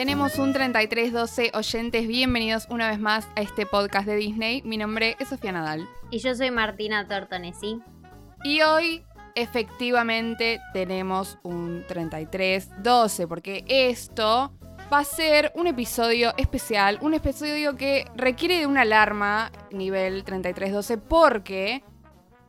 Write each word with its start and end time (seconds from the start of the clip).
Tenemos 0.00 0.38
un 0.38 0.54
3312 0.54 1.50
oyentes, 1.52 2.08
bienvenidos 2.08 2.66
una 2.70 2.88
vez 2.88 2.98
más 2.98 3.28
a 3.36 3.42
este 3.42 3.66
podcast 3.66 4.06
de 4.06 4.16
Disney. 4.16 4.62
Mi 4.62 4.78
nombre 4.78 5.14
es 5.18 5.28
Sofía 5.28 5.52
Nadal. 5.52 5.86
Y 6.10 6.20
yo 6.20 6.34
soy 6.34 6.50
Martina 6.50 7.06
Tortonesi. 7.06 7.82
Y 8.42 8.62
hoy 8.62 9.04
efectivamente 9.34 10.58
tenemos 10.72 11.38
un 11.42 11.84
3312, 11.86 13.28
porque 13.28 13.62
esto 13.68 14.56
va 14.90 15.00
a 15.00 15.04
ser 15.04 15.52
un 15.54 15.66
episodio 15.66 16.32
especial, 16.38 16.98
un 17.02 17.12
episodio 17.12 17.76
que 17.76 18.06
requiere 18.16 18.56
de 18.56 18.66
una 18.66 18.80
alarma 18.80 19.52
nivel 19.70 20.24
3312, 20.24 20.96
porque 20.96 21.84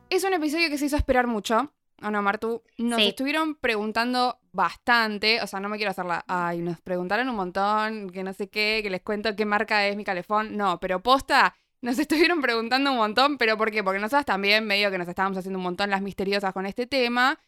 es 0.08 0.24
un 0.24 0.32
episodio 0.32 0.70
que 0.70 0.78
se 0.78 0.86
hizo 0.86 0.96
esperar 0.96 1.26
mucho. 1.26 1.70
Ana 2.00 2.22
Martu, 2.22 2.62
nos 2.78 2.98
Sí. 2.98 3.08
estuvieron 3.08 3.56
preguntando 3.56 4.38
bastante, 4.52 5.40
o 5.42 5.46
sea, 5.46 5.60
no 5.60 5.68
me 5.68 5.76
quiero 5.76 5.90
hacerla, 5.90 6.24
ay, 6.28 6.60
nos 6.60 6.80
preguntaron 6.80 7.28
un 7.28 7.36
montón, 7.36 8.10
que 8.10 8.22
no 8.22 8.32
sé 8.32 8.48
qué, 8.48 8.80
que 8.82 8.90
les 8.90 9.02
cuento 9.02 9.34
qué 9.34 9.44
marca 9.44 9.86
es 9.86 9.96
mi 9.96 10.04
calefón, 10.04 10.56
no, 10.56 10.78
pero 10.80 11.02
posta, 11.02 11.54
nos 11.80 11.98
estuvieron 11.98 12.40
preguntando 12.40 12.90
un 12.90 12.98
montón, 12.98 13.38
pero 13.38 13.56
¿por 13.56 13.70
qué? 13.70 13.82
Porque 13.82 14.00
nosotras 14.00 14.26
también 14.26 14.66
medio 14.66 14.90
que 14.90 14.98
nos 14.98 15.08
estábamos 15.08 15.38
haciendo 15.38 15.58
un 15.58 15.64
montón 15.64 15.90
las 15.90 16.02
misteriosas 16.02 16.52
con 16.52 16.66
este 16.66 16.86
tema, 16.86 17.38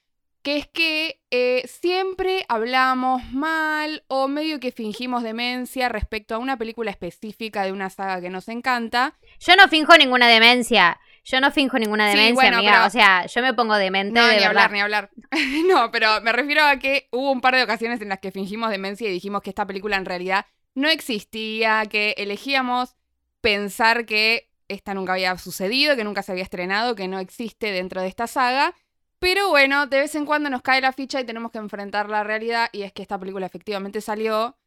que 0.42 0.58
es 0.58 0.66
que 0.66 1.22
eh, 1.30 1.62
siempre 1.66 2.44
hablamos 2.48 3.32
mal 3.32 4.04
o 4.08 4.28
medio 4.28 4.60
que 4.60 4.72
fingimos 4.72 5.22
demencia 5.22 5.88
respecto 5.88 6.34
a 6.34 6.38
una 6.38 6.58
película 6.58 6.90
específica 6.90 7.64
de 7.64 7.72
una 7.72 7.88
saga 7.88 8.20
que 8.20 8.28
nos 8.28 8.48
encanta, 8.48 9.16
Yo 9.40 9.56
no 9.56 9.68
finjo 9.68 9.96
ninguna 9.96 10.28
demencia. 10.28 11.00
Yo 11.24 11.40
no 11.40 11.50
finjo 11.50 11.78
ninguna 11.78 12.10
Sí, 12.10 12.16
demencia, 12.18 12.34
bueno, 12.34 12.56
amiga. 12.58 12.72
pero- 12.72 12.86
O 12.86 12.90
sea, 12.90 13.26
yo 13.26 13.40
me 13.42 13.54
pongo 13.54 13.74
demente 13.76 14.18
No, 14.20 14.26
de 14.26 14.34
ni 14.36 14.42
verdad. 14.42 14.64
hablar, 14.64 14.72
ni 14.72 14.80
hablar. 14.80 15.10
no, 15.66 15.90
pero 15.90 16.20
me 16.20 16.32
refiero 16.32 16.62
a 16.64 16.78
que 16.78 17.08
hubo 17.12 17.30
un 17.30 17.40
par 17.40 17.54
de 17.56 17.62
ocasiones 17.62 18.00
en 18.00 18.08
las 18.10 18.18
que 18.20 18.30
fingimos 18.30 18.70
demencia 18.70 19.08
y 19.08 19.12
dijimos 19.12 19.40
que 19.42 19.50
esta 19.50 19.66
película 19.66 19.96
en 19.96 20.04
realidad 20.04 20.46
no 20.74 20.88
existía, 20.88 21.84
que 21.86 22.14
elegíamos 22.18 22.96
pensar 23.40 24.06
que 24.06 24.50
esta 24.68 24.92
nunca 24.94 25.12
había 25.14 25.36
sucedido, 25.38 25.96
que 25.96 26.04
nunca 26.04 26.22
se 26.22 26.32
había 26.32 26.44
estrenado, 26.44 26.94
que 26.94 27.08
no 27.08 27.18
existe 27.18 27.70
dentro 27.72 28.00
de 28.02 28.08
esta 28.08 28.26
saga. 28.26 28.74
Pero 29.18 29.48
bueno, 29.48 29.86
de 29.86 30.00
vez 30.00 30.14
en 30.16 30.26
cuando 30.26 30.50
nos 30.50 30.60
cae 30.62 30.80
la 30.80 30.92
ficha 30.92 31.20
y 31.20 31.24
tenemos 31.24 31.50
que 31.52 31.58
enfrentar 31.58 32.08
la 32.10 32.24
realidad 32.24 32.68
y 32.72 32.82
es 32.82 32.92
que 32.92 33.00
esta 33.02 33.18
película 33.18 33.46
efectivamente 33.46 34.00
salió, 34.00 34.58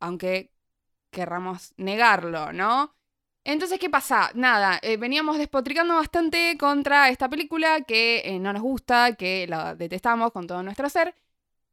aunque 0.00 0.52
querramos 1.10 1.74
negarlo, 1.76 2.52
¿no? 2.52 2.94
Entonces, 3.46 3.78
¿qué 3.78 3.88
pasa? 3.88 4.32
Nada, 4.34 4.80
eh, 4.82 4.96
veníamos 4.96 5.38
despotricando 5.38 5.94
bastante 5.94 6.56
contra 6.58 7.10
esta 7.10 7.28
película 7.28 7.80
que 7.82 8.22
eh, 8.24 8.40
no 8.40 8.52
nos 8.52 8.60
gusta, 8.60 9.14
que 9.14 9.46
la 9.46 9.76
detestamos 9.76 10.32
con 10.32 10.48
todo 10.48 10.64
nuestro 10.64 10.88
ser. 10.90 11.14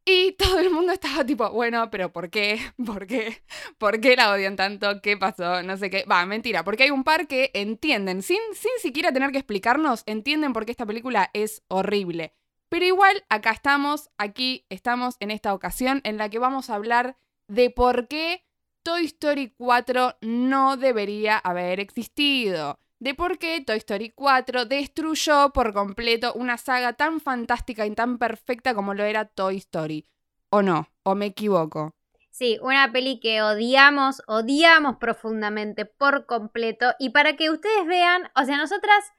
Y 0.05 0.33
todo 0.37 0.59
el 0.59 0.69
mundo 0.69 0.93
estaba 0.93 1.25
tipo, 1.25 1.49
bueno, 1.49 1.89
pero 1.89 2.13
¿por 2.13 2.29
qué? 2.29 2.59
¿Por 2.85 3.07
qué? 3.07 3.41
¿Por 3.79 3.99
qué 3.99 4.15
la 4.15 4.31
odian 4.31 4.55
tanto? 4.55 5.01
¿Qué 5.01 5.17
pasó? 5.17 5.63
No 5.63 5.75
sé 5.75 5.89
qué. 5.89 6.05
Va, 6.05 6.23
mentira, 6.27 6.63
porque 6.63 6.83
hay 6.83 6.91
un 6.91 7.03
par 7.03 7.27
que 7.27 7.49
entienden, 7.55 8.21
sin, 8.21 8.37
sin 8.53 8.71
siquiera 8.79 9.11
tener 9.11 9.31
que 9.31 9.39
explicarnos, 9.39 10.03
entienden 10.05 10.53
por 10.53 10.65
qué 10.65 10.71
esta 10.71 10.85
película 10.85 11.31
es 11.33 11.63
horrible. 11.69 12.35
Pero 12.69 12.85
igual, 12.85 13.25
acá 13.29 13.49
estamos, 13.49 14.11
aquí 14.19 14.67
estamos 14.69 15.15
en 15.19 15.31
esta 15.31 15.55
ocasión 15.55 16.01
en 16.03 16.17
la 16.17 16.29
que 16.29 16.37
vamos 16.37 16.69
a 16.69 16.75
hablar 16.75 17.17
de 17.47 17.71
por 17.71 18.07
qué 18.07 18.43
Toy 18.83 19.05
Story 19.05 19.53
4 19.57 20.17
no 20.21 20.75
debería 20.75 21.37
haber 21.37 21.79
existido. 21.79 22.79
De 22.99 23.15
por 23.15 23.37
qué 23.37 23.61
Toy 23.61 23.77
Story 23.77 24.09
4 24.09 24.65
destruyó 24.65 25.51
por 25.53 25.73
completo 25.73 26.33
una 26.33 26.57
saga 26.57 26.91
tan 26.91 27.21
fantástica 27.21 27.85
y 27.85 27.95
tan 27.95 28.17
perfecta 28.17 28.75
como 28.75 28.93
lo 28.93 29.05
era 29.05 29.23
Toy 29.23 29.55
Story. 29.57 30.05
¿O 30.49 30.61
no? 30.61 30.89
¿O 31.03 31.15
me 31.15 31.27
equivoco? 31.27 31.95
Sí, 32.29 32.59
una 32.61 32.91
peli 32.91 33.21
que 33.21 33.41
odiamos, 33.41 34.21
odiamos 34.27 34.97
profundamente 34.97 35.85
por 35.85 36.25
completo. 36.25 36.93
Y 36.99 37.11
para 37.11 37.37
que 37.37 37.49
ustedes 37.51 37.85
vean, 37.87 38.29
o 38.35 38.43
sea, 38.43 38.57
nosotras 38.57 39.13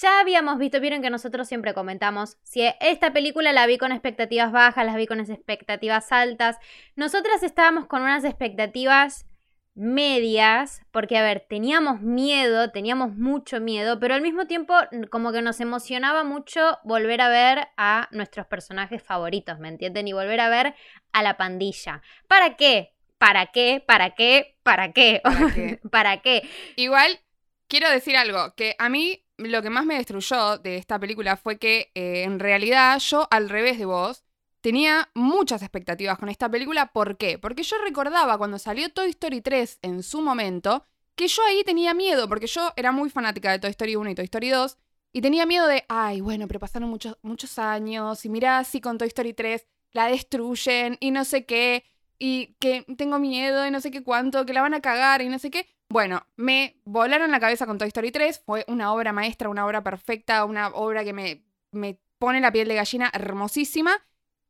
ya 0.00 0.20
habíamos 0.20 0.58
visto, 0.58 0.80
vieron 0.80 1.02
que 1.02 1.10
nosotros 1.10 1.46
siempre 1.48 1.74
comentamos, 1.74 2.38
si 2.42 2.62
esta 2.80 3.12
película 3.12 3.52
la 3.52 3.66
vi 3.66 3.76
con 3.76 3.92
expectativas 3.92 4.50
bajas, 4.50 4.86
las 4.86 4.96
vi 4.96 5.06
con 5.06 5.20
expectativas 5.20 6.12
altas. 6.12 6.56
Nosotras 6.96 7.42
estábamos 7.42 7.86
con 7.86 8.02
unas 8.02 8.24
expectativas 8.24 9.26
medias, 9.74 10.82
porque 10.90 11.16
a 11.18 11.22
ver, 11.22 11.46
teníamos 11.48 12.00
miedo, 12.00 12.70
teníamos 12.70 13.14
mucho 13.16 13.60
miedo, 13.60 13.98
pero 14.00 14.14
al 14.14 14.22
mismo 14.22 14.46
tiempo 14.46 14.74
como 15.10 15.32
que 15.32 15.42
nos 15.42 15.60
emocionaba 15.60 16.24
mucho 16.24 16.78
volver 16.84 17.20
a 17.20 17.28
ver 17.28 17.68
a 17.76 18.08
nuestros 18.12 18.46
personajes 18.46 19.02
favoritos, 19.02 19.58
¿me 19.58 19.68
entienden? 19.68 20.08
Y 20.08 20.12
volver 20.12 20.40
a 20.40 20.48
ver 20.48 20.74
a 21.12 21.22
la 21.22 21.36
pandilla. 21.36 22.02
¿Para 22.28 22.56
qué? 22.56 22.94
¿Para 23.18 23.46
qué? 23.46 23.82
¿Para 23.86 24.10
qué? 24.14 24.56
¿Para 24.62 24.92
qué? 24.92 25.20
¿Para 25.22 25.52
qué? 25.52 25.80
¿Para 25.90 26.22
qué? 26.22 26.48
Igual, 26.76 27.20
quiero 27.68 27.90
decir 27.90 28.16
algo, 28.16 28.54
que 28.54 28.74
a 28.78 28.88
mí 28.88 29.24
lo 29.50 29.62
que 29.62 29.70
más 29.70 29.84
me 29.84 29.96
destruyó 29.96 30.58
de 30.58 30.76
esta 30.76 30.98
película 30.98 31.36
fue 31.36 31.58
que 31.58 31.90
eh, 31.94 32.22
en 32.24 32.38
realidad 32.38 32.98
yo, 32.98 33.28
al 33.30 33.48
revés 33.48 33.78
de 33.78 33.84
vos, 33.84 34.24
tenía 34.60 35.10
muchas 35.14 35.62
expectativas 35.62 36.18
con 36.18 36.28
esta 36.28 36.48
película. 36.48 36.86
¿Por 36.86 37.16
qué? 37.18 37.38
Porque 37.38 37.62
yo 37.62 37.76
recordaba 37.84 38.38
cuando 38.38 38.58
salió 38.58 38.90
Toy 38.90 39.10
Story 39.10 39.40
3 39.40 39.80
en 39.82 40.02
su 40.02 40.22
momento, 40.22 40.84
que 41.14 41.28
yo 41.28 41.42
ahí 41.44 41.62
tenía 41.64 41.92
miedo, 41.94 42.28
porque 42.28 42.46
yo 42.46 42.72
era 42.76 42.92
muy 42.92 43.10
fanática 43.10 43.50
de 43.50 43.58
Toy 43.58 43.70
Story 43.70 43.96
1 43.96 44.10
y 44.10 44.14
Toy 44.14 44.24
Story 44.24 44.48
2, 44.50 44.78
y 45.12 45.20
tenía 45.20 45.44
miedo 45.44 45.66
de, 45.66 45.84
ay, 45.88 46.20
bueno, 46.20 46.46
pero 46.48 46.60
pasaron 46.60 46.88
muchos, 46.88 47.18
muchos 47.22 47.58
años, 47.58 48.24
y 48.24 48.30
mirá 48.30 48.64
si 48.64 48.80
con 48.80 48.96
Toy 48.96 49.08
Story 49.08 49.34
3 49.34 49.66
la 49.92 50.06
destruyen, 50.06 50.96
y 51.00 51.10
no 51.10 51.24
sé 51.24 51.44
qué, 51.44 51.84
y 52.18 52.54
que 52.60 52.86
tengo 52.96 53.18
miedo, 53.18 53.66
y 53.66 53.70
no 53.70 53.80
sé 53.80 53.90
qué 53.90 54.02
cuánto, 54.02 54.46
que 54.46 54.54
la 54.54 54.62
van 54.62 54.74
a 54.74 54.80
cagar, 54.80 55.20
y 55.22 55.28
no 55.28 55.38
sé 55.38 55.50
qué. 55.50 55.66
Bueno, 55.92 56.26
me 56.36 56.80
volaron 56.86 57.30
la 57.30 57.38
cabeza 57.38 57.66
con 57.66 57.76
Toy 57.76 57.88
Story 57.88 58.10
3, 58.10 58.44
fue 58.46 58.64
una 58.66 58.94
obra 58.94 59.12
maestra, 59.12 59.50
una 59.50 59.66
obra 59.66 59.82
perfecta, 59.82 60.46
una 60.46 60.68
obra 60.68 61.04
que 61.04 61.12
me, 61.12 61.44
me 61.70 62.00
pone 62.18 62.40
la 62.40 62.50
piel 62.50 62.66
de 62.66 62.76
gallina 62.76 63.10
hermosísima. 63.12 64.02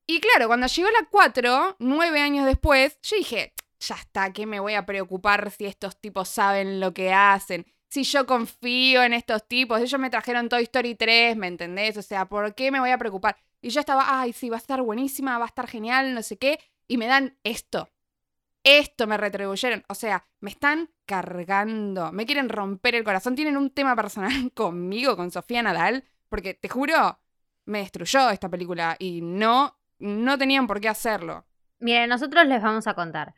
Y 0.07 0.21
claro, 0.21 0.47
cuando 0.47 0.69
llegó 0.69 0.89
la 0.91 1.09
4, 1.11 1.79
nueve 1.81 2.21
años 2.21 2.47
después, 2.47 2.97
yo 3.03 3.17
dije, 3.17 3.55
ya 3.81 3.97
está, 3.97 4.33
¿qué 4.33 4.47
me 4.47 4.61
voy 4.61 4.75
a 4.75 4.87
preocupar 4.87 5.51
si 5.51 5.67
estos 5.67 6.01
tipos 6.01 6.29
saben 6.29 6.79
lo 6.79 6.95
que 6.95 7.13
hacen? 7.13 7.67
Si 7.91 8.05
yo 8.05 8.25
confío 8.25 9.03
en 9.03 9.13
estos 9.13 9.49
tipos, 9.49 9.81
ellos 9.81 9.99
me 9.99 10.11
trajeron 10.11 10.49
Toy 10.49 10.63
Story 10.63 10.95
3, 10.95 11.37
¿me 11.37 11.49
entendés? 11.49 11.97
O 11.97 12.03
sea, 12.03 12.27
¿por 12.27 12.55
qué 12.55 12.71
me 12.71 12.79
voy 12.79 12.91
a 12.91 12.99
preocupar? 12.99 13.37
Y 13.61 13.71
yo 13.71 13.81
estaba, 13.81 14.21
ay, 14.21 14.33
sí, 14.33 14.49
va 14.49 14.59
a 14.59 14.61
estar 14.61 14.81
buenísima, 14.81 15.39
va 15.39 15.47
a 15.47 15.49
estar 15.49 15.67
genial, 15.67 16.15
no 16.15 16.23
sé 16.23 16.39
qué. 16.39 16.61
Y 16.87 16.99
me 16.99 17.09
dan 17.09 17.37
esto. 17.43 17.91
Esto 18.65 19.09
me 19.09 19.17
retribuyeron. 19.17 19.85
O 19.89 19.97
sea, 19.97 20.25
me 20.39 20.51
están 20.51 20.91
cargando. 21.13 22.11
Me 22.11 22.25
quieren 22.25 22.49
romper 22.49 22.95
el 22.95 23.05
corazón. 23.05 23.37
Tienen 23.37 23.59
un 23.59 23.69
tema 23.69 23.95
personal 23.95 24.51
conmigo, 24.55 25.15
con 25.15 25.31
Sofía 25.31 25.63
Nadal. 25.63 26.05
Porque 26.31 26.55
te 26.55 26.71
juro, 26.71 27.21
me 27.67 27.81
destruyó 27.81 28.31
esta 28.31 28.49
película. 28.49 28.97
Y 28.99 29.21
no, 29.21 29.79
no 29.99 30.39
tenían 30.39 30.67
por 30.67 30.81
qué 30.81 30.89
hacerlo. 30.89 31.45
Miren, 31.81 32.09
nosotros 32.09 32.47
les 32.47 32.63
vamos 32.63 32.87
a 32.87 32.95
contar. 32.95 33.35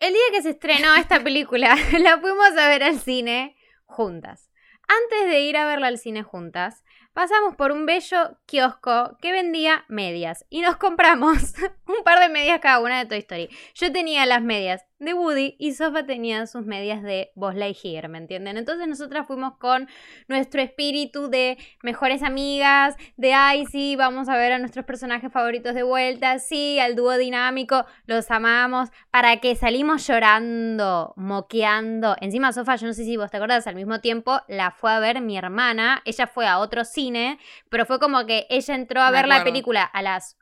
El 0.00 0.12
día 0.12 0.22
que 0.32 0.42
se 0.42 0.50
estrenó 0.50 0.94
esta 0.94 1.20
película, 1.24 1.76
la 1.98 2.18
fuimos 2.18 2.50
a 2.58 2.68
ver 2.68 2.82
al 2.82 2.98
cine 2.98 3.56
juntas. 3.86 4.50
Antes 4.86 5.30
de 5.30 5.40
ir 5.40 5.56
a 5.56 5.64
verla 5.64 5.86
al 5.86 5.96
cine 5.96 6.22
juntas, 6.22 6.84
pasamos 7.14 7.56
por 7.56 7.72
un 7.72 7.86
bello 7.86 8.36
kiosco 8.44 9.16
que 9.22 9.32
vendía 9.32 9.86
medias 9.88 10.44
y 10.50 10.60
nos 10.60 10.76
compramos 10.76 11.54
un 11.86 12.04
par 12.04 12.20
de 12.20 12.28
medias 12.28 12.60
cada 12.60 12.80
una 12.80 12.98
de 12.98 13.06
Toy 13.06 13.18
Story. 13.18 13.48
Yo 13.74 13.90
tenía 13.92 14.26
las 14.26 14.42
medias 14.42 14.84
de 15.02 15.14
Woody 15.14 15.56
y 15.58 15.72
Sofa 15.72 16.06
tenía 16.06 16.46
sus 16.46 16.64
medias 16.64 17.02
de 17.02 17.32
Buzz 17.34 17.54
Lightyear, 17.54 18.08
¿me 18.08 18.18
entienden? 18.18 18.56
Entonces 18.56 18.86
nosotras 18.86 19.26
fuimos 19.26 19.56
con 19.58 19.88
nuestro 20.28 20.62
espíritu 20.62 21.28
de 21.28 21.58
mejores 21.82 22.22
amigas, 22.22 22.96
de 23.16 23.34
ay, 23.34 23.66
sí, 23.66 23.96
vamos 23.96 24.28
a 24.28 24.36
ver 24.36 24.52
a 24.52 24.58
nuestros 24.58 24.84
personajes 24.84 25.32
favoritos 25.32 25.74
de 25.74 25.82
vuelta, 25.82 26.38
sí, 26.38 26.78
al 26.78 26.94
dúo 26.94 27.16
dinámico, 27.16 27.84
los 28.06 28.30
amamos, 28.30 28.90
para 29.10 29.38
que 29.38 29.56
salimos 29.56 30.06
llorando, 30.06 31.14
moqueando. 31.16 32.16
Encima, 32.20 32.52
Sofa, 32.52 32.76
yo 32.76 32.86
no 32.86 32.92
sé 32.92 33.04
si 33.04 33.16
vos 33.16 33.30
te 33.30 33.38
acordás, 33.38 33.66
al 33.66 33.74
mismo 33.74 34.00
tiempo 34.00 34.40
la 34.46 34.70
fue 34.70 34.92
a 34.92 35.00
ver 35.00 35.20
mi 35.20 35.36
hermana, 35.36 36.00
ella 36.04 36.28
fue 36.28 36.46
a 36.46 36.58
otro 36.58 36.84
cine, 36.84 37.38
pero 37.68 37.86
fue 37.86 37.98
como 37.98 38.24
que 38.24 38.46
ella 38.50 38.74
entró 38.76 39.02
a 39.02 39.10
Me 39.10 39.16
ver 39.16 39.26
la 39.26 39.42
película 39.42 39.82
a 39.82 40.00
las 40.00 40.36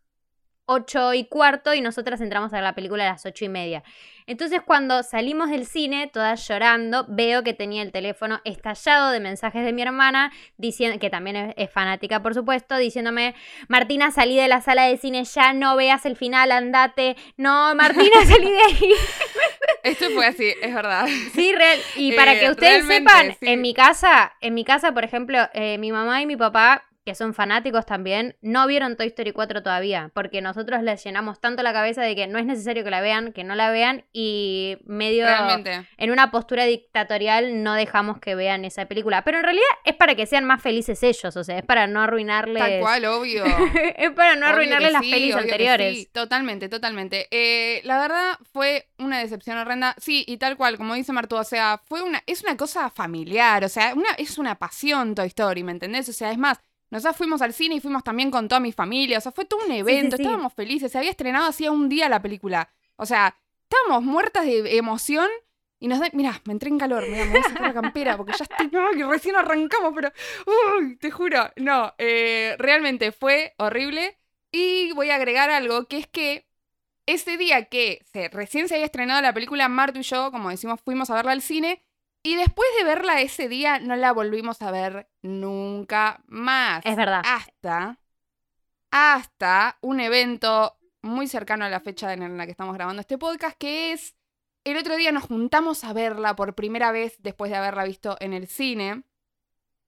8 0.70 1.14
y 1.14 1.24
cuarto 1.24 1.74
y 1.74 1.80
nosotras 1.80 2.20
entramos 2.20 2.52
a 2.52 2.56
ver 2.56 2.62
la 2.62 2.76
película 2.76 3.04
a 3.04 3.12
las 3.12 3.26
8 3.26 3.44
y 3.44 3.48
media. 3.48 3.82
Entonces 4.26 4.60
cuando 4.64 5.02
salimos 5.02 5.50
del 5.50 5.66
cine, 5.66 6.08
todas 6.12 6.46
llorando, 6.48 7.04
veo 7.08 7.42
que 7.42 7.54
tenía 7.54 7.82
el 7.82 7.92
teléfono 7.92 8.40
estallado 8.44 9.10
de 9.10 9.20
mensajes 9.20 9.64
de 9.64 9.72
mi 9.72 9.82
hermana, 9.82 10.32
diciendo, 10.56 10.98
que 10.98 11.10
también 11.10 11.36
es, 11.36 11.54
es 11.56 11.70
fanática 11.70 12.22
por 12.22 12.34
supuesto, 12.34 12.76
diciéndome, 12.76 13.34
Martina, 13.68 14.10
salí 14.10 14.36
de 14.36 14.48
la 14.48 14.60
sala 14.60 14.84
de 14.86 14.96
cine 14.96 15.24
ya, 15.24 15.52
no 15.52 15.76
veas 15.76 16.06
el 16.06 16.16
final, 16.16 16.52
andate. 16.52 17.16
No, 17.36 17.74
Martina, 17.74 18.04
salí 18.26 18.50
de 18.50 18.58
ahí. 18.62 18.92
Esto 19.82 20.10
fue 20.10 20.26
así, 20.26 20.52
es 20.62 20.74
verdad. 20.74 21.06
Sí, 21.34 21.52
real. 21.54 21.78
Y 21.96 22.12
para 22.12 22.34
Eh, 22.34 22.40
que 22.40 22.50
ustedes 22.50 22.86
sepan, 22.86 23.36
sí. 23.40 23.46
en 23.48 23.60
mi 23.60 23.74
casa, 23.74 24.34
en 24.40 24.54
mi 24.54 24.64
casa, 24.64 24.92
por 24.92 25.04
ejemplo, 25.04 25.38
eh, 25.54 25.78
mi 25.78 25.90
mamá 25.92 26.20
y 26.22 26.26
mi 26.26 26.36
papá 26.36 26.84
que 27.04 27.14
son 27.14 27.34
fanáticos 27.34 27.86
también, 27.86 28.36
no 28.42 28.66
vieron 28.66 28.96
Toy 28.96 29.06
Story 29.06 29.32
4 29.32 29.62
todavía, 29.62 30.10
porque 30.14 30.42
nosotros 30.42 30.82
les 30.82 31.02
llenamos 31.02 31.40
tanto 31.40 31.62
la 31.62 31.72
cabeza 31.72 32.02
de 32.02 32.14
que 32.14 32.26
no 32.26 32.38
es 32.38 32.44
necesario 32.44 32.84
que 32.84 32.90
la 32.90 33.00
vean, 33.00 33.32
que 33.32 33.42
no 33.44 33.54
la 33.54 33.70
vean, 33.70 34.04
y 34.12 34.76
medio 34.84 35.24
Realmente. 35.24 35.86
en 35.96 36.10
una 36.10 36.30
postura 36.30 36.64
dictatorial 36.64 37.62
no 37.62 37.74
dejamos 37.74 38.20
que 38.20 38.34
vean 38.34 38.64
esa 38.64 38.86
película. 38.86 39.24
Pero 39.24 39.38
en 39.38 39.44
realidad 39.44 39.66
es 39.84 39.94
para 39.94 40.14
que 40.14 40.26
sean 40.26 40.44
más 40.44 40.62
felices 40.62 41.02
ellos, 41.02 41.36
o 41.36 41.44
sea, 41.44 41.58
es 41.58 41.64
para 41.64 41.86
no 41.86 42.00
arruinarles. 42.00 42.62
Tal 42.62 42.80
cual, 42.80 43.04
obvio. 43.06 43.44
es 43.96 44.10
para 44.10 44.36
no 44.36 44.46
Obvio 44.46 44.54
arruinarles 44.54 44.92
las 44.92 45.02
sí, 45.02 45.10
pelis 45.10 45.34
anteriores. 45.34 45.96
sí. 45.96 46.08
Totalmente, 46.12 46.68
totalmente. 46.68 47.28
Eh, 47.30 47.80
la 47.84 47.98
verdad 47.98 48.38
fue 48.52 48.88
una 48.98 49.18
decepción 49.18 49.56
horrenda. 49.56 49.94
Sí, 49.98 50.24
y 50.26 50.36
tal 50.36 50.56
cual, 50.56 50.76
como 50.76 50.94
dice 50.94 51.12
Martu, 51.12 51.36
o 51.36 51.44
sea, 51.44 51.80
fue 51.84 52.02
una, 52.02 52.22
es 52.26 52.42
una 52.42 52.56
cosa 52.56 52.90
familiar, 52.90 53.64
o 53.64 53.68
sea, 53.68 53.94
una, 53.94 54.10
es 54.18 54.38
una 54.38 54.56
pasión 54.56 55.14
Toy 55.14 55.28
Story, 55.28 55.62
¿me 55.64 55.72
entendés? 55.72 56.08
O 56.08 56.12
sea, 56.12 56.30
es 56.30 56.38
más, 56.38 56.58
nosotros 56.90 57.16
fuimos 57.16 57.40
al 57.42 57.52
cine 57.52 57.76
y 57.76 57.80
fuimos 57.80 58.04
también 58.04 58.30
con 58.30 58.48
toda 58.48 58.60
mi 58.60 58.72
familia, 58.72 59.18
o 59.18 59.20
sea, 59.20 59.32
fue 59.32 59.44
todo 59.44 59.64
un 59.64 59.72
evento, 59.72 60.16
sí. 60.16 60.22
estábamos 60.22 60.52
felices, 60.52 60.92
se 60.92 60.98
había 60.98 61.10
estrenado 61.10 61.48
hacía 61.48 61.70
un 61.70 61.88
día 61.88 62.08
la 62.08 62.20
película. 62.20 62.70
O 62.96 63.06
sea, 63.06 63.36
estábamos 63.62 64.04
muertas 64.04 64.44
de 64.44 64.76
emoción 64.76 65.28
y 65.78 65.88
nos 65.88 65.98
da, 65.98 66.10
mira, 66.12 66.40
me 66.44 66.52
entré 66.52 66.68
en 66.68 66.78
calor, 66.78 67.04
mira, 67.08 67.24
me 67.24 67.30
voy 67.30 67.40
a 67.40 67.44
sacar 67.44 67.62
la 67.62 67.72
campera 67.72 68.16
porque 68.16 68.34
ya 68.36 68.44
estoy, 68.44 68.68
no, 68.70 68.90
que 68.90 69.04
recién 69.04 69.36
arrancamos, 69.36 69.92
pero, 69.94 70.12
uy, 70.78 70.96
te 70.96 71.10
juro, 71.10 71.50
no, 71.56 71.94
eh, 71.96 72.54
realmente 72.58 73.12
fue 73.12 73.54
horrible. 73.56 74.18
Y 74.52 74.92
voy 74.92 75.10
a 75.10 75.14
agregar 75.14 75.48
algo, 75.48 75.86
que 75.86 75.98
es 75.98 76.06
que 76.06 76.46
ese 77.06 77.36
día 77.36 77.64
que 77.66 78.04
se, 78.12 78.28
recién 78.28 78.68
se 78.68 78.74
había 78.74 78.86
estrenado 78.86 79.22
la 79.22 79.32
película, 79.32 79.68
Marto 79.68 79.98
y 80.00 80.02
yo, 80.02 80.30
como 80.30 80.50
decimos, 80.50 80.80
fuimos 80.80 81.08
a 81.10 81.14
verla 81.14 81.32
al 81.32 81.42
cine. 81.42 81.82
Y 82.22 82.36
después 82.36 82.68
de 82.78 82.84
verla 82.84 83.20
ese 83.20 83.48
día, 83.48 83.78
no 83.78 83.96
la 83.96 84.12
volvimos 84.12 84.60
a 84.62 84.70
ver 84.70 85.08
nunca 85.22 86.22
más. 86.26 86.84
Es 86.84 86.96
verdad. 86.96 87.22
Hasta, 87.24 87.98
hasta 88.90 89.78
un 89.80 90.00
evento 90.00 90.78
muy 91.02 91.28
cercano 91.28 91.64
a 91.64 91.70
la 91.70 91.80
fecha 91.80 92.12
en 92.12 92.36
la 92.36 92.44
que 92.44 92.50
estamos 92.50 92.74
grabando 92.74 93.00
este 93.00 93.16
podcast, 93.16 93.56
que 93.56 93.92
es 93.92 94.14
el 94.64 94.76
otro 94.76 94.96
día 94.96 95.12
nos 95.12 95.24
juntamos 95.24 95.84
a 95.84 95.94
verla 95.94 96.36
por 96.36 96.54
primera 96.54 96.92
vez 96.92 97.16
después 97.20 97.50
de 97.50 97.56
haberla 97.56 97.84
visto 97.84 98.16
en 98.20 98.34
el 98.34 98.46
cine. 98.46 99.04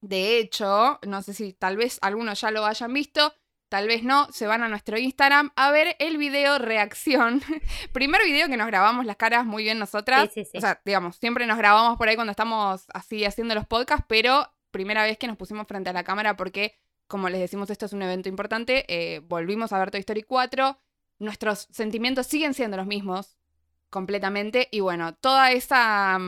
De 0.01 0.39
hecho, 0.39 0.99
no 1.07 1.23
sé 1.23 1.35
si 1.35 1.53
tal 1.53 1.77
vez 1.77 1.99
algunos 2.01 2.41
ya 2.41 2.51
lo 2.51 2.65
hayan 2.65 2.93
visto, 2.93 3.35
tal 3.73 3.89
vez 3.89 4.03
no, 4.05 4.31
se 4.33 4.47
van 4.47 4.63
a 4.63 4.69
nuestro 4.69 4.99
Instagram 4.99 5.51
a 5.57 5.71
ver 5.71 5.97
el 5.99 6.19
video 6.19 6.59
reacción. 6.59 7.41
Primer 7.95 8.23
video 8.23 8.47
que 8.47 8.59
nos 8.59 8.67
grabamos 8.67 9.07
las 9.07 9.17
caras 9.17 9.47
muy 9.47 9.63
bien 9.63 9.79
nosotras. 9.79 10.29
Sí, 10.35 10.45
sí, 10.45 10.51
sí. 10.53 10.59
O 10.59 10.61
sea, 10.61 10.83
digamos, 10.85 11.17
siempre 11.17 11.47
nos 11.47 11.57
grabamos 11.57 11.97
por 11.97 12.07
ahí 12.07 12.15
cuando 12.15 12.33
estamos 12.33 12.85
así 12.93 13.25
haciendo 13.25 13.55
los 13.55 13.67
podcasts, 13.67 14.05
pero 14.07 14.47
primera 14.73 15.05
vez 15.05 15.17
que 15.17 15.27
nos 15.27 15.39
pusimos 15.39 15.67
frente 15.67 15.89
a 15.89 15.95
la 15.95 16.05
cámara 16.05 16.37
porque, 16.37 16.75
como 17.07 17.31
les 17.31 17.41
decimos, 17.41 17.71
esto 17.71 17.87
es 17.87 17.95
un 17.95 18.03
evento 18.03 18.29
importante. 18.29 18.85
eh, 18.89 19.21
volvimos 19.21 19.73
a 19.73 19.79
ver 19.79 19.91
Toy 19.91 20.01
Story 20.01 20.23
4. 20.23 20.79
Nuestros 21.21 21.67
sentimientos 21.71 22.27
siguen 22.27 22.53
siendo 22.53 22.77
los 22.77 22.87
mismos 22.87 23.39
completamente. 23.89 24.69
Y 24.71 24.81
bueno, 24.81 25.15
toda 25.15 25.51
esa. 25.51 26.19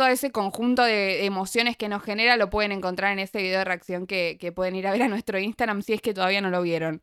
Todo 0.00 0.08
ese 0.08 0.32
conjunto 0.32 0.82
de 0.82 1.26
emociones 1.26 1.76
que 1.76 1.90
nos 1.90 2.02
genera 2.02 2.38
lo 2.38 2.48
pueden 2.48 2.72
encontrar 2.72 3.12
en 3.12 3.18
ese 3.18 3.42
video 3.42 3.58
de 3.58 3.66
reacción 3.66 4.06
que, 4.06 4.38
que 4.40 4.50
pueden 4.50 4.74
ir 4.74 4.86
a 4.86 4.92
ver 4.92 5.02
a 5.02 5.08
nuestro 5.08 5.38
Instagram 5.38 5.82
si 5.82 5.92
es 5.92 6.00
que 6.00 6.14
todavía 6.14 6.40
no 6.40 6.48
lo 6.48 6.62
vieron. 6.62 7.02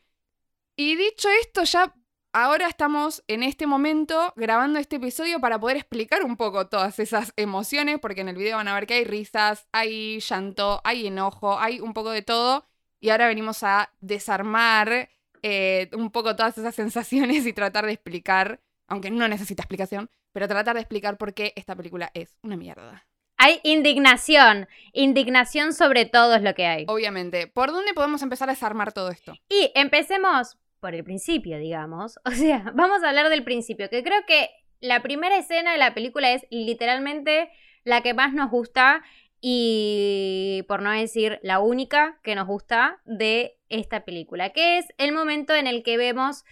Y 0.76 0.96
dicho 0.96 1.30
esto, 1.40 1.64
ya 1.64 1.94
ahora 2.34 2.68
estamos 2.68 3.24
en 3.28 3.44
este 3.44 3.68
momento 3.68 4.34
grabando 4.36 4.80
este 4.80 4.96
episodio 4.96 5.40
para 5.40 5.60
poder 5.60 5.78
explicar 5.78 6.24
un 6.24 6.38
poco 6.38 6.70
todas 6.70 6.98
esas 6.98 7.34
emociones, 7.36 8.00
porque 8.00 8.22
en 8.22 8.30
el 8.30 8.36
video 8.36 8.58
van 8.58 8.68
a 8.68 8.74
ver 8.74 8.88
que 8.88 8.96
hay 8.96 9.04
risas, 9.04 9.68
hay 9.72 10.20
llanto, 10.20 10.82
hay 10.84 11.06
enojo, 11.06 11.60
hay 11.60 11.80
un 11.80 11.94
poco 11.94 12.10
de 12.10 12.24
todo. 12.24 12.66
Y 13.00 13.12
ahora 13.12 13.28
venimos 13.28 13.62
a 13.62 13.94
desarmar 14.02 15.12
eh, 15.44 15.92
un 15.94 16.10
poco 16.10 16.36
todas 16.36 16.58
esas 16.58 16.74
sensaciones 16.84 17.46
y 17.46 17.54
tratar 17.54 17.86
de 17.86 17.92
explicar, 17.92 18.60
aunque 18.88 19.12
no 19.12 19.28
necesita 19.28 19.62
explicación, 19.62 20.10
pero 20.38 20.48
tratar 20.48 20.76
de 20.76 20.82
explicar 20.82 21.18
por 21.18 21.34
qué 21.34 21.52
esta 21.56 21.76
película 21.76 22.12
es 22.14 22.38
una 22.44 22.56
mierda. 22.56 23.08
Hay 23.38 23.60
indignación. 23.64 24.68
Indignación 24.94 25.74
sobre 25.74 26.06
todo 26.06 26.36
es 26.36 26.44
lo 26.44 26.54
que 26.54 26.68
hay. 26.68 26.86
Obviamente, 26.88 27.48
¿por 27.48 27.72
dónde 27.72 27.96
podemos 27.96 28.22
empezar 28.22 28.48
a 28.48 28.52
desarmar 28.52 28.94
todo 28.94 29.10
esto? 29.10 29.34
Y 29.50 29.72
empecemos 29.74 30.60
por 30.80 30.94
el 30.94 31.04
principio, 31.04 31.58
digamos. 31.58 32.20
O 32.26 32.30
sea, 32.30 32.72
vamos 32.76 33.02
a 33.02 33.10
hablar 33.10 33.30
del 33.30 33.44
principio, 33.44 33.90
que 33.90 34.04
creo 34.04 34.28
que 34.28 34.52
la 34.80 35.02
primera 35.02 35.40
escena 35.40 35.72
de 35.72 35.80
la 35.80 35.96
película 35.96 36.32
es 36.32 36.46
literalmente 36.52 37.50
la 37.84 38.02
que 38.04 38.14
más 38.14 38.32
nos 38.32 38.52
gusta 38.52 39.02
y, 39.42 40.66
por 40.68 40.84
no 40.84 40.92
decir, 40.92 41.40
la 41.42 41.58
única 41.58 42.20
que 42.22 42.36
nos 42.36 42.46
gusta 42.46 43.02
de 43.06 43.58
esta 43.70 44.06
película, 44.06 44.52
que 44.52 44.78
es 44.78 44.86
el 45.00 45.14
momento 45.14 45.56
en 45.56 45.66
el 45.66 45.82
que 45.82 45.98
vemos 45.98 46.46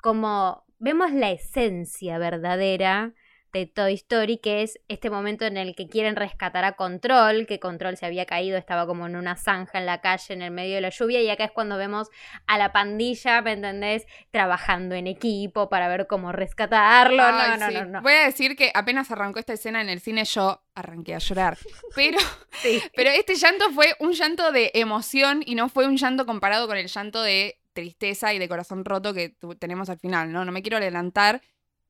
como 0.00 0.64
vemos 0.78 1.10
la 1.10 1.32
esencia 1.32 2.18
verdadera 2.18 3.14
de 3.52 3.66
Toy 3.66 3.94
Story, 3.94 4.38
que 4.38 4.62
es 4.62 4.78
este 4.88 5.10
momento 5.10 5.44
en 5.44 5.56
el 5.56 5.74
que 5.74 5.86
quieren 5.88 6.16
rescatar 6.16 6.64
a 6.64 6.72
Control, 6.72 7.46
que 7.46 7.60
Control 7.60 7.96
se 7.96 8.06
había 8.06 8.24
caído, 8.24 8.56
estaba 8.56 8.86
como 8.86 9.06
en 9.06 9.14
una 9.16 9.36
zanja 9.36 9.78
en 9.78 9.86
la 9.86 10.00
calle 10.00 10.32
en 10.34 10.42
el 10.42 10.50
medio 10.50 10.76
de 10.76 10.80
la 10.80 10.88
lluvia, 10.88 11.20
y 11.20 11.28
acá 11.28 11.44
es 11.44 11.50
cuando 11.52 11.76
vemos 11.76 12.08
a 12.46 12.56
la 12.58 12.72
pandilla, 12.72 13.42
¿me 13.42 13.52
entendés? 13.52 14.06
Trabajando 14.30 14.94
en 14.94 15.06
equipo 15.06 15.68
para 15.68 15.88
ver 15.88 16.06
cómo 16.06 16.32
rescatarlo. 16.32 17.22
Ay, 17.22 17.50
no, 17.50 17.56
no, 17.58 17.68
sí. 17.68 17.74
no, 17.74 17.84
no. 17.86 18.02
Voy 18.02 18.12
a 18.14 18.24
decir 18.24 18.56
que 18.56 18.70
apenas 18.74 19.10
arrancó 19.10 19.38
esta 19.38 19.52
escena 19.52 19.80
en 19.82 19.88
el 19.90 20.00
cine, 20.00 20.24
yo 20.24 20.62
arranqué 20.74 21.14
a 21.14 21.18
llorar. 21.18 21.58
Pero, 21.94 22.18
Sí. 22.62 22.82
pero 22.94 23.10
este 23.10 23.34
llanto 23.34 23.70
fue 23.70 23.94
un 23.98 24.12
llanto 24.12 24.52
de 24.52 24.70
emoción 24.74 25.42
y 25.44 25.54
no 25.54 25.68
fue 25.68 25.86
un 25.86 25.96
llanto 25.96 26.26
comparado 26.26 26.66
con 26.66 26.76
el 26.76 26.86
llanto 26.86 27.22
de 27.22 27.58
tristeza 27.72 28.32
y 28.34 28.38
de 28.38 28.48
corazón 28.48 28.84
roto 28.84 29.14
que 29.14 29.34
tenemos 29.58 29.88
al 29.88 29.98
final, 29.98 30.30
¿no? 30.32 30.44
No 30.44 30.52
me 30.52 30.60
quiero 30.62 30.76
adelantar, 30.76 31.40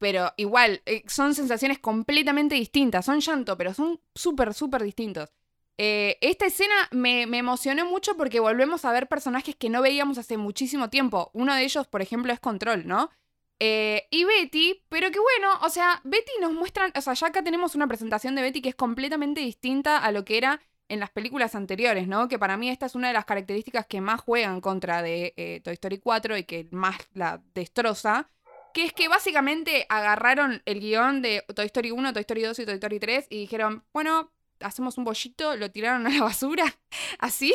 pero 0.02 0.32
igual, 0.36 0.82
eh, 0.84 1.04
son 1.06 1.32
sensaciones 1.32 1.78
completamente 1.78 2.56
distintas. 2.56 3.04
Son 3.04 3.20
llanto, 3.20 3.56
pero 3.56 3.72
son 3.72 4.00
súper, 4.16 4.52
súper 4.52 4.82
distintos. 4.82 5.30
Eh, 5.78 6.18
esta 6.20 6.46
escena 6.46 6.74
me, 6.90 7.28
me 7.28 7.38
emocionó 7.38 7.86
mucho 7.86 8.16
porque 8.16 8.40
volvemos 8.40 8.84
a 8.84 8.90
ver 8.90 9.06
personajes 9.06 9.54
que 9.54 9.70
no 9.70 9.80
veíamos 9.80 10.18
hace 10.18 10.36
muchísimo 10.36 10.90
tiempo. 10.90 11.30
Uno 11.34 11.54
de 11.54 11.62
ellos, 11.62 11.86
por 11.86 12.02
ejemplo, 12.02 12.32
es 12.32 12.40
Control, 12.40 12.84
¿no? 12.84 13.10
Eh, 13.60 14.08
y 14.10 14.24
Betty, 14.24 14.82
pero 14.88 15.12
que 15.12 15.20
bueno, 15.20 15.56
o 15.62 15.68
sea, 15.68 16.00
Betty 16.02 16.32
nos 16.40 16.50
muestran, 16.52 16.92
o 16.96 17.00
sea, 17.00 17.14
ya 17.14 17.28
acá 17.28 17.44
tenemos 17.44 17.76
una 17.76 17.86
presentación 17.86 18.34
de 18.34 18.42
Betty 18.42 18.60
que 18.60 18.70
es 18.70 18.74
completamente 18.74 19.40
distinta 19.40 19.98
a 19.98 20.10
lo 20.10 20.24
que 20.24 20.36
era 20.36 20.60
en 20.88 20.98
las 20.98 21.10
películas 21.10 21.54
anteriores, 21.54 22.08
¿no? 22.08 22.26
Que 22.26 22.40
para 22.40 22.56
mí 22.56 22.68
esta 22.70 22.86
es 22.86 22.96
una 22.96 23.06
de 23.06 23.14
las 23.14 23.24
características 23.24 23.86
que 23.86 24.00
más 24.00 24.20
juegan 24.20 24.60
contra 24.60 25.00
de 25.00 25.60
Toy 25.62 25.74
Story 25.74 25.98
4 25.98 26.38
y 26.38 26.42
que 26.44 26.66
más 26.72 26.96
la 27.14 27.40
destroza, 27.54 28.28
que 28.72 28.84
es 28.84 28.92
que 28.92 29.08
básicamente 29.08 29.86
agarraron 29.88 30.62
el 30.64 30.80
guion 30.80 31.22
de 31.22 31.44
Toy 31.54 31.66
Story 31.66 31.90
1, 31.90 32.12
Toy 32.12 32.20
Story 32.20 32.42
2 32.42 32.58
y 32.58 32.64
Toy 32.64 32.74
Story 32.74 33.00
3 33.00 33.26
y 33.30 33.38
dijeron, 33.40 33.84
bueno, 33.92 34.32
hacemos 34.60 34.98
un 34.98 35.04
bollito, 35.04 35.56
lo 35.56 35.70
tiraron 35.70 36.06
a 36.06 36.10
la 36.10 36.22
basura, 36.22 36.64
así, 37.18 37.54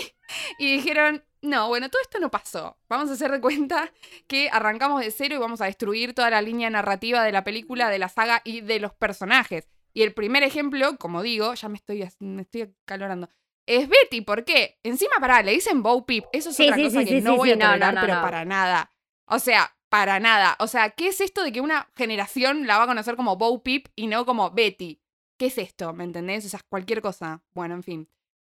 y 0.60 0.76
dijeron, 0.78 1.24
no, 1.42 1.68
bueno, 1.68 1.90
todo 1.90 2.02
esto 2.02 2.20
no 2.20 2.30
pasó. 2.32 2.78
Vamos 2.90 3.10
a 3.10 3.14
hacer 3.14 3.32
de 3.32 3.42
cuenta 3.42 3.92
que 4.28 4.50
arrancamos 4.50 5.02
de 5.02 5.12
cero 5.12 5.36
y 5.36 5.40
vamos 5.40 5.62
a 5.62 5.66
destruir 5.66 6.14
toda 6.14 6.30
la 6.30 6.42
línea 6.42 6.70
narrativa 6.70 7.24
de 7.24 7.32
la 7.32 7.44
película, 7.44 7.90
de 7.90 8.00
la 8.00 8.10
saga 8.10 8.42
y 8.44 8.62
de 8.62 8.80
los 8.80 8.94
personajes. 8.94 9.70
Y 9.94 10.04
el 10.04 10.14
primer 10.14 10.44
ejemplo, 10.44 10.98
como 10.98 11.22
digo, 11.24 11.54
ya 11.54 11.70
me 11.70 11.78
estoy, 11.78 12.08
me 12.20 12.42
estoy 12.44 12.74
acalorando, 12.84 13.30
es 13.68 13.88
Betty. 13.88 14.22
¿Por 14.22 14.46
qué? 14.46 14.80
Encima, 14.84 15.16
pará, 15.20 15.44
le 15.44 15.52
dicen 15.52 15.84
Bo 15.84 16.06
Peep. 16.06 16.26
Eso 16.32 16.50
es 16.50 16.56
Sí, 16.56 16.64
otra 16.64 16.78
sí, 16.78 16.84
cosa 16.86 17.00
sí, 17.02 17.06
que 17.06 17.22
no 17.22 17.36
voy 17.36 17.52
a 17.52 17.56
no, 17.56 17.66
tolerar, 17.66 17.94
no, 17.94 18.02
pero 18.02 18.16
no. 18.16 18.22
para 18.22 18.46
nada. 18.46 18.94
O 19.26 19.40
sea, 19.40 19.77
para 19.90 20.20
nada. 20.20 20.56
O 20.60 20.68
sea, 20.68 20.92
¿qué 20.92 21.08
es 21.08 21.22
esto 21.22 21.44
de 21.44 21.52
que 21.52 21.62
una 21.62 21.90
generación 21.96 22.68
la 22.68 22.78
va 22.78 22.84
a 22.84 22.88
conocer 22.88 23.16
como 23.16 23.38
Bo 23.38 23.64
Peep 23.64 23.88
y 23.96 24.08
no 24.08 24.26
como 24.26 24.52
Betty? 24.52 25.02
¿Qué 25.38 25.48
es 25.48 25.58
esto? 25.58 25.94
¿Me 25.94 26.04
entendés? 26.04 26.46
O 26.46 26.50
sea, 26.50 26.60
cualquier 26.70 27.02
cosa. 27.02 27.44
Bueno, 27.54 27.76
en 27.76 27.84
fin. 27.84 28.10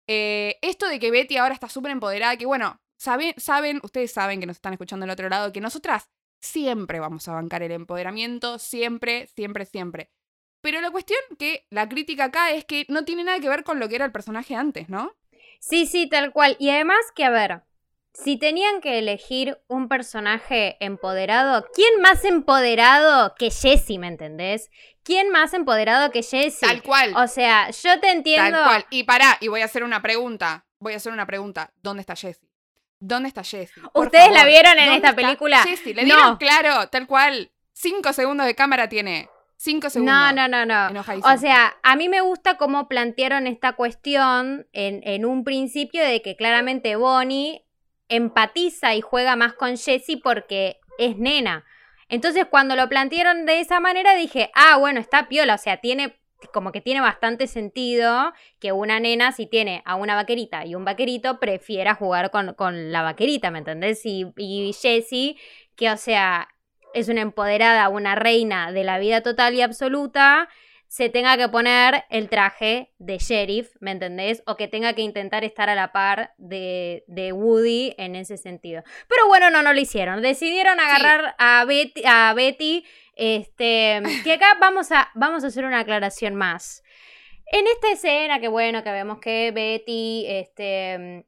Eh, 0.06 0.58
esto 0.62 0.86
de 0.88 0.98
que 0.98 1.10
Betty 1.10 1.36
ahora 1.36 1.54
está 1.54 1.68
súper 1.68 1.92
empoderada, 1.92 2.36
que 2.36 2.46
bueno, 2.46 2.80
saben, 2.96 3.34
saben, 3.38 3.80
ustedes 3.82 4.12
saben 4.12 4.40
que 4.40 4.46
nos 4.46 4.56
están 4.56 4.74
escuchando 4.74 5.04
del 5.04 5.12
otro 5.12 5.28
lado, 5.28 5.52
que 5.52 5.60
nosotras 5.60 6.10
siempre 6.40 7.00
vamos 7.00 7.26
a 7.26 7.32
bancar 7.32 7.62
el 7.62 7.72
empoderamiento, 7.72 8.58
siempre, 8.58 9.26
siempre, 9.28 9.64
siempre. 9.64 10.10
Pero 10.60 10.80
la 10.80 10.90
cuestión 10.90 11.20
que 11.38 11.66
la 11.70 11.88
crítica 11.88 12.24
acá 12.24 12.50
es 12.52 12.64
que 12.64 12.86
no 12.88 13.04
tiene 13.04 13.24
nada 13.24 13.40
que 13.40 13.48
ver 13.48 13.64
con 13.64 13.80
lo 13.80 13.88
que 13.88 13.96
era 13.96 14.04
el 14.04 14.12
personaje 14.12 14.54
antes, 14.54 14.88
¿no? 14.88 15.14
Sí, 15.58 15.86
sí, 15.86 16.08
tal 16.08 16.32
cual. 16.32 16.56
Y 16.58 16.70
además 16.70 16.98
que, 17.14 17.24
a 17.24 17.30
ver, 17.30 17.62
si 18.14 18.36
tenían 18.38 18.80
que 18.80 18.98
elegir 19.00 19.58
un 19.66 19.88
personaje 19.88 20.76
empoderado, 20.78 21.66
¿quién 21.74 22.00
más 22.00 22.24
empoderado 22.24 23.34
que 23.36 23.50
Jessie, 23.50 23.98
me 23.98 24.06
entendés? 24.06 24.70
¿Quién 25.02 25.30
más 25.30 25.52
empoderado 25.52 26.10
que 26.12 26.22
Jessie? 26.22 26.66
Tal 26.66 26.82
cual. 26.82 27.12
O 27.16 27.26
sea, 27.26 27.70
yo 27.70 28.00
te 28.00 28.10
entiendo. 28.12 28.56
Tal 28.56 28.66
cual. 28.66 28.86
Y 28.90 29.02
pará, 29.02 29.36
y 29.40 29.48
voy 29.48 29.62
a 29.62 29.64
hacer 29.66 29.82
una 29.82 30.00
pregunta. 30.00 30.64
Voy 30.78 30.94
a 30.94 30.96
hacer 30.96 31.12
una 31.12 31.26
pregunta. 31.26 31.72
¿Dónde 31.82 32.00
está 32.00 32.14
Jessie? 32.14 32.48
¿Dónde 33.00 33.28
está 33.28 33.42
Jessie? 33.42 33.82
¿Ustedes 33.92 34.32
la 34.32 34.46
vieron 34.46 34.78
en 34.78 34.86
¿dónde 34.86 34.96
esta 34.96 35.14
película? 35.14 35.62
Jessie, 35.62 35.92
le 35.92 36.02
No. 36.04 36.14
dieron 36.14 36.36
claro, 36.36 36.88
tal 36.88 37.06
cual. 37.06 37.50
Cinco 37.72 38.12
segundos 38.12 38.46
de 38.46 38.54
cámara 38.54 38.88
tiene. 38.88 39.28
Cinco 39.56 39.90
segundos. 39.90 40.14
No, 40.14 40.32
no, 40.32 40.48
no, 40.48 40.64
no. 40.64 40.88
Enojadísimo. 40.90 41.34
O 41.34 41.36
sea, 41.36 41.74
a 41.82 41.96
mí 41.96 42.08
me 42.08 42.20
gusta 42.20 42.56
cómo 42.56 42.88
plantearon 42.88 43.46
esta 43.46 43.72
cuestión 43.72 44.68
en, 44.72 45.00
en 45.04 45.24
un 45.26 45.42
principio 45.42 46.04
de 46.04 46.22
que 46.22 46.36
claramente 46.36 46.96
Bonnie 46.96 47.63
empatiza 48.08 48.94
y 48.94 49.00
juega 49.00 49.36
más 49.36 49.54
con 49.54 49.76
Jessie 49.76 50.20
porque 50.22 50.80
es 50.98 51.16
nena. 51.16 51.64
Entonces 52.08 52.46
cuando 52.50 52.76
lo 52.76 52.88
plantearon 52.88 53.46
de 53.46 53.60
esa 53.60 53.80
manera 53.80 54.14
dije, 54.14 54.50
ah, 54.54 54.76
bueno, 54.76 55.00
está 55.00 55.28
piola, 55.28 55.54
o 55.54 55.58
sea, 55.58 55.78
tiene 55.78 56.18
como 56.52 56.72
que 56.72 56.80
tiene 56.80 57.00
bastante 57.00 57.46
sentido 57.46 58.32
que 58.60 58.72
una 58.72 59.00
nena, 59.00 59.32
si 59.32 59.46
tiene 59.46 59.82
a 59.86 59.96
una 59.96 60.14
vaquerita 60.14 60.66
y 60.66 60.74
un 60.74 60.84
vaquerito, 60.84 61.40
prefiera 61.40 61.94
jugar 61.94 62.30
con, 62.30 62.92
la 62.92 63.02
vaquerita, 63.02 63.50
¿me 63.50 63.58
entendés? 63.58 64.04
Y, 64.04 64.26
y 64.36 64.74
Jessie, 64.74 65.38
que 65.74 65.90
o 65.90 65.96
sea, 65.96 66.48
es 66.92 67.08
una 67.08 67.22
empoderada, 67.22 67.88
una 67.88 68.14
reina 68.14 68.72
de 68.72 68.84
la 68.84 68.98
vida 68.98 69.22
total 69.22 69.54
y 69.54 69.62
absoluta, 69.62 70.48
se 70.94 71.08
tenga 71.08 71.36
que 71.36 71.48
poner 71.48 72.04
el 72.08 72.28
traje 72.28 72.94
de 72.98 73.18
sheriff, 73.18 73.74
¿me 73.80 73.90
entendés? 73.90 74.44
O 74.46 74.56
que 74.56 74.68
tenga 74.68 74.92
que 74.92 75.02
intentar 75.02 75.42
estar 75.42 75.68
a 75.68 75.74
la 75.74 75.90
par 75.90 76.34
de, 76.38 77.02
Woody 77.34 77.96
en 77.98 78.14
ese 78.14 78.36
sentido. 78.36 78.84
Pero 79.08 79.26
bueno, 79.26 79.50
no, 79.50 79.64
no 79.64 79.72
lo 79.72 79.80
hicieron. 79.80 80.22
Decidieron 80.22 80.78
agarrar 80.78 81.34
a, 81.36 81.64
Betty, 81.64 82.02
a 82.06 82.32
Betty, 82.32 82.86
este, 83.16 84.02
que 84.22 84.34
acá 84.34 84.56
vamos 84.60 84.92
a, 84.92 85.10
vamos 85.16 85.42
a 85.42 85.48
hacer 85.48 85.64
una 85.64 85.80
aclaración 85.80 86.36
más. 86.36 86.84
En 87.46 87.66
esta 87.66 87.90
escena, 87.90 88.38
que 88.38 88.46
bueno, 88.46 88.84
que 88.84 88.92
vemos 88.92 89.18
que 89.18 89.50
Betty, 89.50 90.26
este, 90.28 91.26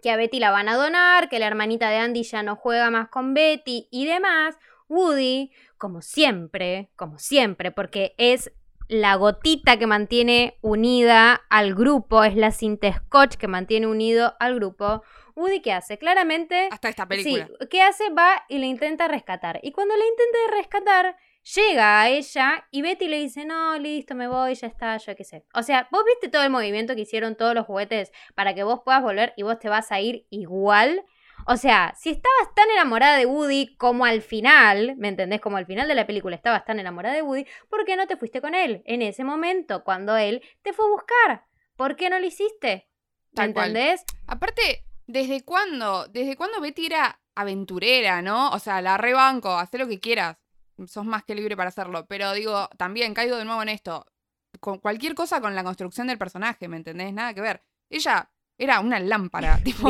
que 0.00 0.10
a 0.12 0.16
Betty 0.16 0.38
la 0.38 0.52
van 0.52 0.68
a 0.68 0.76
donar, 0.76 1.28
que 1.28 1.40
la 1.40 1.48
hermanita 1.48 1.90
de 1.90 1.96
Andy 1.96 2.22
ya 2.22 2.44
no 2.44 2.54
juega 2.54 2.88
más 2.92 3.08
con 3.08 3.34
Betty 3.34 3.88
y 3.90 4.06
demás, 4.06 4.56
Woody, 4.88 5.50
como 5.76 6.02
siempre, 6.02 6.92
como 6.94 7.18
siempre, 7.18 7.72
porque 7.72 8.14
es 8.16 8.52
la 8.88 9.14
gotita 9.16 9.78
que 9.78 9.86
mantiene 9.86 10.58
unida 10.60 11.42
al 11.50 11.74
grupo, 11.74 12.24
es 12.24 12.36
la 12.36 12.50
cinta 12.50 12.92
scotch 12.92 13.36
que 13.36 13.48
mantiene 13.48 13.86
unido 13.86 14.34
al 14.40 14.56
grupo. 14.56 15.02
Woody, 15.34 15.60
¿qué 15.60 15.72
hace? 15.72 15.98
Claramente. 15.98 16.68
Hasta 16.70 16.88
esta 16.88 17.06
película. 17.06 17.46
Sí, 17.46 17.66
¿qué 17.70 17.82
hace? 17.82 18.10
Va 18.10 18.44
y 18.48 18.58
le 18.58 18.66
intenta 18.66 19.08
rescatar. 19.08 19.60
Y 19.62 19.72
cuando 19.72 19.96
le 19.96 20.06
intenta 20.06 20.56
rescatar, 20.56 21.16
llega 21.54 22.00
a 22.00 22.08
ella 22.08 22.66
y 22.70 22.82
Betty 22.82 23.08
le 23.08 23.18
dice: 23.18 23.44
No, 23.44 23.78
listo, 23.78 24.14
me 24.14 24.28
voy, 24.28 24.54
ya 24.54 24.66
está, 24.66 24.96
yo 24.98 25.16
qué 25.16 25.24
sé. 25.24 25.44
O 25.54 25.62
sea, 25.62 25.88
vos 25.90 26.02
viste 26.04 26.28
todo 26.28 26.42
el 26.42 26.50
movimiento 26.50 26.94
que 26.94 27.02
hicieron 27.02 27.36
todos 27.36 27.54
los 27.54 27.66
juguetes 27.66 28.12
para 28.34 28.54
que 28.54 28.62
vos 28.62 28.80
puedas 28.84 29.02
volver 29.02 29.32
y 29.36 29.42
vos 29.42 29.58
te 29.58 29.68
vas 29.68 29.90
a 29.90 30.00
ir 30.00 30.26
igual. 30.30 31.02
O 31.46 31.56
sea, 31.56 31.94
si 31.98 32.10
estabas 32.10 32.54
tan 32.54 32.70
enamorada 32.70 33.16
de 33.16 33.26
Woody 33.26 33.76
como 33.76 34.04
al 34.04 34.22
final, 34.22 34.96
¿me 34.96 35.08
entendés? 35.08 35.40
Como 35.40 35.56
al 35.56 35.66
final 35.66 35.88
de 35.88 35.94
la 35.94 36.06
película 36.06 36.36
estabas 36.36 36.64
tan 36.64 36.78
enamorada 36.78 37.14
de 37.14 37.22
Woody, 37.22 37.46
¿por 37.68 37.84
qué 37.84 37.96
no 37.96 38.06
te 38.06 38.16
fuiste 38.16 38.40
con 38.40 38.54
él 38.54 38.82
en 38.86 39.02
ese 39.02 39.24
momento 39.24 39.84
cuando 39.84 40.16
él 40.16 40.42
te 40.62 40.72
fue 40.72 40.86
a 40.86 40.90
buscar? 40.90 41.46
¿Por 41.76 41.96
qué 41.96 42.10
no 42.10 42.18
lo 42.18 42.26
hiciste? 42.26 42.88
¿Me 43.32 43.44
entendés? 43.44 44.04
Aparte, 44.26 44.84
¿desde 45.06 45.42
cuándo? 45.44 46.06
¿Desde 46.08 46.36
cuándo 46.36 46.60
Betty 46.60 46.86
era 46.86 47.20
aventurera, 47.34 48.22
no? 48.22 48.50
O 48.50 48.58
sea, 48.58 48.82
la 48.82 48.98
rebanco, 48.98 49.50
haz 49.50 49.72
lo 49.74 49.88
que 49.88 50.00
quieras. 50.00 50.36
Sos 50.86 51.04
más 51.04 51.24
que 51.24 51.34
libre 51.34 51.56
para 51.56 51.68
hacerlo. 51.68 52.06
Pero 52.06 52.32
digo, 52.32 52.68
también 52.76 53.14
caigo 53.14 53.36
de 53.36 53.44
nuevo 53.44 53.62
en 53.62 53.68
esto. 53.70 54.06
Con 54.60 54.78
cualquier 54.78 55.14
cosa 55.14 55.40
con 55.40 55.54
la 55.54 55.64
construcción 55.64 56.06
del 56.06 56.18
personaje, 56.18 56.68
¿me 56.68 56.76
entendés? 56.76 57.12
Nada 57.12 57.34
que 57.34 57.40
ver. 57.40 57.62
Ella 57.88 58.30
era 58.58 58.80
una 58.80 59.00
lámpara. 59.00 59.58
tipo, 59.64 59.88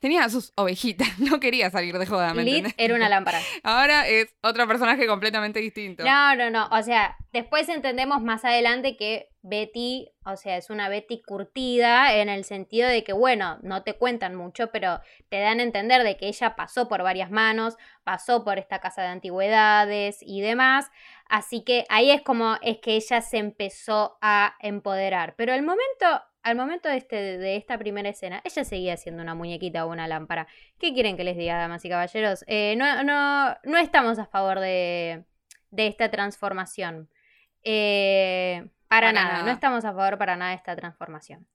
Tenía 0.00 0.28
sus 0.28 0.52
ovejitas, 0.56 1.08
no 1.18 1.40
quería 1.40 1.70
salir 1.70 1.98
de 1.98 2.06
joda, 2.06 2.34
¿me 2.34 2.44
Lid 2.44 2.66
era 2.76 2.94
una 2.94 3.08
lámpara. 3.08 3.40
Ahora 3.62 4.06
es 4.08 4.34
otro 4.42 4.66
personaje 4.66 5.06
completamente 5.06 5.60
distinto. 5.60 6.04
No, 6.04 6.34
no, 6.36 6.50
no. 6.50 6.68
O 6.70 6.82
sea, 6.82 7.16
después 7.32 7.68
entendemos 7.68 8.22
más 8.22 8.44
adelante 8.44 8.96
que 8.96 9.30
Betty, 9.42 10.10
o 10.24 10.36
sea, 10.36 10.56
es 10.56 10.70
una 10.70 10.88
Betty 10.88 11.20
curtida 11.20 12.14
en 12.14 12.30
el 12.30 12.44
sentido 12.44 12.88
de 12.88 13.04
que, 13.04 13.12
bueno, 13.12 13.58
no 13.62 13.82
te 13.82 13.94
cuentan 13.94 14.34
mucho, 14.34 14.70
pero 14.72 15.00
te 15.28 15.40
dan 15.40 15.60
a 15.60 15.64
entender 15.64 16.02
de 16.02 16.16
que 16.16 16.28
ella 16.28 16.56
pasó 16.56 16.88
por 16.88 17.02
varias 17.02 17.30
manos, 17.30 17.76
pasó 18.04 18.42
por 18.42 18.58
esta 18.58 18.80
casa 18.80 19.02
de 19.02 19.08
antigüedades 19.08 20.18
y 20.22 20.40
demás. 20.40 20.90
Así 21.28 21.62
que 21.62 21.84
ahí 21.88 22.10
es 22.10 22.22
como 22.22 22.56
es 22.62 22.78
que 22.78 22.96
ella 22.96 23.20
se 23.20 23.38
empezó 23.38 24.16
a 24.22 24.56
empoderar. 24.60 25.34
Pero 25.36 25.52
el 25.52 25.62
momento 25.62 26.22
al 26.44 26.56
momento 26.56 26.90
de, 26.90 26.98
este, 26.98 27.38
de 27.38 27.56
esta 27.56 27.78
primera 27.78 28.10
escena, 28.10 28.42
ella 28.44 28.64
seguía 28.64 28.98
siendo 28.98 29.22
una 29.22 29.34
muñequita 29.34 29.86
o 29.86 29.90
una 29.90 30.06
lámpara. 30.06 30.46
¿Qué 30.78 30.92
quieren 30.92 31.16
que 31.16 31.24
les 31.24 31.38
diga, 31.38 31.56
damas 31.56 31.82
y 31.86 31.88
caballeros? 31.88 32.44
Eh, 32.46 32.74
no, 32.76 33.02
no, 33.02 33.56
no 33.64 33.78
estamos 33.78 34.18
a 34.18 34.26
favor 34.26 34.60
de, 34.60 35.24
de 35.70 35.86
esta 35.86 36.10
transformación. 36.10 37.08
Eh, 37.62 38.68
para, 38.88 39.10
nada, 39.12 39.42
no 39.42 39.50
estamos 39.50 39.86
a 39.86 39.94
favor 39.94 40.18
para 40.18 40.36
nada 40.36 40.50
de 40.50 40.58
esta 40.58 40.76
transformación. 40.76 41.48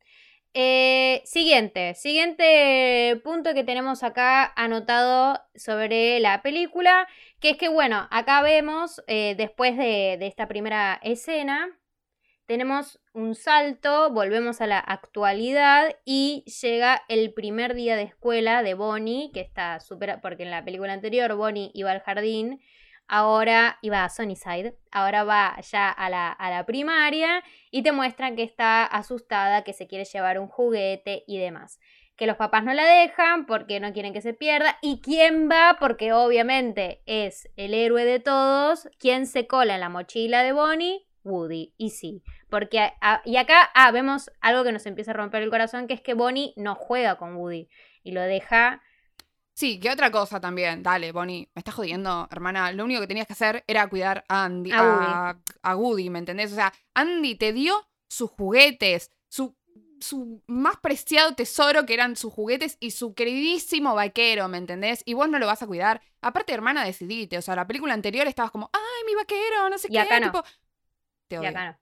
Eh, 0.55 1.21
siguiente, 1.23 1.93
siguiente 1.93 3.21
punto 3.23 3.53
que 3.53 3.63
tenemos 3.63 4.01
acá 4.01 4.51
anotado 4.55 5.39
sobre 5.53 6.19
la 6.19 6.41
película, 6.41 7.07
que 7.39 7.51
es 7.51 7.57
que 7.57 7.69
bueno, 7.69 8.07
acá 8.09 8.41
vemos 8.41 9.03
después 9.05 9.77
de, 9.77 10.17
de 10.19 10.25
esta 10.25 10.47
primera 10.47 10.99
escena, 11.03 11.78
tenemos 12.49 12.99
un 13.13 13.35
salto, 13.35 14.09
volvemos 14.09 14.59
a 14.59 14.65
la 14.65 14.79
actualidad 14.79 15.95
y 16.03 16.43
llega 16.63 17.03
el 17.07 17.31
primer 17.31 17.75
día 17.75 17.95
de 17.95 18.01
escuela 18.01 18.63
de 18.63 18.73
Bonnie, 18.73 19.29
que 19.31 19.39
está 19.39 19.79
súper, 19.79 20.19
porque 20.19 20.41
en 20.41 20.49
la 20.49 20.65
película 20.65 20.93
anterior 20.93 21.35
Bonnie 21.35 21.69
iba 21.75 21.91
al 21.91 21.99
jardín, 21.99 22.59
ahora 23.07 23.77
iba 23.83 24.03
a 24.03 24.09
Sunnyside, 24.09 24.73
ahora 24.91 25.23
va 25.23 25.61
ya 25.61 25.91
a 25.91 26.09
la, 26.09 26.31
a 26.31 26.49
la 26.49 26.65
primaria 26.65 27.43
y 27.69 27.83
te 27.83 27.91
muestran 27.91 28.35
que 28.35 28.41
está 28.41 28.83
asustada, 28.83 29.63
que 29.63 29.73
se 29.73 29.85
quiere 29.85 30.05
llevar 30.05 30.39
un 30.39 30.47
juguete 30.47 31.25
y 31.27 31.37
demás. 31.37 31.79
Que 32.15 32.25
los 32.25 32.37
papás 32.37 32.63
no 32.63 32.73
la 32.73 32.87
dejan 32.87 33.45
porque 33.45 33.79
no 33.79 33.93
quieren 33.93 34.11
que 34.11 34.21
se 34.21 34.33
pierda. 34.33 34.79
¿Y 34.81 35.01
quién 35.01 35.51
va? 35.51 35.77
Porque 35.79 36.13
obviamente 36.13 37.03
es 37.05 37.47
el 37.57 37.75
héroe 37.75 38.05
de 38.05 38.19
todos. 38.19 38.89
¿Quién 38.97 39.27
se 39.27 39.45
cola 39.45 39.75
en 39.75 39.81
la 39.81 39.89
mochila 39.89 40.41
de 40.41 40.51
Bonnie? 40.51 41.08
Woody. 41.23 41.73
Y 41.77 41.91
sí, 41.91 42.23
porque 42.49 42.91
y 43.25 43.37
acá 43.37 43.69
ah, 43.73 43.91
vemos 43.91 44.31
algo 44.41 44.63
que 44.63 44.71
nos 44.71 44.85
empieza 44.85 45.11
a 45.11 45.15
romper 45.15 45.43
el 45.43 45.49
corazón, 45.49 45.87
que 45.87 45.93
es 45.93 46.01
que 46.01 46.13
Bonnie 46.13 46.53
no 46.55 46.75
juega 46.75 47.17
con 47.17 47.35
Woody 47.35 47.69
y 48.03 48.11
lo 48.11 48.21
deja... 48.21 48.81
Sí, 49.53 49.79
que 49.79 49.91
otra 49.91 50.09
cosa 50.09 50.39
también. 50.39 50.83
Dale, 50.83 51.11
Bonnie, 51.11 51.49
me 51.53 51.59
estás 51.59 51.75
jodiendo, 51.75 52.29
hermana. 52.31 52.71
Lo 52.71 52.85
único 52.85 53.01
que 53.01 53.07
tenías 53.07 53.27
que 53.27 53.33
hacer 53.33 53.65
era 53.67 53.89
cuidar 53.89 54.23
a 54.29 54.45
Andy, 54.45 54.71
a, 54.73 55.35
Woody. 55.75 56.09
¿me 56.09 56.19
entendés? 56.19 56.53
O 56.53 56.55
sea, 56.55 56.71
Andy 56.93 57.35
te 57.35 57.51
dio 57.51 57.75
sus 58.07 58.29
juguetes, 58.31 59.11
su, 59.27 59.57
su 59.99 60.41
más 60.47 60.77
preciado 60.77 61.35
tesoro 61.35 61.85
que 61.85 61.93
eran 61.93 62.15
sus 62.15 62.31
juguetes 62.31 62.77
y 62.79 62.91
su 62.91 63.13
queridísimo 63.13 63.95
vaquero, 63.95 64.47
¿me 64.47 64.57
entendés? 64.57 65.03
Y 65.05 65.13
vos 65.13 65.27
no 65.27 65.39
lo 65.39 65.47
vas 65.47 65.61
a 65.61 65.67
cuidar. 65.67 66.01
Aparte, 66.21 66.53
hermana, 66.53 66.85
decidite. 66.85 67.37
O 67.37 67.41
sea, 67.41 67.57
la 67.57 67.67
película 67.67 67.93
anterior 67.93 68.27
estabas 68.27 68.51
como, 68.51 68.69
ay, 68.71 69.05
mi 69.05 69.15
vaquero, 69.15 69.69
no 69.69 69.77
sé 69.77 69.89
qué. 69.89 69.99
Acá 69.99 70.21
tipo, 70.21 70.41
te 71.29 71.39
odio. 71.39 71.47
Y 71.49 71.51
acá 71.51 71.65
no. 71.71 71.79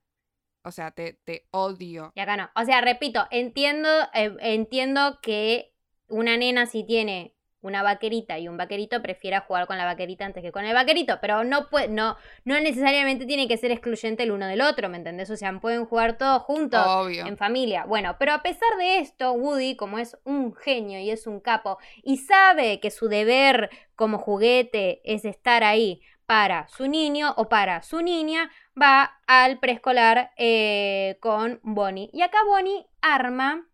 O 0.63 0.71
sea, 0.71 0.91
te, 0.91 1.13
te 1.23 1.47
odio. 1.51 2.11
Y 2.13 2.19
acá 2.19 2.37
no. 2.37 2.49
O 2.55 2.65
sea, 2.65 2.81
repito, 2.81 3.25
entiendo, 3.31 3.89
eh, 4.13 4.35
entiendo 4.41 5.19
que 5.21 5.73
una 6.09 6.37
nena 6.37 6.65
si 6.65 6.83
tiene 6.83 7.33
una 7.61 7.83
vaquerita 7.83 8.37
y 8.37 8.47
un 8.47 8.57
vaquerito 8.57 9.01
prefiera 9.01 9.41
jugar 9.41 9.65
con 9.67 9.77
la 9.77 9.85
vaquerita 9.85 10.25
antes 10.25 10.43
que 10.43 10.51
con 10.51 10.65
el 10.65 10.73
vaquerito, 10.73 11.17
pero 11.21 11.43
no 11.43 11.69
puede, 11.69 11.87
no, 11.87 12.15
no 12.45 12.59
necesariamente 12.59 13.25
tiene 13.25 13.47
que 13.47 13.57
ser 13.57 13.71
excluyente 13.71 14.23
el 14.23 14.31
uno 14.31 14.47
del 14.47 14.61
otro, 14.61 14.89
¿me 14.89 14.97
entendés? 14.97 15.29
O 15.29 15.37
sea, 15.37 15.51
pueden 15.59 15.85
jugar 15.85 16.17
todos 16.17 16.43
juntos 16.43 16.85
en 17.09 17.37
familia. 17.37 17.85
Bueno, 17.85 18.15
pero 18.19 18.33
a 18.33 18.43
pesar 18.43 18.77
de 18.77 18.99
esto, 18.99 19.33
Woody, 19.33 19.75
como 19.75 19.97
es 19.97 20.17
un 20.23 20.55
genio 20.55 20.99
y 20.99 21.09
es 21.09 21.27
un 21.27 21.39
capo, 21.39 21.77
y 22.03 22.17
sabe 22.17 22.79
que 22.79 22.91
su 22.91 23.07
deber 23.07 23.69
como 23.95 24.19
juguete 24.19 25.01
es 25.03 25.25
estar 25.25 25.63
ahí 25.63 26.01
para 26.27 26.67
su 26.67 26.87
niño 26.87 27.33
o 27.37 27.49
para 27.49 27.81
su 27.81 28.01
niña, 28.01 28.51
va 28.79 29.19
al 29.25 29.59
preescolar 29.59 30.31
eh, 30.37 31.17
con 31.21 31.59
Bonnie. 31.63 32.09
Y 32.13 32.21
acá 32.21 32.37
Bonnie 32.45 32.85
arma 33.01 33.67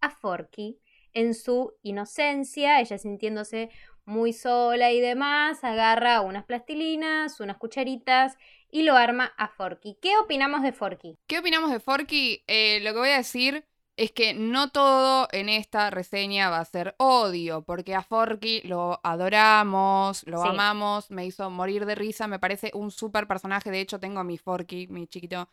a 0.00 0.10
Forky 0.10 0.80
en 1.12 1.34
su 1.34 1.74
inocencia, 1.82 2.80
ella 2.80 2.98
sintiéndose 2.98 3.70
muy 4.04 4.32
sola 4.32 4.90
y 4.90 5.00
demás, 5.00 5.62
agarra 5.62 6.22
unas 6.22 6.44
plastilinas, 6.44 7.40
unas 7.40 7.58
cucharitas 7.58 8.38
y 8.70 8.82
lo 8.82 8.96
arma 8.96 9.34
a 9.36 9.48
Forky. 9.48 9.98
¿Qué 10.00 10.16
opinamos 10.16 10.62
de 10.62 10.72
Forky? 10.72 11.18
¿Qué 11.26 11.38
opinamos 11.38 11.70
de 11.70 11.80
Forky? 11.80 12.42
Eh, 12.46 12.80
lo 12.80 12.92
que 12.92 12.98
voy 12.98 13.10
a 13.10 13.18
decir 13.18 13.67
es 13.98 14.12
que 14.12 14.32
no 14.32 14.70
todo 14.70 15.26
en 15.32 15.48
esta 15.48 15.90
reseña 15.90 16.50
va 16.50 16.60
a 16.60 16.64
ser 16.64 16.94
odio, 16.98 17.62
porque 17.62 17.96
a 17.96 18.02
Forky 18.02 18.62
lo 18.62 19.00
adoramos, 19.02 20.24
lo 20.24 20.40
amamos, 20.44 21.10
me 21.10 21.26
hizo 21.26 21.50
morir 21.50 21.84
de 21.84 21.96
risa, 21.96 22.28
me 22.28 22.38
parece 22.38 22.70
un 22.74 22.92
súper 22.92 23.26
personaje, 23.26 23.72
de 23.72 23.80
hecho 23.80 23.98
tengo 23.98 24.20
a 24.20 24.24
mi 24.24 24.38
Forky, 24.38 24.86
mi 24.86 25.08
chiquito, 25.08 25.48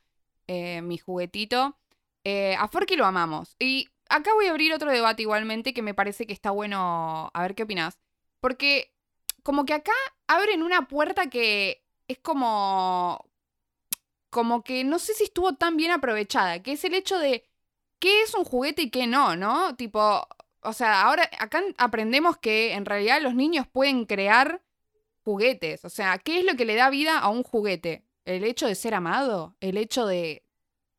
eh, 0.45 0.83
mi 0.83 0.99
juguetito. 0.99 1.75
Eh, 2.23 2.55
a 2.59 2.67
Forky 2.67 2.95
lo 2.95 3.07
amamos. 3.07 3.55
Y 3.57 3.89
acá 4.09 4.31
voy 4.35 4.45
a 4.45 4.51
abrir 4.51 4.73
otro 4.73 4.91
debate 4.91 5.23
igualmente 5.23 5.73
que 5.73 5.81
me 5.81 5.95
parece 5.95 6.27
que 6.27 6.33
está 6.33 6.51
bueno, 6.51 7.31
a 7.33 7.41
ver 7.41 7.55
qué 7.55 7.63
opinas, 7.63 7.97
porque 8.39 8.93
como 9.41 9.65
que 9.65 9.73
acá 9.73 9.93
abren 10.27 10.61
una 10.61 10.87
puerta 10.87 11.31
que 11.31 11.83
es 12.07 12.19
como... 12.19 13.25
como 14.29 14.63
que 14.63 14.83
no 14.83 14.99
sé 14.99 15.15
si 15.15 15.23
estuvo 15.23 15.55
tan 15.55 15.77
bien 15.77 15.89
aprovechada, 15.91 16.61
que 16.61 16.73
es 16.73 16.83
el 16.85 16.93
hecho 16.93 17.17
de 17.17 17.43
qué 17.99 18.21
es 18.23 18.33
un 18.35 18.43
juguete 18.43 18.83
y 18.83 18.89
qué 18.89 19.07
no, 19.07 19.35
¿no? 19.35 19.75
Tipo, 19.75 20.27
o 20.61 20.73
sea, 20.73 21.03
ahora 21.03 21.29
acá 21.39 21.61
aprendemos 21.77 22.37
que 22.37 22.73
en 22.73 22.85
realidad 22.85 23.21
los 23.21 23.35
niños 23.35 23.67
pueden 23.67 24.05
crear 24.05 24.61
juguetes. 25.23 25.85
O 25.85 25.89
sea, 25.89 26.17
¿qué 26.17 26.39
es 26.39 26.45
lo 26.45 26.55
que 26.55 26.65
le 26.65 26.75
da 26.75 26.89
vida 26.89 27.19
a 27.19 27.29
un 27.29 27.43
juguete? 27.43 28.03
¿El 28.25 28.43
hecho 28.43 28.67
de 28.67 28.75
ser 28.75 28.93
amado? 28.93 29.55
¿El 29.59 29.77
hecho 29.77 30.05
de 30.05 30.43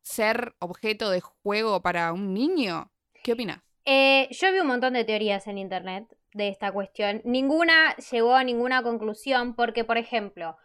ser 0.01 0.55
objeto 0.59 1.09
de 1.09 1.21
juego 1.21 1.81
para 1.81 2.13
un 2.13 2.33
niño? 2.33 2.91
¿Qué 3.23 3.33
opinas? 3.33 3.59
Eh, 3.85 4.27
yo 4.31 4.51
vi 4.51 4.59
un 4.59 4.67
montón 4.67 4.93
de 4.93 5.05
teorías 5.05 5.47
en 5.47 5.57
internet 5.57 6.05
de 6.33 6.49
esta 6.49 6.71
cuestión. 6.71 7.21
Ninguna 7.25 7.95
llegó 8.11 8.35
a 8.35 8.43
ninguna 8.43 8.83
conclusión 8.83 9.55
porque, 9.55 9.83
por 9.83 9.97
ejemplo, 9.97 10.57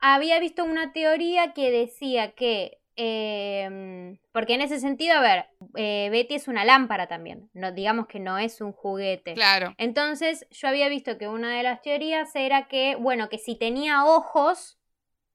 había 0.00 0.38
visto 0.38 0.64
una 0.64 0.92
teoría 0.92 1.52
que 1.54 1.70
decía 1.70 2.32
que 2.32 2.77
Em, 3.00 4.18
porque 4.32 4.54
en 4.54 4.60
ese 4.60 4.80
sentido, 4.80 5.16
a 5.16 5.20
ver, 5.20 5.46
eh, 5.76 6.08
Betty 6.10 6.34
es 6.34 6.48
una 6.48 6.64
lámpara 6.64 7.06
también. 7.06 7.48
No, 7.54 7.70
digamos 7.70 8.08
que 8.08 8.18
no 8.18 8.38
es 8.38 8.60
un 8.60 8.72
juguete. 8.72 9.34
Claro. 9.34 9.72
Entonces, 9.78 10.48
yo 10.50 10.66
había 10.66 10.88
visto 10.88 11.16
que 11.16 11.28
una 11.28 11.56
de 11.56 11.62
las 11.62 11.80
teorías 11.80 12.34
era 12.34 12.66
que, 12.66 12.96
bueno, 12.96 13.28
que 13.28 13.38
si 13.38 13.54
tenía 13.54 14.04
ojos 14.04 14.80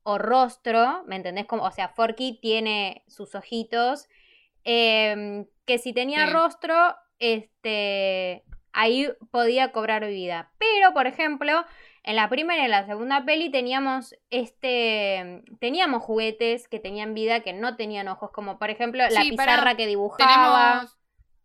o 0.03 0.17
rostro, 0.17 1.05
¿me 1.07 1.15
entendés? 1.15 1.45
Como, 1.45 1.63
o 1.63 1.71
sea, 1.71 1.87
Forky 1.87 2.37
tiene 2.41 3.05
sus 3.07 3.33
ojitos. 3.33 4.09
Em, 4.65 5.45
que 5.65 5.77
si 5.77 5.93
tenía 5.93 6.25
rostro, 6.25 6.75
este. 7.17 8.43
Ahí 8.73 9.07
podía 9.31 9.71
cobrar 9.71 10.05
vida. 10.05 10.51
Pero, 10.57 10.93
por 10.93 11.07
ejemplo, 11.07 11.63
en 12.03 12.15
la 12.15 12.29
primera 12.29 12.61
y 12.61 12.65
en 12.65 12.71
la 12.71 12.85
segunda 12.85 13.25
peli 13.25 13.49
teníamos 13.49 14.15
este 14.29 15.43
teníamos 15.59 16.03
juguetes 16.03 16.67
que 16.67 16.79
tenían 16.79 17.13
vida 17.13 17.39
que 17.39 17.53
no 17.53 17.75
tenían 17.75 18.07
ojos, 18.07 18.31
como 18.31 18.59
por 18.59 18.69
ejemplo 18.69 19.03
la 19.09 19.21
pizarra 19.21 19.75
que 19.75 19.87
dibujaba. 19.87 20.27
Tenemos 20.27 20.97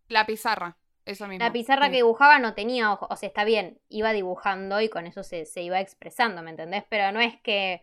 la 0.09 0.27
pizarra, 0.27 0.77
eso 1.05 1.27
mismo. 1.27 1.45
La 1.45 1.53
pizarra 1.53 1.91
que 1.91 1.97
dibujaba 1.97 2.39
no 2.39 2.55
tenía 2.55 2.93
ojos, 2.93 3.09
o 3.11 3.17
sea, 3.17 3.29
está 3.29 3.45
bien, 3.45 3.79
iba 3.89 4.13
dibujando 4.13 4.81
y 4.81 4.89
con 4.89 5.07
eso 5.07 5.23
se, 5.23 5.45
se 5.47 5.63
iba 5.63 5.81
expresando, 5.81 6.43
¿me 6.43 6.51
entendés? 6.51 6.85
Pero 6.89 7.13
no 7.13 7.21
es 7.21 7.37
que 7.41 7.83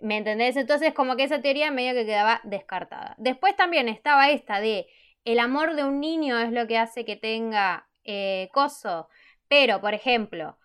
¿Me 0.00 0.18
entendés? 0.18 0.56
Entonces 0.56 0.92
como 0.92 1.16
que 1.16 1.24
esa 1.24 1.40
teoría 1.40 1.70
medio 1.70 1.94
que 1.94 2.06
quedaba 2.06 2.40
descartada. 2.44 3.14
Después 3.18 3.56
también 3.56 3.88
estaba 3.88 4.30
esta 4.30 4.60
de 4.60 4.86
el 5.24 5.38
amor 5.38 5.74
de 5.74 5.84
un 5.84 6.00
niño 6.00 6.38
es 6.38 6.52
lo 6.52 6.66
que 6.66 6.78
hace 6.78 7.04
que 7.04 7.16
tenga 7.16 7.88
eh, 8.04 8.48
coso. 8.52 9.08
Pero, 9.48 9.80
por 9.80 9.94
ejemplo, 9.94 10.58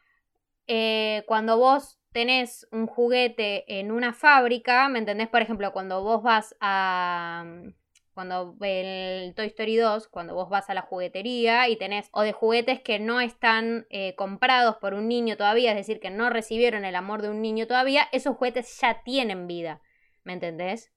eh, 0.67 1.23
cuando 1.27 1.57
vos 1.57 1.99
tenés 2.11 2.67
un 2.71 2.87
juguete 2.87 3.79
en 3.79 3.91
una 3.91 4.13
fábrica, 4.13 4.87
¿me 4.89 4.99
entendés? 4.99 5.29
Por 5.29 5.41
ejemplo, 5.41 5.71
cuando 5.71 6.03
vos 6.03 6.21
vas 6.23 6.55
a... 6.59 7.43
Mm, 7.45 7.73
cuando 8.13 8.57
el 8.61 9.33
Toy 9.35 9.47
Story 9.47 9.77
2, 9.77 10.09
cuando 10.09 10.35
vos 10.35 10.49
vas 10.49 10.69
a 10.69 10.73
la 10.73 10.81
juguetería 10.81 11.69
y 11.69 11.77
tenés 11.77 12.09
o 12.11 12.21
de 12.23 12.33
juguetes 12.33 12.81
que 12.81 12.99
no 12.99 13.21
están 13.21 13.87
eh, 13.89 14.15
comprados 14.15 14.75
por 14.77 14.93
un 14.93 15.07
niño 15.07 15.37
todavía, 15.37 15.71
es 15.71 15.77
decir, 15.77 16.01
que 16.01 16.09
no 16.09 16.29
recibieron 16.29 16.83
el 16.83 16.95
amor 16.95 17.21
de 17.21 17.29
un 17.29 17.41
niño 17.41 17.67
todavía, 17.67 18.07
esos 18.11 18.35
juguetes 18.35 18.77
ya 18.81 19.01
tienen 19.03 19.47
vida, 19.47 19.81
¿me 20.23 20.33
entendés? 20.33 20.91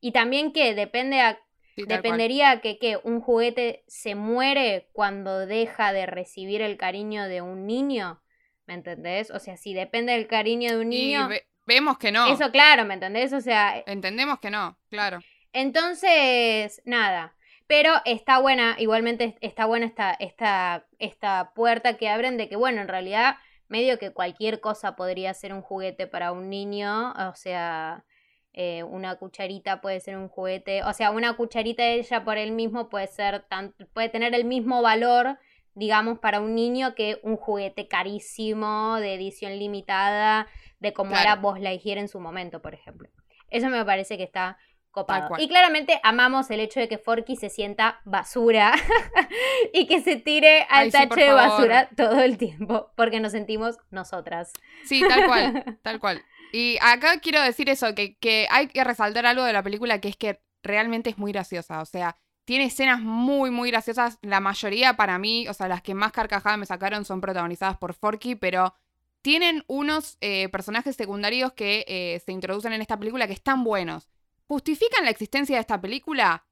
Y 0.00 0.12
también 0.12 0.52
que 0.52 0.74
depende 0.74 1.20
a, 1.20 1.40
dependería 1.76 2.60
que, 2.60 2.78
que 2.78 2.98
un 3.02 3.20
juguete 3.20 3.82
se 3.86 4.14
muere 4.14 4.90
cuando 4.92 5.46
deja 5.46 5.92
de 5.92 6.06
recibir 6.06 6.60
el 6.62 6.76
cariño 6.76 7.26
de 7.26 7.42
un 7.42 7.66
niño. 7.66 8.20
¿Me 8.66 8.74
entendés? 8.74 9.30
O 9.30 9.38
sea, 9.38 9.56
si 9.56 9.74
depende 9.74 10.12
del 10.12 10.26
cariño 10.26 10.70
de 10.72 10.80
un 10.80 10.88
niño. 10.90 11.28
vemos 11.66 11.98
que 11.98 12.12
no. 12.12 12.26
Eso, 12.32 12.50
claro, 12.50 12.84
¿me 12.84 12.94
entendés? 12.94 13.32
O 13.32 13.40
sea. 13.40 13.78
Eh, 13.78 13.84
Entendemos 13.86 14.38
que 14.40 14.50
no, 14.50 14.78
claro. 14.88 15.20
Entonces, 15.52 16.80
nada. 16.84 17.34
Pero 17.66 17.94
está 18.04 18.40
buena, 18.40 18.74
igualmente 18.78 19.36
está 19.40 19.64
buena 19.64 19.86
esta, 19.86 20.12
esta, 20.18 20.86
esta 20.98 21.52
puerta 21.54 21.96
que 21.96 22.08
abren 22.08 22.36
de 22.36 22.48
que, 22.48 22.56
bueno, 22.56 22.80
en 22.80 22.88
realidad, 22.88 23.36
medio 23.68 23.98
que 23.98 24.12
cualquier 24.12 24.60
cosa 24.60 24.96
podría 24.96 25.32
ser 25.34 25.54
un 25.54 25.62
juguete 25.62 26.06
para 26.08 26.32
un 26.32 26.50
niño. 26.50 27.12
O 27.12 27.34
sea, 27.36 28.04
eh, 28.52 28.82
una 28.82 29.14
cucharita 29.16 29.80
puede 29.80 30.00
ser 30.00 30.16
un 30.16 30.28
juguete. 30.28 30.82
O 30.82 30.92
sea, 30.92 31.12
una 31.12 31.36
cucharita 31.36 31.84
de 31.84 31.94
ella 31.94 32.24
por 32.24 32.38
él 32.38 32.52
mismo 32.52 32.88
puede 32.88 33.06
ser 33.06 33.44
tan, 33.48 33.74
puede 33.94 34.08
tener 34.08 34.34
el 34.34 34.44
mismo 34.44 34.82
valor 34.82 35.38
digamos, 35.80 36.18
para 36.18 36.40
un 36.40 36.54
niño 36.54 36.94
que 36.94 37.18
un 37.22 37.38
juguete 37.38 37.88
carísimo, 37.88 38.96
de 38.96 39.14
edición 39.14 39.58
limitada, 39.58 40.46
de 40.78 40.92
como 40.92 41.16
era 41.16 41.36
Buzz 41.36 41.58
Lightyear 41.58 41.96
en 41.96 42.08
su 42.08 42.20
momento, 42.20 42.60
por 42.60 42.74
ejemplo. 42.74 43.08
Eso 43.48 43.70
me 43.70 43.82
parece 43.82 44.18
que 44.18 44.24
está 44.24 44.58
copado. 44.90 45.36
Y 45.38 45.48
claramente 45.48 45.98
amamos 46.02 46.50
el 46.50 46.60
hecho 46.60 46.80
de 46.80 46.88
que 46.88 46.98
Forky 46.98 47.34
se 47.34 47.48
sienta 47.48 48.02
basura 48.04 48.74
y 49.72 49.86
que 49.86 50.02
se 50.02 50.16
tire 50.16 50.66
al 50.68 50.92
tacho 50.92 51.14
de 51.14 51.32
basura 51.32 51.88
todo 51.96 52.20
el 52.20 52.36
tiempo, 52.36 52.92
porque 52.94 53.18
nos 53.18 53.32
sentimos 53.32 53.78
nosotras. 53.90 54.52
Sí, 54.84 55.02
tal 55.08 55.24
cual, 55.24 55.78
tal 55.82 55.98
cual. 55.98 56.22
Y 56.52 56.76
acá 56.82 57.20
quiero 57.20 57.40
decir 57.40 57.70
eso, 57.70 57.94
que, 57.94 58.18
que 58.18 58.46
hay 58.50 58.68
que 58.68 58.84
resaltar 58.84 59.24
algo 59.24 59.44
de 59.44 59.54
la 59.54 59.62
película 59.62 59.98
que 59.98 60.08
es 60.08 60.16
que 60.16 60.42
realmente 60.62 61.08
es 61.08 61.16
muy 61.16 61.32
graciosa. 61.32 61.80
O 61.80 61.86
sea, 61.86 62.18
tiene 62.44 62.64
escenas 62.64 63.00
muy, 63.00 63.50
muy 63.50 63.70
graciosas. 63.70 64.18
La 64.22 64.40
mayoría 64.40 64.96
para 64.96 65.18
mí, 65.18 65.46
o 65.48 65.54
sea, 65.54 65.68
las 65.68 65.82
que 65.82 65.94
más 65.94 66.12
carcajadas 66.12 66.58
me 66.58 66.66
sacaron 66.66 67.04
son 67.04 67.20
protagonizadas 67.20 67.76
por 67.76 67.94
Forky, 67.94 68.34
pero 68.34 68.74
tienen 69.22 69.64
unos 69.66 70.16
eh, 70.20 70.48
personajes 70.48 70.96
secundarios 70.96 71.52
que 71.52 71.84
eh, 71.86 72.20
se 72.24 72.32
introducen 72.32 72.72
en 72.72 72.80
esta 72.80 72.98
película 72.98 73.26
que 73.26 73.34
están 73.34 73.64
buenos. 73.64 74.08
¿Justifican 74.46 75.04
la 75.04 75.10
existencia 75.10 75.56
de 75.56 75.60
esta 75.60 75.80
película? 75.80 76.46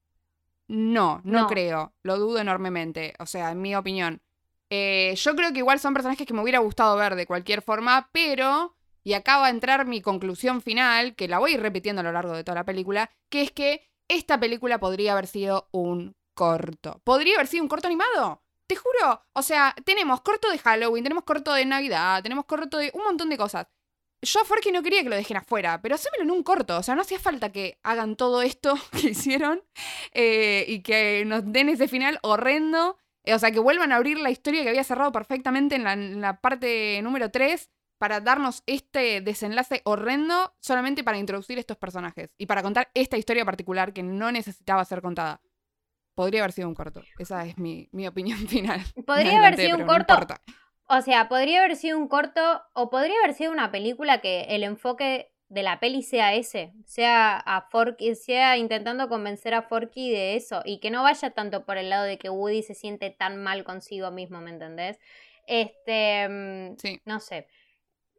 No, 0.68 1.20
no, 1.24 1.46
creo. 1.46 1.94
Lo 2.02 2.18
dudo 2.18 2.38
enormemente. 2.38 3.14
O 3.18 3.26
sea, 3.26 3.50
en 3.50 3.60
mi 3.60 3.74
opinión. 3.74 4.22
Eh, 4.70 5.14
yo 5.16 5.34
creo 5.34 5.52
que 5.52 5.60
igual 5.60 5.80
son 5.80 5.94
personajes 5.94 6.26
que 6.26 6.34
me 6.34 6.42
hubiera 6.42 6.58
gustado 6.58 6.96
ver 6.96 7.14
de 7.14 7.26
cualquier 7.26 7.62
forma, 7.62 8.10
pero. 8.12 8.76
Y 9.02 9.14
acaba 9.14 9.46
de 9.46 9.52
entrar 9.52 9.86
mi 9.86 10.02
conclusión 10.02 10.60
final, 10.60 11.14
que 11.14 11.28
la 11.28 11.38
voy 11.38 11.52
a 11.52 11.54
ir 11.54 11.62
repitiendo 11.62 12.00
a 12.00 12.02
lo 12.02 12.12
largo 12.12 12.34
de 12.34 12.44
toda 12.44 12.56
la 12.56 12.64
película, 12.66 13.10
que 13.30 13.42
es 13.42 13.50
que 13.50 13.87
esta 14.08 14.40
película 14.40 14.78
podría 14.78 15.12
haber 15.12 15.26
sido 15.26 15.68
un 15.72 16.16
corto. 16.34 17.00
¿Podría 17.04 17.34
haber 17.36 17.46
sido 17.46 17.62
un 17.62 17.68
corto 17.68 17.86
animado? 17.86 18.42
Te 18.66 18.76
juro. 18.76 19.22
O 19.32 19.42
sea, 19.42 19.74
tenemos 19.84 20.20
corto 20.22 20.50
de 20.50 20.58
Halloween, 20.58 21.04
tenemos 21.04 21.24
corto 21.24 21.52
de 21.52 21.64
Navidad, 21.64 22.22
tenemos 22.22 22.44
corto 22.46 22.78
de 22.78 22.90
un 22.94 23.04
montón 23.04 23.28
de 23.28 23.38
cosas. 23.38 23.66
Yo 24.20 24.40
a 24.40 24.44
Forky 24.44 24.72
no 24.72 24.82
quería 24.82 25.02
que 25.04 25.08
lo 25.08 25.16
dejen 25.16 25.36
afuera, 25.36 25.80
pero 25.80 25.94
hacémelo 25.94 26.24
en 26.24 26.30
un 26.32 26.42
corto. 26.42 26.76
O 26.78 26.82
sea, 26.82 26.94
no 26.94 27.02
hacía 27.02 27.20
falta 27.20 27.52
que 27.52 27.78
hagan 27.82 28.16
todo 28.16 28.42
esto 28.42 28.74
que 28.92 29.10
hicieron 29.10 29.62
eh, 30.12 30.64
y 30.66 30.82
que 30.82 31.24
nos 31.24 31.50
den 31.52 31.68
ese 31.68 31.88
final 31.88 32.18
horrendo. 32.22 32.98
O 33.26 33.38
sea, 33.38 33.50
que 33.50 33.60
vuelvan 33.60 33.92
a 33.92 33.96
abrir 33.96 34.18
la 34.18 34.30
historia 34.30 34.62
que 34.62 34.70
había 34.70 34.84
cerrado 34.84 35.12
perfectamente 35.12 35.76
en 35.76 35.84
la, 35.84 35.92
en 35.92 36.20
la 36.20 36.40
parte 36.40 37.00
número 37.02 37.30
3 37.30 37.70
para 37.98 38.20
darnos 38.20 38.62
este 38.66 39.20
desenlace 39.20 39.82
horrendo 39.84 40.54
solamente 40.60 41.04
para 41.04 41.18
introducir 41.18 41.58
estos 41.58 41.76
personajes 41.76 42.30
y 42.38 42.46
para 42.46 42.62
contar 42.62 42.90
esta 42.94 43.16
historia 43.16 43.44
particular 43.44 43.92
que 43.92 44.02
no 44.02 44.32
necesitaba 44.32 44.84
ser 44.84 45.02
contada. 45.02 45.40
Podría 46.14 46.40
haber 46.40 46.52
sido 46.52 46.68
un 46.68 46.74
corto. 46.74 47.02
Esa 47.18 47.44
es 47.44 47.58
mi, 47.58 47.88
opinión 48.06 48.38
final. 48.48 48.80
Podría 49.06 49.38
haber 49.38 49.56
sido 49.56 49.76
un 49.76 49.86
corto. 49.86 50.14
o 50.86 51.00
sea, 51.02 51.28
podría 51.28 51.60
haber 51.60 51.76
sido 51.76 51.98
un 51.98 52.08
corto 52.08 52.62
o 52.72 52.90
podría 52.90 53.16
haber 53.22 53.34
sido 53.34 53.52
una 53.52 53.70
película 53.70 54.20
que 54.20 54.42
el 54.48 54.64
enfoque 54.64 55.32
de 55.48 55.62
la 55.62 55.80
peli 55.80 56.02
sea 56.02 56.34
ese, 56.34 56.74
sea 56.84 57.36
a 57.38 57.62
Forky, 57.70 58.14
sea 58.14 58.58
intentando 58.58 59.08
convencer 59.08 59.54
a 59.54 59.62
Forky 59.62 60.10
de 60.10 60.36
eso 60.36 60.60
y 60.64 60.78
que 60.78 60.90
no 60.90 61.02
vaya 61.02 61.30
tanto 61.30 61.64
por 61.64 61.78
el 61.78 61.88
lado 61.88 62.04
de 62.04 62.18
que 62.18 62.28
Woody 62.28 62.62
se 62.62 62.74
siente 62.74 63.10
tan 63.10 63.42
mal 63.42 63.64
consigo 63.64 64.10
mismo, 64.10 64.40
¿me 64.40 64.50
entendés? 64.50 64.98
Este, 65.46 66.28
mm, 66.28 66.76
sí. 66.76 67.00
no 67.06 67.20
sé. 67.20 67.46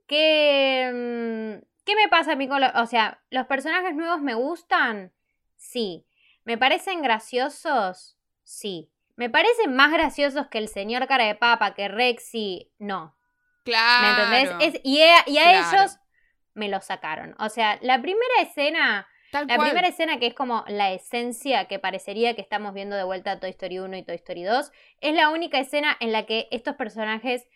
¿Qué, 0.09 0.89
mm, 0.91 1.65
¿Qué 1.85 1.95
me 1.95 2.09
pasa 2.09 2.31
a 2.31 2.35
mí 2.35 2.47
con 2.47 2.59
los... 2.59 2.71
O 2.75 2.87
sea, 2.87 3.21
¿los 3.29 3.45
personajes 3.45 3.95
nuevos 3.95 4.21
me 4.21 4.33
gustan? 4.33 5.13
Sí. 5.55 6.03
¿Me 6.43 6.57
parecen 6.57 7.03
graciosos? 7.03 8.17
Sí. 8.43 8.89
¿Me 9.15 9.29
parecen 9.29 9.75
más 9.75 9.91
graciosos 9.91 10.47
que 10.47 10.57
el 10.57 10.67
señor 10.67 11.05
cara 11.07 11.25
de 11.25 11.35
papa, 11.35 11.75
que 11.75 11.87
Rexy? 11.87 12.71
No. 12.79 13.15
Claro. 13.63 14.31
¿Me 14.31 14.41
entendés? 14.41 14.81
y 14.83 14.99
a, 15.01 15.23
ellos 15.27 15.99
me 16.55 16.69
lo 16.69 16.81
sacaron. 16.81 17.35
O 17.37 17.49
sea, 17.49 17.77
la 17.83 18.01
primera 18.01 18.41
escena... 18.41 19.07
la 19.31 19.57
primera 19.59 19.87
escena 19.87 20.17
que 20.17 20.25
es 20.25 20.33
como 20.33 20.65
la 20.67 20.91
esencia 20.91 21.65
que 21.65 21.77
parecería 21.77 22.33
que 22.33 22.41
estamos 22.41 22.73
viendo 22.73 22.95
de 22.95 23.03
vuelta 23.03 23.33
a 23.33 23.39
Toy 23.39 23.51
Story 23.51 23.77
1 23.77 23.97
y 23.97 24.03
Toy 24.03 24.15
Story 24.15 24.41
2, 24.41 24.71
es 25.01 25.13
la 25.13 25.29
única 25.29 25.59
escena 25.59 25.95
en 25.99 26.11
la 26.11 26.25
que 26.25 26.47
estos 26.49 26.75
personajes 26.77 27.47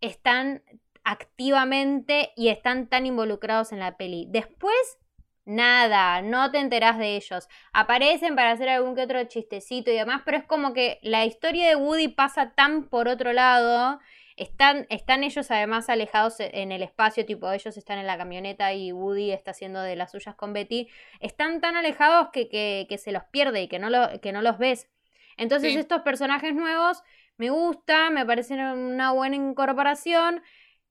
están 0.00 0.62
activamente 1.04 2.32
y 2.36 2.48
están 2.48 2.88
tan 2.88 3.06
involucrados 3.06 3.72
en 3.72 3.80
la 3.80 3.96
peli. 3.96 4.26
Después, 4.28 4.98
nada, 5.44 6.22
no 6.22 6.50
te 6.50 6.58
enterás 6.58 6.98
de 6.98 7.16
ellos. 7.16 7.48
Aparecen 7.72 8.36
para 8.36 8.52
hacer 8.52 8.68
algún 8.68 8.94
que 8.94 9.02
otro 9.02 9.22
chistecito 9.24 9.90
y 9.90 9.94
demás, 9.94 10.22
pero 10.24 10.36
es 10.36 10.44
como 10.44 10.72
que 10.72 10.98
la 11.02 11.24
historia 11.24 11.68
de 11.68 11.76
Woody 11.76 12.08
pasa 12.08 12.54
tan 12.54 12.88
por 12.88 13.08
otro 13.08 13.32
lado. 13.32 13.98
Están, 14.36 14.86
están 14.88 15.22
ellos 15.22 15.50
además 15.50 15.90
alejados 15.90 16.36
en 16.38 16.72
el 16.72 16.82
espacio, 16.82 17.26
tipo 17.26 17.50
ellos 17.52 17.76
están 17.76 17.98
en 17.98 18.06
la 18.06 18.16
camioneta 18.16 18.72
y 18.72 18.90
Woody 18.92 19.32
está 19.32 19.50
haciendo 19.50 19.82
de 19.82 19.96
las 19.96 20.12
suyas 20.12 20.34
con 20.34 20.52
Betty. 20.52 20.88
Están 21.20 21.60
tan 21.60 21.76
alejados 21.76 22.28
que, 22.32 22.48
que, 22.48 22.98
se 22.98 23.12
los 23.12 23.24
pierde 23.24 23.62
y 23.62 23.68
que 23.68 23.78
no, 23.78 23.90
lo, 23.90 24.20
que 24.20 24.32
no 24.32 24.40
los 24.40 24.56
ves. 24.56 24.88
Entonces 25.36 25.76
estos 25.76 26.02
personajes 26.02 26.54
nuevos 26.54 27.02
me 27.40 27.48
gusta, 27.48 28.10
me 28.10 28.26
parece 28.26 28.54
una 28.54 29.12
buena 29.12 29.34
incorporación. 29.34 30.42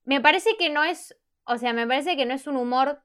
Me 0.10 0.22
parece 0.22 0.58
que 0.58 0.72
no 0.72 0.84
es, 0.84 1.15
o 1.43 1.60
sea, 1.60 1.72
me 1.72 1.86
parece 1.86 2.17
que 2.17 2.26
no 2.26 2.34
es 2.34 2.48
un 2.48 2.58
humor, 2.58 3.00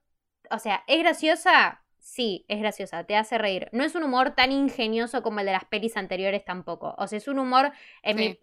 o 0.50 0.58
sea, 0.58 0.84
es 0.86 1.00
graciosa, 1.00 1.84
sí, 1.98 2.46
es 2.48 2.60
graciosa, 2.60 3.04
te 3.04 3.14
hace 3.14 3.36
reír. 3.36 3.68
No 3.72 3.84
es 3.84 3.94
un 3.94 4.04
humor 4.04 4.30
tan 4.30 4.52
ingenioso 4.52 5.22
como 5.22 5.40
el 5.40 5.44
de 5.44 5.52
las 5.52 5.66
pelis 5.66 5.98
anteriores 5.98 6.46
tampoco. 6.46 6.94
O 6.96 7.06
sea, 7.06 7.18
es 7.18 7.28
un 7.28 7.38
humor, 7.38 7.72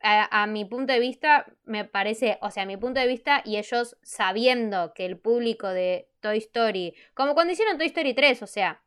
a, 0.03 0.45
mi 0.45 0.65
punto 0.65 0.93
de 0.93 0.99
vista, 0.99 1.47
me 1.63 1.85
parece, 1.85 2.37
o 2.43 2.51
sea, 2.51 2.61
a 2.61 2.65
mi 2.67 2.77
punto 2.77 2.99
de 2.99 3.07
vista, 3.07 3.41
y 3.45 3.57
ellos 3.57 3.97
sabiendo 4.03 4.93
que 4.93 5.07
el 5.07 5.17
público 5.17 5.67
de 5.67 6.11
Toy 6.19 6.37
Story, 6.37 6.93
como 7.15 7.33
cuando 7.33 7.53
hicieron 7.53 7.79
Toy 7.79 7.87
Story 7.87 8.13
3, 8.13 8.43
o 8.43 8.47
sea, 8.47 8.83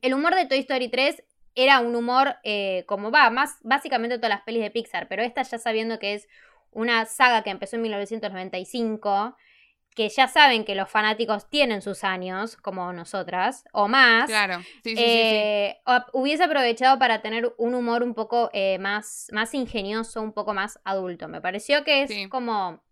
el 0.00 0.14
humor 0.14 0.34
de 0.34 0.46
Toy 0.46 0.60
Story 0.60 0.88
3 0.88 1.22
era 1.54 1.80
un 1.80 1.96
humor 1.96 2.36
eh, 2.44 2.84
como 2.86 3.10
va, 3.10 3.28
más 3.28 3.58
básicamente 3.62 4.16
todas 4.16 4.30
las 4.30 4.42
pelis 4.42 4.62
de 4.62 4.70
Pixar, 4.70 5.06
pero 5.06 5.22
esta 5.22 5.42
ya 5.42 5.58
sabiendo 5.58 5.98
que 5.98 6.14
es 6.14 6.28
una 6.76 7.06
saga 7.06 7.42
que 7.42 7.50
empezó 7.50 7.76
en 7.76 7.82
1995 7.82 9.34
que 9.96 10.10
ya 10.10 10.28
saben 10.28 10.66
que 10.66 10.74
los 10.74 10.90
fanáticos 10.90 11.48
tienen 11.48 11.80
sus 11.80 12.04
años, 12.04 12.58
como 12.58 12.92
nosotras, 12.92 13.64
o 13.72 13.88
más. 13.88 14.26
Claro, 14.26 14.58
sí, 14.84 14.90
sí, 14.90 14.96
sí, 14.96 15.02
eh, 15.02 15.78
Hubiese 16.12 16.44
aprovechado 16.44 16.98
para 16.98 17.22
tener 17.22 17.54
un 17.56 17.74
humor 17.74 18.02
un 18.02 18.12
poco 18.12 18.50
eh, 18.52 18.78
más, 18.78 19.28
más 19.32 19.54
ingenioso, 19.54 20.20
un 20.20 20.34
poco 20.34 20.52
más 20.52 20.78
adulto. 20.84 21.28
Me 21.28 21.40
pareció 21.40 21.82
que 21.82 22.02
es 22.02 22.28
como. 22.28 22.84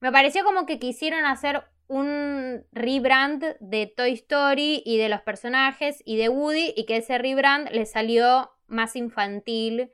Me 0.00 0.12
pareció 0.12 0.44
como 0.44 0.66
que 0.66 0.78
quisieron 0.78 1.24
hacer 1.24 1.64
un 1.86 2.66
rebrand 2.72 3.56
de 3.60 3.86
Toy 3.86 4.12
Story 4.12 4.82
y 4.84 4.98
de 4.98 5.08
los 5.08 5.22
personajes 5.22 6.02
y 6.04 6.18
de 6.18 6.28
Woody, 6.28 6.74
y 6.76 6.84
que 6.84 6.98
ese 6.98 7.16
rebrand 7.16 7.70
le 7.70 7.86
salió 7.86 8.50
más 8.66 8.96
infantil 8.96 9.90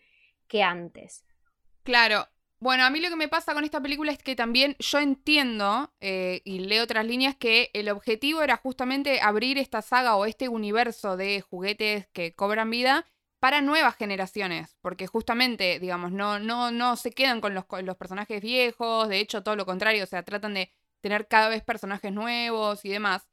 que 0.49 0.65
antes. 0.65 1.25
Claro, 1.85 2.27
bueno, 2.65 2.85
a 2.87 2.89
mí 2.89 2.99
lo 2.99 3.11
que 3.11 3.17
me 3.17 3.29
pasa 3.29 3.53
con 3.53 3.63
esta 3.65 3.83
película 3.83 4.11
es 4.11 4.17
que 4.17 4.35
también 4.35 4.75
yo 4.79 4.99
entiendo 4.99 5.93
eh, 6.01 6.41
y 6.45 6.61
leo 6.61 6.85
otras 6.85 7.05
líneas 7.05 7.37
que 7.37 7.71
el 7.75 7.91
objetivo 7.91 8.41
era 8.41 8.57
justamente 8.57 9.21
abrir 9.21 9.59
esta 9.59 9.83
saga 9.83 10.17
o 10.17 10.25
este 10.25 10.49
universo 10.49 11.19
de 11.19 11.43
juguetes 11.43 12.07
que 12.15 12.35
cobran 12.35 12.71
vida 12.71 13.07
para 13.39 13.61
nuevas 13.61 13.97
generaciones, 13.97 14.79
porque 14.81 15.07
justamente, 15.07 15.79
digamos, 15.79 16.11
no, 16.11 16.39
no, 16.39 16.71
no 16.71 16.97
se 16.97 17.13
quedan 17.13 17.43
con 17.43 17.53
los, 17.53 17.67
con 17.67 17.85
los 17.85 17.99
personajes 17.99 18.41
viejos, 18.41 19.11
de 19.11 19.19
hecho 19.21 19.43
todo 19.43 19.57
lo 19.57 19.67
contrario, 19.67 20.03
o 20.03 20.07
sea, 20.07 20.23
tratan 20.23 20.55
de 20.55 20.73
tener 21.03 21.29
cada 21.29 21.51
vez 21.51 21.63
personajes 21.63 22.13
nuevos 22.13 22.83
y 22.87 22.89
demás, 22.89 23.29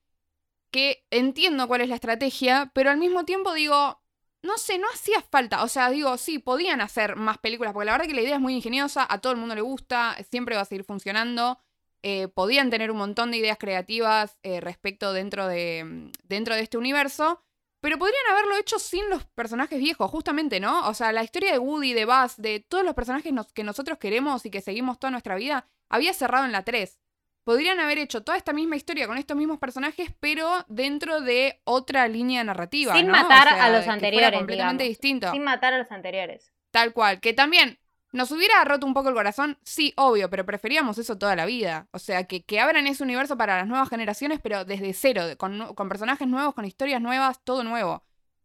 que 0.72 1.06
entiendo 1.10 1.70
cuál 1.70 1.80
es 1.80 1.88
la 1.88 1.96
estrategia, 1.96 2.70
pero 2.76 2.90
al 2.90 2.98
mismo 2.98 3.24
tiempo 3.24 3.54
digo, 3.54 4.01
no 4.44 4.58
sé, 4.58 4.78
no 4.78 4.88
hacía 4.94 5.22
falta. 5.22 5.64
O 5.64 5.68
sea, 5.68 5.90
digo, 5.90 6.18
sí, 6.18 6.40
podían 6.40 6.82
hacer 6.82 7.16
más 7.16 7.38
películas, 7.38 7.74
porque 7.74 7.86
la 7.86 7.94
verdad 7.94 8.08
que 8.08 8.14
la 8.14 8.22
idea 8.22 8.36
es 8.36 8.42
muy 8.42 8.56
ingeniosa, 8.56 9.06
a 9.10 9.20
todo 9.20 9.34
el 9.34 9.40
mundo 9.40 9.56
le 9.56 9.62
gusta, 9.62 10.18
siempre 10.30 10.56
va 10.56 10.62
a 10.62 10.66
seguir 10.66 10.84
funcionando. 10.84 11.60
Eh, 12.04 12.28
podían 12.30 12.72
tener 12.72 12.90
un 12.92 12.98
montón 12.98 13.30
de 13.32 13.38
ideas 13.38 13.58
creativas 13.60 14.40
eh, 14.42 14.60
respecto 14.60 15.14
dentro 15.14 15.48
de, 15.48 15.84
mm, 15.86 16.12
dentro 16.28 16.56
de 16.56 16.62
este 16.62 16.78
universo, 16.78 17.44
pero 17.80 18.00
podrían 18.00 18.26
haberlo 18.32 18.58
hecho 18.58 18.80
sin 18.80 19.08
los 19.10 19.26
personajes 19.26 19.80
viejos, 19.80 20.10
justamente, 20.10 20.60
¿no? 20.60 20.88
O 20.88 20.94
sea, 20.94 21.12
la 21.12 21.24
historia 21.24 21.52
de 21.52 21.60
Woody, 21.60 21.94
de 21.94 22.06
Buzz, 22.06 22.38
de 22.38 22.60
todos 22.60 22.84
los 22.84 22.96
personajes 22.96 23.34
que 23.54 23.64
nosotros 23.64 23.98
queremos 24.00 24.46
y 24.46 24.52
que 24.52 24.62
seguimos 24.62 25.00
toda 25.00 25.12
nuestra 25.12 25.36
vida, 25.36 25.68
había 25.90 26.14
cerrado 26.14 26.46
en 26.46 26.52
la 26.52 26.64
3 26.64 27.01
podrían 27.44 27.80
haber 27.80 27.98
hecho 27.98 28.24
toda 28.24 28.38
esta 28.38 28.54
misma 28.54 28.76
historia 28.76 29.08
con 29.08 29.18
estos 29.18 29.38
mismos 29.38 29.60
personajes, 29.60 30.14
pero 30.20 30.66
dentro 30.68 31.22
de 31.22 31.62
otra 31.64 32.08
línea 32.08 32.44
narrativa. 32.44 32.96
Sin 32.96 33.08
matar 33.08 33.50
a 33.50 33.70
los 33.70 33.88
anteriores. 33.88 34.38
completamente 34.38 34.84
distinto. 34.84 35.32
Sin 35.32 35.44
matar 35.44 35.74
a 35.74 35.80
los 35.80 35.92
anteriores. 35.92 36.52
Tal 36.72 36.94
cual. 36.94 37.20
Que 37.20 37.34
también 37.34 37.80
nos 38.12 38.32
hubiera 38.32 38.64
roto 38.66 38.86
un 38.86 38.94
poco 38.94 39.10
el 39.10 39.16
corazón, 39.16 39.58
sí, 39.64 39.94
obvio, 39.96 40.30
pero 40.30 40.46
preferíamos 40.46 40.98
eso 40.98 41.18
toda 41.18 41.36
la 41.36 41.46
vida. 41.46 41.88
O 41.92 42.00
sea, 42.00 42.26
que, 42.26 42.44
que 42.44 42.60
abran 42.60 42.88
ese 42.88 43.04
universo 43.04 43.38
para 43.38 43.58
las 43.58 43.68
nuevas 43.68 43.90
generaciones, 43.90 44.40
pero 44.42 44.66
desde 44.66 44.94
cero, 44.94 45.24
con, 45.38 45.74
con 45.76 45.90
personajes 45.90 46.28
nuevos, 46.28 46.54
con 46.54 46.66
historias 46.66 47.02
nuevas, 47.02 47.40
todo 47.44 47.64
nuevo. 47.64 48.04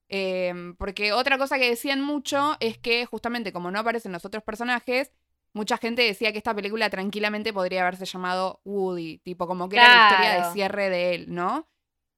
Em, 0.09 0.77
porque 0.77 1.13
otra 1.13 1.37
cosa 1.37 1.59
que 1.59 1.69
decían 1.69 2.01
mucho 2.01 2.57
es 2.61 2.79
que 2.79 3.07
justamente 3.07 3.53
como 3.53 3.73
no 3.73 3.81
aparecen 3.81 4.13
los 4.13 4.25
otros 4.25 4.45
personajes, 4.45 5.11
mucha 5.57 5.79
gente 5.79 6.03
decía 6.03 6.33
que 6.33 6.39
esta 6.39 6.55
película 6.55 6.91
tranquilamente 6.91 7.53
podría 7.53 7.81
haberse 7.81 8.05
llamado 8.05 8.61
Woody, 8.65 9.19
tipo 9.19 9.47
como 9.47 9.69
que 9.69 9.77
era 9.77 9.89
la 9.89 10.11
historia 10.11 10.35
de 10.35 10.53
cierre 10.53 10.91
de 10.91 11.15
él, 11.15 11.35
¿no? 11.35 11.67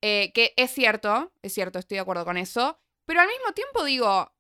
Eh, 0.03 0.33
que 0.35 0.55
es 0.57 0.73
cierto, 0.73 1.33
es 1.41 1.55
cierto, 1.55 1.79
estoy 1.79 1.97
de 1.97 2.01
acuerdo 2.01 2.25
con 2.25 2.37
eso, 2.37 2.81
pero 3.07 3.21
al 3.21 3.29
mismo 3.29 3.53
tiempo 3.53 3.85
digo, 3.85 4.33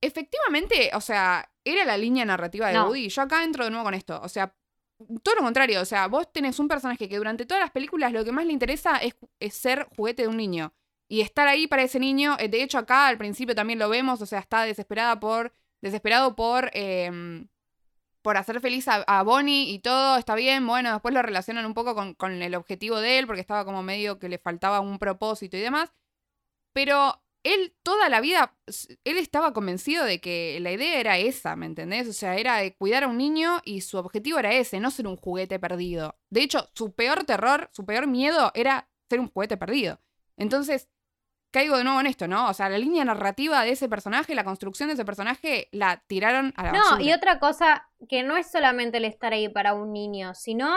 efectivamente, 0.00 0.90
o 0.94 1.00
sea, 1.00 1.48
era 1.64 1.84
la 1.84 1.96
línea 1.96 2.24
narrativa 2.24 2.68
de 2.68 2.80
Woody. 2.80 3.08
Yo 3.08 3.22
acá 3.22 3.44
entro 3.44 3.64
de 3.64 3.70
nuevo 3.70 3.84
con 3.84 3.94
esto, 3.94 4.20
o 4.20 4.28
sea, 4.28 4.52
todo 5.22 5.36
lo 5.36 5.42
contrario, 5.42 5.80
o 5.80 5.84
sea, 5.84 6.08
vos 6.08 6.30
tenés 6.32 6.58
un 6.58 6.66
personaje 6.66 7.08
que 7.08 7.16
durante 7.16 7.46
todas 7.46 7.62
las 7.62 7.70
películas 7.70 8.12
lo 8.12 8.24
que 8.24 8.32
más 8.32 8.46
le 8.46 8.52
interesa 8.52 8.98
es, 8.98 9.14
ser 9.54 9.86
juguete 9.96 10.22
de 10.22 10.28
un 10.28 10.36
niño. 10.36 10.74
Y 11.08 11.22
estar 11.22 11.48
ahí 11.48 11.66
para 11.66 11.82
ese 11.82 11.98
niño, 12.00 12.36
eh, 12.38 12.48
de 12.48 12.62
hecho 12.62 12.78
acá 12.78 13.06
al 13.06 13.18
principio 13.18 13.54
también 13.54 13.78
lo 13.78 13.88
vemos, 13.88 14.20
o 14.22 14.26
sea, 14.26 14.40
está 14.40 14.64
desesperada 14.64 15.20
por, 15.20 15.52
desesperado 15.80 16.34
por... 16.34 16.70
Em, 16.74 17.48
por 18.22 18.36
hacer 18.36 18.60
feliz 18.60 18.86
a, 18.88 19.22
Bonnie 19.22 19.70
y 19.72 19.78
todo, 19.78 20.16
está 20.16 20.34
bien, 20.34 20.66
bueno, 20.66 20.92
después 20.92 21.14
lo 21.14 21.22
relacionan 21.22 21.66
un 21.66 21.74
poco 21.74 21.94
con, 22.16 22.42
el 22.42 22.54
objetivo 22.54 23.00
de 23.00 23.18
él, 23.18 23.26
porque 23.26 23.40
estaba 23.40 23.64
como 23.64 23.82
medio 23.82 24.18
que 24.18 24.28
le 24.28 24.38
faltaba 24.38 24.80
un 24.80 24.98
propósito 24.98 25.56
y 25.56 25.60
demás, 25.60 25.92
pero 26.72 27.22
él 27.42 27.74
toda 27.82 28.08
la 28.08 28.20
vida, 28.20 28.54
él 29.04 29.16
estaba 29.16 29.52
convencido 29.52 30.04
de 30.04 30.20
que 30.20 30.58
la 30.60 30.72
idea 30.72 31.00
era 31.00 31.18
esa, 31.18 31.56
¿me 31.56 31.66
entendés? 31.66 32.08
O 32.08 32.12
sea, 32.12 32.36
era 32.36 32.58
cuidar 32.72 33.04
a 33.04 33.08
un 33.08 33.16
niño 33.16 33.60
y 33.64 33.80
su 33.80 33.96
objetivo 33.96 34.38
era 34.38 34.52
ese, 34.54 34.80
no 34.80 34.90
ser 34.90 35.06
un 35.06 35.16
juguete 35.16 35.58
perdido. 35.58 36.18
De 36.28 36.42
hecho, 36.42 36.68
su 36.74 36.92
peor 36.92 37.24
terror, 37.24 37.70
su 37.72 37.86
peor 37.86 38.06
miedo 38.06 38.52
era 38.54 38.90
ser 39.08 39.20
un 39.20 39.30
juguete 39.30 39.56
perdido. 39.56 40.00
Entonces, 40.36 40.88
caigo 41.50 41.76
de 41.76 41.84
nuevo 41.84 42.00
en 42.00 42.06
esto, 42.06 42.28
¿no? 42.28 42.48
O 42.48 42.54
sea, 42.54 42.68
la 42.68 42.78
línea 42.78 43.04
narrativa 43.04 43.62
de 43.64 43.72
ese 43.72 43.88
personaje, 43.88 44.34
la 44.34 44.44
construcción 44.44 44.88
de 44.88 44.94
ese 44.94 45.04
personaje, 45.04 45.68
la 45.72 46.02
tiraron 46.06 46.52
a 46.56 46.64
la 46.64 46.72
No, 46.72 47.00
y 47.00 47.12
otra 47.12 47.38
cosa 47.38 47.88
que 48.08 48.22
no 48.22 48.36
es 48.36 48.50
solamente 48.50 48.98
el 48.98 49.04
estar 49.04 49.32
ahí 49.32 49.48
para 49.48 49.74
un 49.74 49.92
niño, 49.92 50.34
sino 50.34 50.70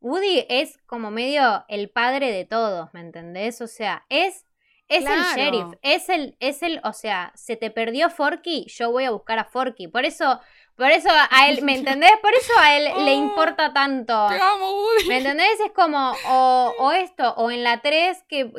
Woody 0.00 0.46
es 0.48 0.78
como 0.86 1.10
medio 1.10 1.64
el 1.68 1.90
padre 1.90 2.32
de 2.32 2.44
todos, 2.44 2.92
¿me 2.92 3.00
entendés? 3.00 3.60
O 3.60 3.66
sea, 3.66 4.04
es 4.08 4.46
es 4.88 5.06
el 5.06 5.22
sheriff, 5.34 5.74
es 5.80 6.08
el 6.10 6.36
es 6.38 6.62
el, 6.62 6.80
o 6.84 6.92
sea, 6.92 7.32
se 7.34 7.56
te 7.56 7.70
perdió 7.70 8.10
Forky, 8.10 8.66
yo 8.68 8.90
voy 8.90 9.04
a 9.04 9.10
buscar 9.10 9.38
a 9.38 9.44
Forky. 9.44 9.88
Por 9.88 10.04
eso 10.04 10.40
por 10.76 10.90
eso 10.90 11.08
a 11.10 11.48
él, 11.48 11.62
¿me 11.62 11.74
entendés? 11.78 12.12
Por 12.20 12.32
eso 12.34 12.52
a 12.58 12.76
él 12.76 12.84
le 13.04 13.12
oh, 13.12 13.22
importa 13.22 13.72
tanto. 13.72 14.26
Te 14.28 14.36
amo, 14.36 14.72
Woody. 14.72 15.08
¿Me 15.08 15.18
entendés? 15.18 15.60
Es 15.64 15.72
como, 15.72 16.12
o, 16.28 16.92
esto, 16.92 17.34
o 17.36 17.50
en 17.50 17.62
la 17.62 17.80
3 17.80 18.24
que, 18.28 18.52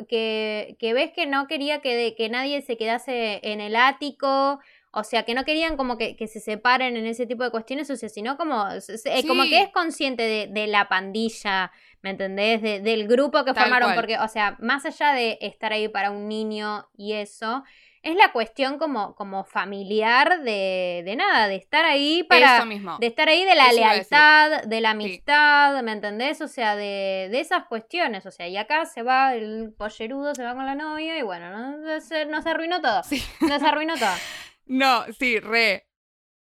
que, 0.78 0.94
ves 0.94 1.12
que 1.12 1.26
no 1.26 1.46
quería 1.46 1.80
que, 1.80 2.14
que 2.16 2.28
nadie 2.28 2.62
se 2.62 2.76
quedase 2.76 3.40
en 3.42 3.60
el 3.60 3.76
ático. 3.76 4.60
O 4.96 5.02
sea, 5.02 5.24
que 5.24 5.34
no 5.34 5.44
querían 5.44 5.76
como 5.76 5.98
que, 5.98 6.16
se 6.28 6.38
separen 6.38 6.96
en 6.96 7.06
ese 7.06 7.26
tipo 7.26 7.42
de 7.42 7.50
cuestiones, 7.50 7.90
o 7.90 7.96
sea, 7.96 8.08
sino 8.08 8.36
como, 8.36 8.64
eh, 8.70 9.26
como 9.26 9.42
que 9.42 9.60
es 9.60 9.70
consciente 9.70 10.48
de, 10.48 10.66
la 10.68 10.88
pandilla, 10.88 11.72
¿me 12.00 12.10
entendés? 12.10 12.62
del 12.62 13.08
grupo 13.08 13.44
que 13.44 13.54
formaron, 13.54 13.96
porque, 13.96 14.18
o 14.18 14.28
sea, 14.28 14.56
más 14.60 14.86
allá 14.86 15.12
de 15.12 15.38
estar 15.40 15.72
ahí 15.72 15.88
para 15.88 16.12
un 16.12 16.28
niño 16.28 16.86
y 16.96 17.14
eso, 17.14 17.64
es 18.04 18.16
la 18.16 18.32
cuestión 18.32 18.78
como, 18.78 19.14
como 19.14 19.44
familiar 19.44 20.42
de, 20.42 21.02
de 21.06 21.16
nada, 21.16 21.48
de 21.48 21.56
estar 21.56 21.86
ahí 21.86 22.22
para... 22.22 22.58
Eso 22.58 22.66
mismo. 22.66 22.98
De 23.00 23.06
estar 23.06 23.30
ahí 23.30 23.46
de 23.46 23.54
la 23.54 23.72
lealtad, 23.72 24.62
de 24.64 24.80
la 24.82 24.90
amistad, 24.90 25.82
¿me 25.82 25.92
entendés? 25.92 26.42
O 26.42 26.48
sea, 26.48 26.76
de, 26.76 27.28
de, 27.30 27.40
esas 27.40 27.64
cuestiones. 27.64 28.26
O 28.26 28.30
sea, 28.30 28.46
y 28.46 28.58
acá 28.58 28.84
se 28.84 29.02
va 29.02 29.34
el 29.34 29.72
pollerudo, 29.76 30.34
se 30.34 30.44
va 30.44 30.54
con 30.54 30.66
la 30.66 30.74
novia 30.74 31.18
y 31.18 31.22
bueno, 31.22 31.78
no 31.78 32.00
se, 32.02 32.26
no 32.26 32.42
se 32.42 32.50
arruinó 32.50 32.82
todo. 32.82 33.02
Sí. 33.04 33.24
No 33.40 33.58
se 33.58 33.66
arruinó 33.66 33.94
todo. 33.94 34.14
no, 34.66 35.04
sí, 35.18 35.40
re. 35.40 35.86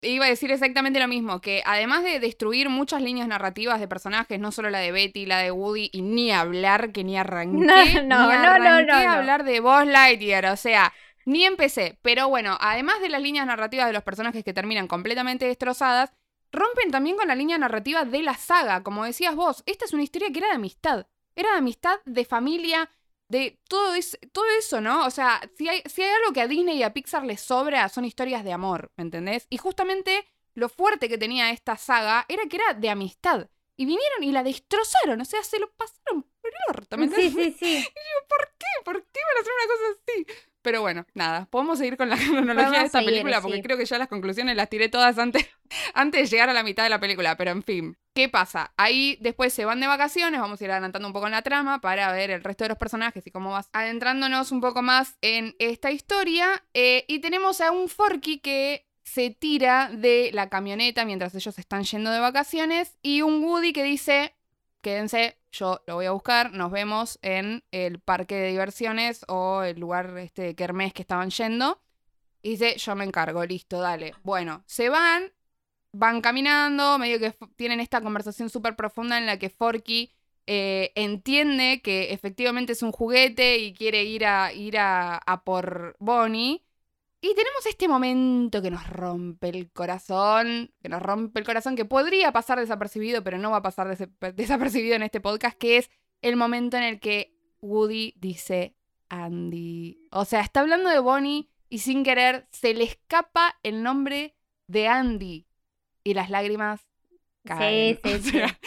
Iba 0.01 0.27
a 0.27 0.29
decir 0.29 0.53
exactamente 0.53 1.01
lo 1.01 1.09
mismo, 1.09 1.41
que 1.41 1.61
además 1.67 2.05
de 2.05 2.21
destruir 2.21 2.69
muchas 2.69 3.03
líneas 3.03 3.27
narrativas 3.27 3.81
de 3.81 3.89
personajes, 3.89 4.39
no 4.39 4.53
solo 4.53 4.71
la 4.71 4.79
de 4.79 4.93
Betty, 4.93 5.27
la 5.27 5.39
de 5.39 5.51
Woody, 5.51 5.91
y 5.93 6.03
ni 6.03 6.31
hablar, 6.31 6.93
que 6.93 7.03
ni 7.03 7.19
arranqué, 7.19 7.57
no, 8.05 8.29
no, 8.29 8.31
ni 8.31 8.37
no, 8.37 8.59
no, 8.59 8.83
no, 8.85 9.11
hablar 9.11 9.43
de 9.43 9.59
Buzz 9.59 9.87
Lightyear, 9.87 10.47
o 10.47 10.57
sea, 10.57 10.93
ni 11.29 11.45
empecé. 11.45 11.99
Pero 12.01 12.29
bueno, 12.29 12.57
además 12.59 13.01
de 13.01 13.11
las 13.11 13.21
líneas 13.21 13.47
narrativas 13.47 13.87
de 13.87 13.93
los 13.93 14.03
personajes 14.03 14.43
que 14.43 14.55
terminan 14.55 14.89
completamente 14.89 15.47
destrozadas, 15.47 16.11
rompen 16.51 16.91
también 16.91 17.17
con 17.17 17.29
la 17.29 17.35
línea 17.35 17.59
narrativa 17.59 18.07
de 18.07 18.23
la 18.23 18.35
saga. 18.35 18.83
Como 18.83 19.05
decías 19.05 19.37
vos, 19.37 19.63
esta 19.67 19.85
es 19.85 19.93
una 19.93 20.03
historia 20.03 20.33
que 20.33 20.39
era 20.39 20.49
de 20.49 20.55
amistad. 20.55 21.07
Era 21.37 21.53
de 21.53 21.59
amistad, 21.59 22.01
de 22.07 22.25
familia, 22.25 22.91
de 23.29 23.61
todo, 23.69 23.93
todo 24.33 24.47
eso, 24.59 24.81
¿no? 24.81 25.05
O 25.05 25.11
sea, 25.11 25.43
si 25.57 25.69
hay, 25.69 25.83
si 25.85 26.03
hay 26.03 26.11
algo 26.11 26.33
que 26.33 26.41
a 26.41 26.49
Disney 26.49 26.79
y 26.79 26.83
a 26.83 26.95
Pixar 26.95 27.25
les 27.25 27.43
sobra, 27.43 27.91
son 27.91 28.07
historias 28.07 28.43
de 28.43 28.55
amor, 28.55 28.91
¿me 28.97 29.05
entendés? 29.05 29.47
Y 29.51 29.59
justamente 29.59 30.27
lo 30.55 30.71
fuerte 30.71 31.11
que 31.11 31.19
tenía 31.19 31.51
esta 31.51 31.77
saga 31.77 32.25
era 32.29 32.45
que 32.47 32.57
era 32.57 32.73
de 32.73 32.89
amistad. 32.89 33.51
Y 33.77 33.85
vinieron 33.85 34.25
y 34.25 34.33
la 34.33 34.43
destrozaron, 34.43 35.21
o 35.21 35.25
sea, 35.27 35.45
se 35.45 35.61
lo 35.61 35.71
pasaron 35.73 36.23
por 36.23 36.51
el 36.51 36.75
orto, 36.75 36.97
¿me 36.97 37.05
entendés? 37.05 37.35
Sí, 37.35 37.53
sí, 37.53 37.57
sí. 37.59 37.77
Y 37.77 37.81
yo, 37.81 38.29
¿por 38.29 38.55
qué? 38.59 38.67
¿Por 38.83 39.05
qué 39.05 39.21
van 39.29 39.37
a 39.37 39.41
hacer 39.41 39.53
una 39.53 39.67
cosa 39.75 39.85
así? 39.93 40.48
Pero 40.69 40.83
bueno, 40.83 41.07
nada, 41.15 41.47
podemos 41.47 41.79
seguir 41.79 41.97
con 41.97 42.11
la 42.11 42.17
cronología 42.19 42.55
Podemos 42.55 42.81
de 42.81 42.85
esta 42.85 42.99
seguir, 42.99 43.11
película 43.13 43.41
porque 43.41 43.57
sí. 43.57 43.63
creo 43.63 43.79
que 43.79 43.87
ya 43.87 43.97
las 43.97 44.09
conclusiones 44.09 44.55
las 44.55 44.69
tiré 44.69 44.91
todas 44.91 45.17
antes, 45.17 45.49
antes 45.95 46.21
de 46.21 46.27
llegar 46.37 46.51
a 46.51 46.53
la 46.53 46.63
mitad 46.63 46.83
de 46.83 46.91
la 46.91 47.01
película, 47.01 47.39
pero 47.39 47.53
en 47.53 47.63
fin. 47.63 47.97
¿Qué 48.15 48.29
pasa? 48.29 48.75
Ahí 48.77 49.17
después 49.23 49.55
se 49.55 49.65
van 49.65 49.81
de 49.81 49.87
vacaciones, 49.87 50.39
vamos 50.39 50.61
a 50.61 50.65
ir 50.65 50.71
adelantando 50.71 51.09
un 51.09 51.15
poco 51.15 51.25
en 51.25 51.33
la 51.33 51.41
trama 51.41 51.81
para 51.81 52.13
ver 52.13 52.31
el 52.31 52.45
resto 52.45 52.65
de 52.65 52.69
los 52.69 52.77
personajes 52.77 53.27
y 53.27 53.31
cómo 53.31 53.53
vas 53.53 53.71
adentrándonos 53.73 54.53
un 54.53 54.61
poco 54.61 54.83
más 54.83 55.17
en 55.23 55.55
esta 55.59 55.91
historia. 55.91 56.63
eh, 56.75 57.07
y 57.09 57.21
tenemos 57.21 57.63
a 57.63 57.71
un 57.71 57.89
Forky 57.89 58.41
que 58.41 58.87
se 59.05 59.31
tira 59.31 59.89
de 59.91 60.31
la 60.35 60.51
camioneta 60.51 61.07
mientras 61.07 61.35
ellos 61.35 61.59
están 61.59 61.85
yendo 61.85 62.11
de 62.11 62.21
vacaciones 62.21 62.99
y 63.01 63.23
un 63.23 63.43
Woody 63.43 63.73
que 63.73 63.85
dice, 63.85 64.37
quédense, 64.89 65.37
yo 65.53 65.83
lo 65.87 65.97
voy 65.97 66.07
a 66.07 66.13
buscar, 66.13 66.53
nos 66.53 66.71
vemos 66.71 67.19
en 67.21 67.63
el 67.73 68.01
parque 68.01 68.37
de 68.37 68.49
diversiones 68.49 69.23
o 69.29 69.63
el 69.63 69.79
lugar 69.79 70.17
este 70.17 70.43
de 70.43 70.55
Kermés 70.55 70.95
que 70.95 71.03
estaban 71.03 71.29
yendo. 71.29 71.79
Y 72.41 72.53
dice, 72.53 72.79
yo 72.79 72.97
me 72.97 73.05
encargo, 73.05 73.45
listo, 73.45 73.81
dale. 73.81 74.15
Bueno, 74.23 74.63
se 74.67 74.89
van, 74.89 75.31
van 75.93 76.23
caminando, 76.23 76.99
medio 76.99 77.19
que 77.19 77.35
tienen 77.57 77.81
esta 77.81 78.01
conversación 78.01 78.49
súper 78.49 78.77
profunda 78.77 79.19
en 79.19 79.27
la 79.27 79.39
que 79.39 79.51
Forky 79.51 80.15
eh, 80.47 80.93
entiende 80.95 81.83
que 81.83 82.15
efectivamente 82.15 82.73
es 82.73 82.83
un 82.83 82.93
juguete 82.93 83.59
y 83.59 83.75
quiere 83.75 84.05
ir 84.05 84.25
a, 84.25 84.55
ir 84.55 84.79
a, 84.79 85.19
a 85.19 85.45
por 85.45 85.97
Bonnie. 85.99 86.65
Y 87.21 87.35
tenemos 87.35 87.67
este 87.67 87.89
momento 87.89 88.63
que 88.63 88.71
nos 88.71 88.89
rompe 88.89 89.49
el 89.49 89.73
corazón, 89.73 90.73
que 90.81 90.89
nos 90.89 91.03
rompe 91.03 91.41
el 91.41 91.47
corazón, 91.47 91.75
que 91.75 91.85
podría 91.85 92.31
pasar 92.31 92.61
desapercibido, 92.61 93.25
pero 93.25 93.39
no 93.39 93.51
va 93.51 93.57
a 93.57 93.63
pasar 93.63 93.97
desapercibido 94.35 94.95
en 94.95 95.03
este 95.03 95.21
podcast, 95.21 95.59
que 95.59 95.79
es 95.79 95.91
el 96.23 96.37
momento 96.37 96.77
en 96.77 96.85
el 96.85 97.01
que 97.01 97.35
Woody 97.61 98.15
dice 98.17 98.77
Andy. 99.09 99.99
O 100.13 100.25
sea, 100.25 100.41
está 100.41 100.61
hablando 100.61 100.91
de 100.91 101.01
Bonnie 101.01 101.49
y 101.69 101.79
sin 101.79 102.05
querer 102.05 102.47
se 102.53 102.73
le 102.75 102.85
escapa 102.85 103.59
el 103.65 103.83
nombre 103.83 104.37
de 104.69 104.87
Andy. 104.87 105.47
Y 106.05 106.15
las 106.15 106.31
lágrimas 106.31 106.87
caen. 107.45 107.99
Sí, 108.05 108.11
sí, 108.11 108.29
O 108.29 108.31
sea, 108.31 108.59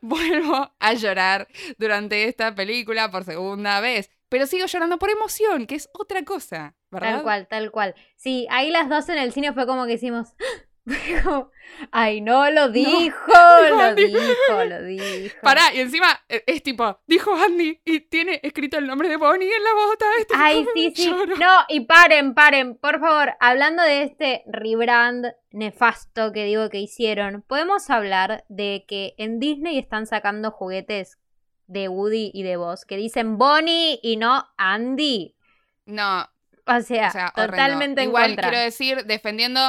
vuelvo 0.00 0.74
a 0.78 0.94
llorar 0.94 1.48
durante 1.78 2.24
esta 2.24 2.54
película 2.54 3.10
por 3.10 3.24
segunda 3.24 3.80
vez. 3.80 4.10
Pero 4.28 4.46
sigo 4.46 4.66
llorando 4.66 4.98
por 4.98 5.10
emoción, 5.10 5.66
que 5.66 5.76
es 5.76 5.88
otra 5.92 6.24
cosa, 6.24 6.74
¿verdad? 6.90 7.14
Tal 7.14 7.22
cual, 7.22 7.46
tal 7.48 7.70
cual. 7.70 7.94
Sí, 8.16 8.46
ahí 8.50 8.70
las 8.70 8.88
dos 8.88 9.08
en 9.08 9.18
el 9.18 9.32
cine 9.32 9.52
fue 9.52 9.66
como 9.66 9.86
que 9.86 9.92
hicimos. 9.94 10.34
como, 11.24 11.50
Ay, 11.90 12.20
no, 12.20 12.48
lo 12.50 12.68
dijo, 12.70 13.32
lo 13.68 13.78
Andy. 13.80 14.06
dijo, 14.06 14.64
lo 14.68 14.82
dijo. 14.84 15.36
Pará, 15.42 15.72
y 15.74 15.80
encima 15.80 16.06
eh, 16.28 16.42
es 16.46 16.62
tipo, 16.62 17.00
dijo 17.06 17.34
Andy 17.34 17.80
y 17.84 18.00
tiene 18.00 18.40
escrito 18.42 18.78
el 18.78 18.86
nombre 18.86 19.08
de 19.08 19.16
Bonnie 19.16 19.52
en 19.52 19.64
la 19.64 19.74
bota. 19.74 20.06
Este 20.20 20.34
Ay, 20.36 20.66
sí, 20.74 20.92
sí. 20.94 21.08
Lloro. 21.10 21.36
No, 21.36 21.60
y 21.68 21.80
paren, 21.80 22.34
paren, 22.34 22.76
por 22.76 23.00
favor. 23.00 23.34
Hablando 23.40 23.82
de 23.82 24.02
este 24.02 24.42
rebrand 24.46 25.26
nefasto 25.50 26.32
que 26.32 26.44
digo 26.44 26.68
que 26.70 26.78
hicieron, 26.78 27.42
podemos 27.42 27.90
hablar 27.90 28.44
de 28.48 28.84
que 28.88 29.14
en 29.18 29.38
Disney 29.40 29.78
están 29.78 30.06
sacando 30.06 30.50
juguetes 30.50 31.18
de 31.66 31.88
Woody 31.88 32.30
y 32.34 32.42
de 32.42 32.56
Buzz 32.56 32.84
que 32.84 32.96
dicen 32.96 33.38
Bonnie 33.38 33.98
y 34.02 34.16
no 34.16 34.46
Andy. 34.56 35.36
No, 35.86 36.26
O 36.66 36.80
sea, 36.80 37.06
o 37.06 37.08
sea, 37.08 37.32
horrendo. 37.36 37.46
totalmente 37.46 38.02
en 38.02 38.10
Igual 38.10 38.30
contra. 38.30 38.50
quiero 38.50 38.58
decir, 38.58 39.04
defendiendo, 39.06 39.60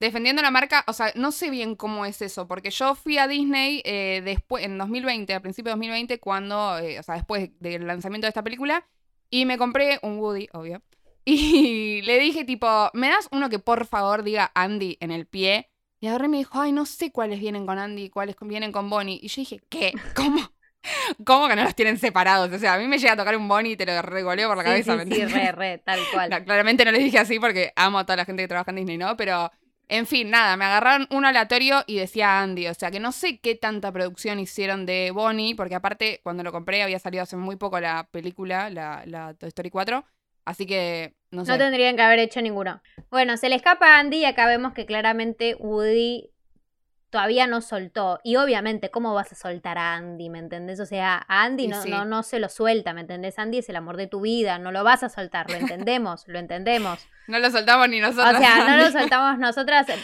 defendiendo 0.00 0.42
la 0.42 0.50
marca, 0.50 0.84
o 0.86 0.92
sea, 0.92 1.12
no 1.14 1.32
sé 1.32 1.50
bien 1.50 1.76
cómo 1.76 2.04
es 2.06 2.22
eso, 2.22 2.46
porque 2.48 2.70
yo 2.70 2.94
fui 2.94 3.18
a 3.18 3.28
Disney 3.28 3.82
eh, 3.84 4.22
después, 4.24 4.64
en 4.64 4.78
2020, 4.78 5.34
a 5.34 5.40
principios 5.40 5.72
de 5.72 5.78
2020, 5.78 6.20
cuando, 6.20 6.78
eh, 6.78 6.98
o 6.98 7.02
sea, 7.02 7.16
después 7.16 7.50
del 7.60 7.86
lanzamiento 7.86 8.26
de 8.26 8.30
esta 8.30 8.42
película, 8.44 8.86
y 9.30 9.44
me 9.46 9.58
compré 9.58 9.98
un 10.02 10.18
Woody, 10.18 10.48
obvio. 10.52 10.82
Y 11.24 12.02
le 12.02 12.18
dije, 12.18 12.44
tipo, 12.44 12.90
¿me 12.94 13.08
das 13.08 13.28
uno 13.32 13.48
que 13.48 13.58
por 13.58 13.86
favor 13.86 14.22
diga 14.22 14.50
Andy 14.54 14.96
en 15.00 15.10
el 15.10 15.26
pie? 15.26 15.70
Y 16.00 16.08
y 16.08 16.28
me 16.28 16.38
dijo, 16.38 16.60
ay, 16.60 16.72
no 16.72 16.86
sé 16.86 17.10
cuáles 17.10 17.40
vienen 17.40 17.66
con 17.66 17.78
Andy 17.78 18.04
y 18.04 18.10
cuáles 18.10 18.36
vienen 18.40 18.70
con 18.72 18.88
Bonnie. 18.88 19.18
Y 19.20 19.28
yo 19.28 19.42
dije, 19.42 19.60
¿qué? 19.68 19.92
¿Cómo? 20.14 20.40
¿Cómo 21.24 21.48
que 21.48 21.56
no 21.56 21.64
los 21.64 21.74
tienen 21.74 21.98
separados? 21.98 22.52
O 22.52 22.58
sea, 22.58 22.74
a 22.74 22.78
mí 22.78 22.86
me 22.86 22.98
llega 22.98 23.12
a 23.12 23.16
tocar 23.16 23.36
un 23.36 23.48
Bonnie 23.48 23.72
y 23.72 23.76
te 23.76 23.86
lo 23.86 24.00
regoleo 24.02 24.48
por 24.48 24.56
la 24.58 24.64
Sí, 24.64 24.64
cabeza. 24.64 24.92
sí, 24.92 24.96
¿me 24.96 25.06
sí, 25.06 25.20
entiendes? 25.22 25.32
re, 25.32 25.52
re, 25.52 25.78
tal 25.78 26.06
cual. 26.12 26.30
No, 26.30 26.44
claramente 26.44 26.84
no 26.84 26.92
les 26.92 27.02
dije 27.04 27.18
así 27.18 27.38
porque 27.38 27.72
amo 27.76 27.98
a 27.98 28.04
toda 28.06 28.16
la 28.16 28.24
gente 28.24 28.42
que 28.42 28.48
trabaja 28.48 28.70
en 28.70 28.76
Disney, 28.76 28.98
¿no? 28.98 29.16
Pero, 29.16 29.50
en 29.88 30.06
fin, 30.06 30.30
nada, 30.30 30.56
me 30.56 30.64
agarraron 30.66 31.06
un 31.10 31.24
aleatorio 31.24 31.82
y 31.86 31.96
decía 31.98 32.40
Andy. 32.40 32.68
O 32.68 32.74
sea, 32.74 32.90
que 32.90 33.00
no 33.00 33.12
sé 33.12 33.38
qué 33.40 33.54
tanta 33.54 33.92
producción 33.92 34.38
hicieron 34.40 34.86
de 34.86 35.10
Bonnie, 35.12 35.54
porque 35.54 35.74
aparte, 35.74 36.20
cuando 36.22 36.42
lo 36.42 36.52
compré, 36.52 36.82
había 36.82 36.98
salido 36.98 37.22
hace 37.22 37.36
muy 37.36 37.56
poco 37.56 37.80
la 37.80 38.08
película, 38.10 38.70
la, 38.70 39.02
la 39.06 39.34
Toy 39.34 39.48
Story 39.48 39.70
4. 39.70 40.04
Así 40.44 40.64
que, 40.66 41.14
no 41.30 41.44
sé. 41.44 41.52
No 41.52 41.58
tendrían 41.58 41.96
que 41.96 42.02
haber 42.02 42.18
hecho 42.20 42.40
ninguno. 42.40 42.80
Bueno, 43.10 43.36
se 43.36 43.48
le 43.50 43.56
escapa 43.56 43.96
a 43.96 43.98
Andy 44.00 44.18
y 44.18 44.24
acá 44.24 44.46
vemos 44.46 44.72
que 44.72 44.86
claramente 44.86 45.54
Woody 45.56 46.30
todavía 47.10 47.46
no 47.46 47.60
soltó. 47.60 48.20
Y 48.22 48.36
obviamente, 48.36 48.90
¿cómo 48.90 49.14
vas 49.14 49.32
a 49.32 49.34
soltar 49.34 49.78
a 49.78 49.94
Andy? 49.94 50.28
¿Me 50.30 50.38
entendés? 50.38 50.78
O 50.80 50.86
sea, 50.86 51.24
a 51.28 51.42
Andy 51.44 51.68
no, 51.68 51.82
sí. 51.82 51.90
no, 51.90 52.04
no 52.04 52.22
se 52.22 52.38
lo 52.38 52.48
suelta, 52.48 52.92
¿me 52.92 53.00
entendés? 53.00 53.38
Andy 53.38 53.58
es 53.58 53.68
el 53.68 53.76
amor 53.76 53.96
de 53.96 54.06
tu 54.06 54.20
vida, 54.20 54.58
no 54.58 54.72
lo 54.72 54.84
vas 54.84 55.02
a 55.02 55.08
soltar, 55.08 55.50
lo 55.50 55.56
entendemos, 55.56 56.26
lo 56.28 56.38
entendemos. 56.38 57.06
No 57.28 57.38
lo 57.40 57.50
soltamos 57.50 57.90
ni 57.90 58.00
nosotros. 58.00 58.36
O 58.36 58.38
sea, 58.38 58.66
no 58.66 58.76
lo 58.78 58.90
soltamos 58.90 59.38
nosotras. 59.38 59.86
eh, 59.90 59.98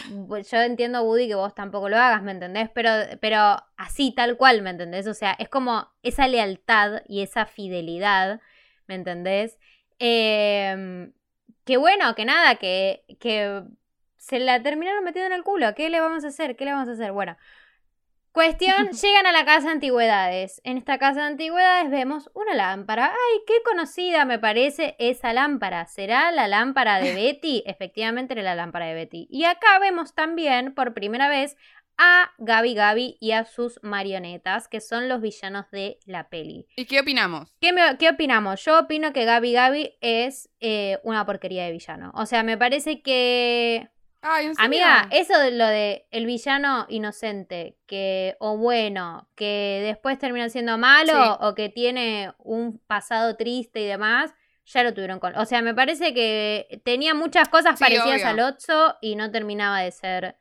Yo 0.47 0.57
entiendo, 0.59 1.01
Woody, 1.01 1.27
que 1.27 1.33
vos 1.33 1.55
tampoco 1.55 1.89
lo 1.89 1.97
hagas, 1.97 2.21
¿me 2.21 2.31
entendés? 2.31 2.69
Pero, 2.71 2.91
pero 3.19 3.57
así, 3.77 4.11
tal 4.11 4.37
cual, 4.37 4.61
¿me 4.61 4.69
entendés? 4.69 5.07
O 5.07 5.15
sea, 5.15 5.35
es 5.39 5.49
como 5.49 5.89
esa 6.03 6.27
lealtad 6.27 7.01
y 7.07 7.23
esa 7.23 7.47
fidelidad, 7.47 8.41
¿me 8.85 8.93
entendés? 8.93 9.57
Eh, 9.97 11.09
que 11.63 11.77
bueno, 11.77 12.13
que 12.13 12.25
nada, 12.25 12.55
que, 12.57 13.05
que 13.19 13.63
se 14.27 14.39
la 14.39 14.61
terminaron 14.63 15.03
metiendo 15.03 15.27
en 15.27 15.33
el 15.37 15.43
culo. 15.43 15.75
¿Qué 15.75 15.89
le 15.89 15.99
vamos 15.99 16.23
a 16.25 16.29
hacer? 16.29 16.55
¿Qué 16.55 16.65
le 16.65 16.71
vamos 16.71 16.89
a 16.89 16.93
hacer? 16.93 17.11
Bueno. 17.11 17.37
Cuestión, 18.31 18.89
llegan 19.01 19.27
a 19.27 19.31
la 19.31 19.45
casa 19.45 19.67
de 19.67 19.73
antigüedades. 19.73 20.61
En 20.63 20.77
esta 20.77 20.97
casa 20.97 21.21
de 21.21 21.27
antigüedades 21.27 21.89
vemos 21.89 22.29
una 22.33 22.53
lámpara. 22.53 23.05
Ay, 23.05 23.39
qué 23.47 23.53
conocida 23.63 24.25
me 24.25 24.39
parece 24.39 24.95
esa 24.99 25.31
lámpara. 25.31 25.85
¿Será 25.85 26.31
la 26.31 26.47
lámpara 26.47 26.99
de 26.99 27.13
Betty? 27.15 27.63
Efectivamente 27.65 28.33
era 28.33 28.41
la 28.43 28.55
lámpara 28.55 28.87
de 28.87 28.93
Betty. 28.95 29.27
Y 29.29 29.45
acá 29.45 29.79
vemos 29.79 30.13
también, 30.15 30.73
por 30.73 30.93
primera 30.93 31.29
vez, 31.29 31.55
a 31.97 32.31
Gabi 32.39 32.73
Gabi 32.73 33.17
y 33.21 33.31
a 33.31 33.45
sus 33.45 33.79
marionetas, 33.83 34.67
que 34.67 34.81
son 34.81 35.07
los 35.07 35.21
villanos 35.21 35.69
de 35.71 35.97
la 36.05 36.27
peli. 36.27 36.67
¿Y 36.75 36.85
qué 36.87 36.99
opinamos? 36.99 37.53
¿Qué, 37.61 37.71
me- 37.71 37.97
qué 37.97 38.09
opinamos? 38.09 38.65
Yo 38.65 38.79
opino 38.79 39.13
que 39.13 39.23
Gabi 39.23 39.53
Gabi 39.53 39.97
es 40.01 40.49
eh, 40.59 40.97
una 41.03 41.25
porquería 41.25 41.63
de 41.63 41.71
villano. 41.71 42.11
O 42.15 42.25
sea, 42.25 42.43
me 42.43 42.57
parece 42.57 43.01
que 43.01 43.87
Ay, 44.27 44.47
¿en 44.47 44.55
serio? 44.55 44.65
Amiga, 44.65 45.07
eso 45.11 45.37
de 45.39 45.51
lo 45.51 45.67
de 45.67 46.07
el 46.09 46.25
villano 46.25 46.87
inocente, 46.89 47.77
que, 47.85 48.35
o 48.39 48.57
bueno, 48.57 49.29
que 49.35 49.81
después 49.83 50.17
termina 50.17 50.49
siendo 50.49 50.77
malo, 50.79 51.13
Sí. 51.13 51.29
o 51.41 51.53
que 51.53 51.69
tiene 51.69 52.33
un 52.39 52.79
pasado 52.79 53.35
triste 53.35 53.81
y 53.81 53.85
demás, 53.85 54.33
ya 54.65 54.81
lo 54.81 54.93
tuvieron 54.95 55.19
con. 55.19 55.35
O 55.37 55.45
sea, 55.45 55.61
me 55.61 55.75
parece 55.75 56.13
que 56.15 56.81
tenía 56.83 57.13
muchas 57.13 57.49
cosas 57.49 57.77
Sí, 57.77 57.83
parecidas 57.83 58.21
obvio. 58.23 58.27
al 58.27 58.39
Otso 58.39 58.95
y 58.99 59.15
no 59.15 59.29
terminaba 59.29 59.81
de 59.81 59.91
ser. 59.91 60.35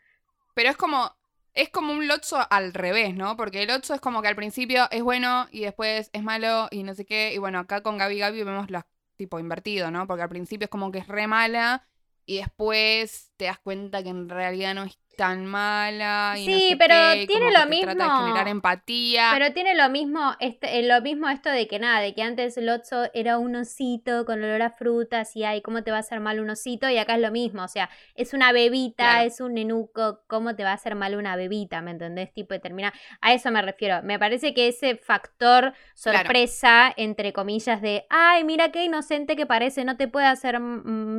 Pero 0.55 0.71
es 0.71 0.77
como. 0.77 1.15
Es 1.57 1.69
como 1.69 1.93
un 1.93 2.09
Lotso 2.09 2.45
al 2.51 2.75
revés, 2.75 3.15
¿no? 3.15 3.37
Porque 3.37 3.63
el 3.63 3.69
Lotso 3.69 3.95
es 3.95 4.01
como 4.01 4.23
que 4.23 4.27
al 4.29 4.35
principio 4.35 4.89
es 4.91 5.03
bueno 5.05 5.47
y 5.53 5.61
después 5.61 6.11
es 6.13 6.23
malo 6.25 6.67
y 6.73 6.83
no 6.83 6.95
sé 6.97 7.05
qué. 7.05 7.33
Y 7.33 7.39
bueno, 7.39 7.61
acá 7.61 7.81
con 7.81 7.97
Gabi 7.97 8.19
Gabi 8.19 8.43
vemos 8.43 8.71
la 8.73 8.87
tipo 9.15 9.39
invertido, 9.39 9.93
¿no? 9.93 10.09
Porque 10.09 10.25
al 10.25 10.29
principio 10.29 10.65
es 10.65 10.71
como 10.71 10.91
que 10.91 10.99
es 10.99 11.07
re 11.07 11.29
mala 11.29 11.87
y 12.27 12.39
después 12.39 13.33
te 13.37 13.47
das 13.47 13.59
cuenta 13.61 14.03
que 14.03 14.09
en 14.11 14.29
realidad 14.29 14.75
no 14.75 14.85
es 14.85 14.99
tan 15.17 15.47
mala. 15.47 16.35
Y 16.37 16.47
no 16.47 16.53
Sí, 16.59 16.69
sé 16.71 16.77
pero 16.77 16.95
qué, 17.15 17.27
tiene 17.27 17.47
lo 17.53 17.61
te 17.69 17.81
Trata 17.81 17.95
de 17.95 18.05
mismo. 18.11 18.19
generar 18.27 18.49
empatía. 18.49 19.31
Pero 19.33 19.53
tiene 19.53 19.75
lo 19.75 19.89
mismo, 19.89 20.35
este, 20.41 20.79
eh, 20.79 20.83
lo 20.83 21.01
mismo 21.03 21.29
esto 21.29 21.51
de 21.51 21.67
que 21.69 21.79
nada, 21.79 22.01
de 22.01 22.15
que 22.15 22.23
antes 22.23 22.57
el 22.57 22.69
Otso 22.69 23.11
era 23.15 23.39
un 23.39 23.57
osito 23.57 24.25
con 24.25 24.43
olor 24.43 24.63
a 24.63 24.71
frutas 24.71 25.35
y 25.37 25.45
ay, 25.45 25.63
¿cómo 25.63 25.83
te 25.83 25.91
va 25.91 25.99
a 25.99 26.01
hacer 26.01 26.21
mal 26.21 26.41
un 26.41 26.51
osito? 26.51 26.89
Y 26.89 26.99
acá 26.99 27.15
es 27.15 27.21
lo 27.21 27.31
mismo, 27.31 27.63
o 27.65 27.69
sea, 27.69 27.89
es 28.15 28.35
una 28.35 28.53
bebita, 28.53 29.05
Claro. 29.05 29.27
es 29.27 29.41
un 29.41 29.55
nenuco, 29.55 30.21
¿cómo 30.27 30.55
te 30.57 30.65
va 30.65 30.71
a 30.71 30.75
hacer 30.75 30.95
mal 30.95 31.15
una 31.15 31.37
bebita? 31.37 31.81
¿Me 31.81 31.91
entendés? 31.93 32.33
Tipo, 32.33 32.55
y 32.55 32.59
termina. 32.61 32.93
A 33.21 33.33
eso 33.33 33.51
me 33.51 33.63
refiero. 33.63 34.03
Me 34.03 34.19
parece 34.19 34.55
que 34.55 34.69
ese 34.69 34.97
factor 34.97 35.73
sorpresa, 35.95 36.93
entre 36.97 37.33
comillas, 37.33 37.81
de 37.81 38.07
ay, 38.11 38.45
mira 38.45 38.71
qué 38.71 38.85
inocente 38.85 39.37
que 39.37 39.47
parece, 39.47 39.85
no 39.85 39.97
te 39.97 40.09
puede 40.09 40.27
hacer 40.27 40.59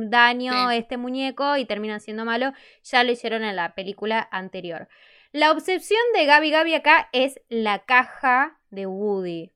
daño 0.08 0.70
Sí. 0.70 0.76
este 0.76 0.96
muñeco 0.96 1.56
y 1.56 1.64
termina 1.64 1.98
siendo 2.00 2.24
malo, 2.24 2.52
ya 2.82 3.04
lo 3.04 3.12
hicieron 3.12 3.44
en 3.44 3.56
la 3.56 3.74
película 3.74 3.85
anterior. 4.30 4.88
La 5.32 5.52
obsesión 5.52 6.00
de 6.14 6.24
Gabi 6.24 6.50
Gabi 6.50 6.74
acá 6.74 7.08
es 7.12 7.40
la 7.48 7.84
caja 7.84 8.58
de 8.70 8.86
Woody. 8.86 9.52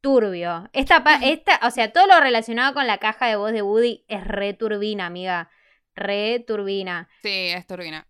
Turbio. 0.00 0.68
Esta, 0.72 1.02
pa- 1.02 1.18
esta, 1.22 1.60
o 1.62 1.70
sea, 1.70 1.92
todo 1.92 2.06
lo 2.06 2.20
relacionado 2.20 2.74
con 2.74 2.86
la 2.86 2.98
caja 2.98 3.26
de 3.26 3.36
voz 3.36 3.52
de 3.52 3.62
Woody 3.62 4.04
es 4.08 4.26
re 4.26 4.52
turbina, 4.52 5.06
amiga. 5.06 5.50
Re 5.94 6.40
turbina. 6.46 7.08
Sí, 7.22 7.48
es 7.48 7.66
turbina. 7.66 8.06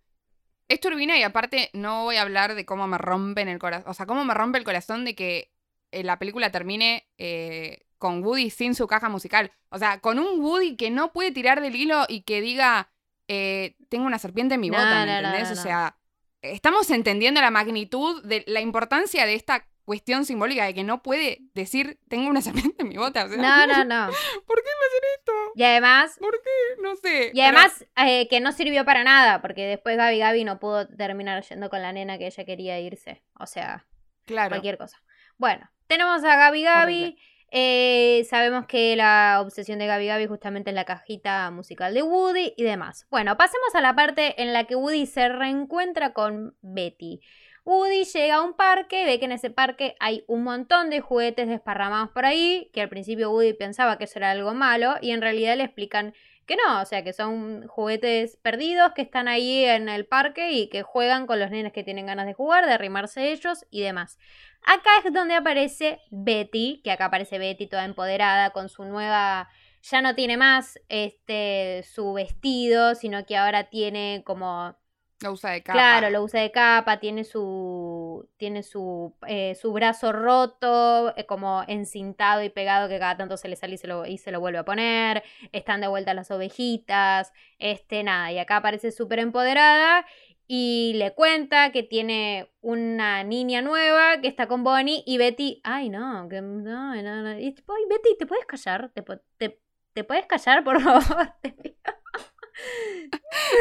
Es 0.68 0.80
turbina 0.80 1.18
y 1.18 1.22
aparte 1.22 1.70
no 1.74 2.04
voy 2.04 2.16
a 2.16 2.22
hablar 2.22 2.54
de 2.54 2.64
cómo 2.64 2.86
me 2.86 2.98
rompen 2.98 3.48
el 3.48 3.58
corazón. 3.58 3.88
O 3.90 3.94
sea, 3.94 4.06
cómo 4.06 4.24
me 4.24 4.34
rompe 4.34 4.58
el 4.58 4.64
corazón 4.64 5.04
de 5.04 5.14
que 5.14 5.52
eh, 5.92 6.02
la 6.02 6.18
película 6.18 6.50
termine 6.50 7.06
eh, 7.18 7.84
con 7.98 8.24
Woody 8.24 8.50
sin 8.50 8.74
su 8.74 8.86
caja 8.86 9.08
musical. 9.10 9.52
O 9.68 9.78
sea, 9.78 10.00
con 10.00 10.18
un 10.18 10.40
Woody 10.40 10.76
que 10.76 10.90
no 10.90 11.12
puede 11.12 11.32
tirar 11.32 11.60
del 11.60 11.76
hilo 11.76 12.06
y 12.08 12.22
que 12.22 12.40
diga, 12.40 12.90
eh, 13.28 13.76
tengo 13.88 14.06
una 14.06 14.18
serpiente 14.18 14.54
en 14.54 14.60
mi 14.60 14.70
No, 14.70 14.78
bota, 14.78 15.04
¿me 15.04 15.06
no, 15.06 15.28
entendés? 15.28 15.50
no, 15.54 15.60
O 15.60 15.62
sea, 15.62 15.96
estamos 16.42 16.90
entendiendo 16.90 17.40
la 17.40 17.50
magnitud 17.50 18.22
de 18.24 18.44
la 18.46 18.60
importancia 18.60 19.26
de 19.26 19.34
esta 19.34 19.66
cuestión 19.84 20.24
simbólica 20.24 20.64
de 20.64 20.72
que 20.72 20.82
no 20.82 21.02
puede 21.02 21.40
decir, 21.54 21.98
tengo 22.08 22.28
una 22.28 22.40
serpiente 22.72 22.82
en 22.82 22.88
mi 22.88 22.96
bota. 22.96 23.24
O 23.24 23.28
sea, 23.28 23.36
No, 23.36 23.66
no, 23.66 23.84
no. 23.84 24.06
¿Por 24.46 24.56
qué 24.62 24.70
me 24.80 24.86
hacen 24.86 25.02
esto? 25.18 25.32
Y 25.56 25.62
además, 25.62 26.16
¿Por 26.18 26.32
qué? 26.42 26.82
No 26.82 26.96
sé. 26.96 27.30
y 27.34 27.40
además 27.40 27.84
eh, 27.96 28.26
que 28.28 28.40
no 28.40 28.52
sirvió 28.52 28.84
para 28.84 29.04
nada, 29.04 29.40
porque 29.42 29.62
después 29.66 29.96
Gaby 29.96 30.18
Gaby 30.18 30.44
no 30.44 30.58
pudo 30.58 30.88
terminar 30.88 31.42
yendo 31.44 31.68
con 31.70 31.82
la 31.82 31.92
nena 31.92 32.18
que 32.18 32.26
ella 32.26 32.44
quería 32.44 32.80
irse. 32.80 33.22
O 33.38 33.46
sea, 33.46 33.86
claro. 34.24 34.48
cualquier 34.50 34.78
cosa. 34.78 35.02
Bueno, 35.36 35.70
tenemos 35.86 36.24
a 36.24 36.36
Gaby 36.36 36.62
Gaby. 36.62 37.18
Eh, 37.56 38.26
sabemos 38.28 38.66
que 38.66 38.96
la 38.96 39.38
obsesión 39.40 39.78
de 39.78 39.86
Gaby 39.86 40.08
Gaby 40.08 40.26
justamente 40.26 40.70
es 40.70 40.74
la 40.74 40.84
cajita 40.84 41.48
musical 41.52 41.94
de 41.94 42.02
Woody 42.02 42.52
y 42.56 42.64
demás. 42.64 43.06
Bueno, 43.12 43.36
pasemos 43.36 43.72
a 43.76 43.80
la 43.80 43.94
parte 43.94 44.42
en 44.42 44.52
la 44.52 44.64
que 44.64 44.74
Woody 44.74 45.06
se 45.06 45.28
reencuentra 45.28 46.12
con 46.12 46.56
Betty. 46.62 47.20
Woody 47.64 48.06
llega 48.06 48.34
a 48.34 48.42
un 48.42 48.54
parque, 48.54 49.04
ve 49.04 49.20
que 49.20 49.26
en 49.26 49.30
ese 49.30 49.50
parque 49.50 49.94
hay 50.00 50.24
un 50.26 50.42
montón 50.42 50.90
de 50.90 51.00
juguetes 51.00 51.46
desparramados 51.46 52.10
por 52.10 52.26
ahí, 52.26 52.70
que 52.72 52.80
al 52.80 52.88
principio 52.88 53.30
Woody 53.30 53.52
pensaba 53.52 53.98
que 53.98 54.04
eso 54.04 54.18
era 54.18 54.32
algo 54.32 54.52
malo, 54.52 54.96
y 55.00 55.12
en 55.12 55.22
realidad 55.22 55.56
le 55.56 55.62
explican 55.62 56.12
que 56.46 56.56
no, 56.56 56.82
o 56.82 56.84
sea, 56.84 57.04
que 57.04 57.12
son 57.12 57.66
juguetes 57.68 58.36
perdidos 58.42 58.92
que 58.94 59.02
están 59.02 59.28
ahí 59.28 59.64
en 59.64 59.88
el 59.88 60.06
parque 60.06 60.52
y 60.52 60.68
que 60.68 60.82
juegan 60.82 61.26
con 61.26 61.38
los 61.38 61.50
nenes 61.50 61.72
que 61.72 61.84
tienen 61.84 62.06
ganas 62.06 62.26
de 62.26 62.34
jugar, 62.34 62.66
de 62.66 62.72
arrimarse 62.72 63.32
ellos 63.32 63.64
y 63.70 63.80
demás. 63.80 64.18
Acá 64.64 64.90
es 65.04 65.12
donde 65.12 65.34
aparece 65.34 66.00
Betty, 66.10 66.80
que 66.82 66.90
acá 66.90 67.06
aparece 67.06 67.38
Betty 67.38 67.66
toda 67.66 67.84
empoderada 67.84 68.50
con 68.50 68.68
su 68.68 68.84
nueva 68.84 69.48
ya 69.90 70.00
no 70.00 70.14
tiene 70.14 70.36
más 70.36 70.80
este 70.88 71.84
su 71.84 72.14
vestido, 72.14 72.94
sino 72.94 73.26
que 73.26 73.36
ahora 73.36 73.64
tiene 73.64 74.22
como 74.24 74.74
Lo 75.20 75.32
usa 75.32 75.50
de 75.50 75.62
capa. 75.62 75.78
Claro, 75.78 76.10
lo 76.10 76.22
usa 76.24 76.40
de 76.40 76.50
capa, 76.50 77.00
tiene 77.00 77.24
su. 77.24 78.26
tiene 78.38 78.62
su. 78.62 79.14
eh, 79.26 79.54
su 79.54 79.72
brazo 79.72 80.10
roto, 80.12 81.14
eh, 81.16 81.26
como 81.26 81.64
encintado 81.68 82.42
y 82.42 82.48
pegado, 82.48 82.88
que 82.88 82.98
cada 82.98 83.16
tanto 83.18 83.36
se 83.36 83.48
le 83.48 83.56
sale 83.56 83.74
y 83.74 83.78
se, 83.78 83.86
lo, 83.86 84.06
y 84.06 84.16
se 84.16 84.30
lo 84.32 84.40
vuelve 84.40 84.58
a 84.58 84.64
poner. 84.64 85.22
Están 85.52 85.82
de 85.82 85.88
vuelta 85.88 86.14
las 86.14 86.30
ovejitas. 86.30 87.32
Este, 87.58 88.02
nada. 88.02 88.32
Y 88.32 88.38
acá 88.38 88.56
aparece 88.56 88.90
súper 88.90 89.18
empoderada. 89.18 90.06
Y 90.46 90.92
le 90.96 91.14
cuenta 91.14 91.72
que 91.72 91.82
tiene 91.82 92.52
una 92.60 93.24
niña 93.24 93.62
nueva 93.62 94.20
que 94.20 94.28
está 94.28 94.46
con 94.46 94.62
Bonnie. 94.62 95.02
Y 95.06 95.16
Betty. 95.16 95.60
Ay, 95.64 95.88
no, 95.88 96.28
que 96.28 96.40
no, 96.42 96.94
no, 96.94 97.22
no. 97.22 97.38
Y 97.38 97.52
tipo, 97.52 97.72
"Ay, 97.74 97.84
Betty, 97.88 98.16
¿te 98.18 98.26
puedes 98.26 98.44
callar? 98.44 98.90
¿Te, 98.94 99.02
te, 99.38 99.60
te 99.94 100.04
puedes 100.04 100.26
callar, 100.26 100.62
por 100.64 100.80
favor? 100.82 101.34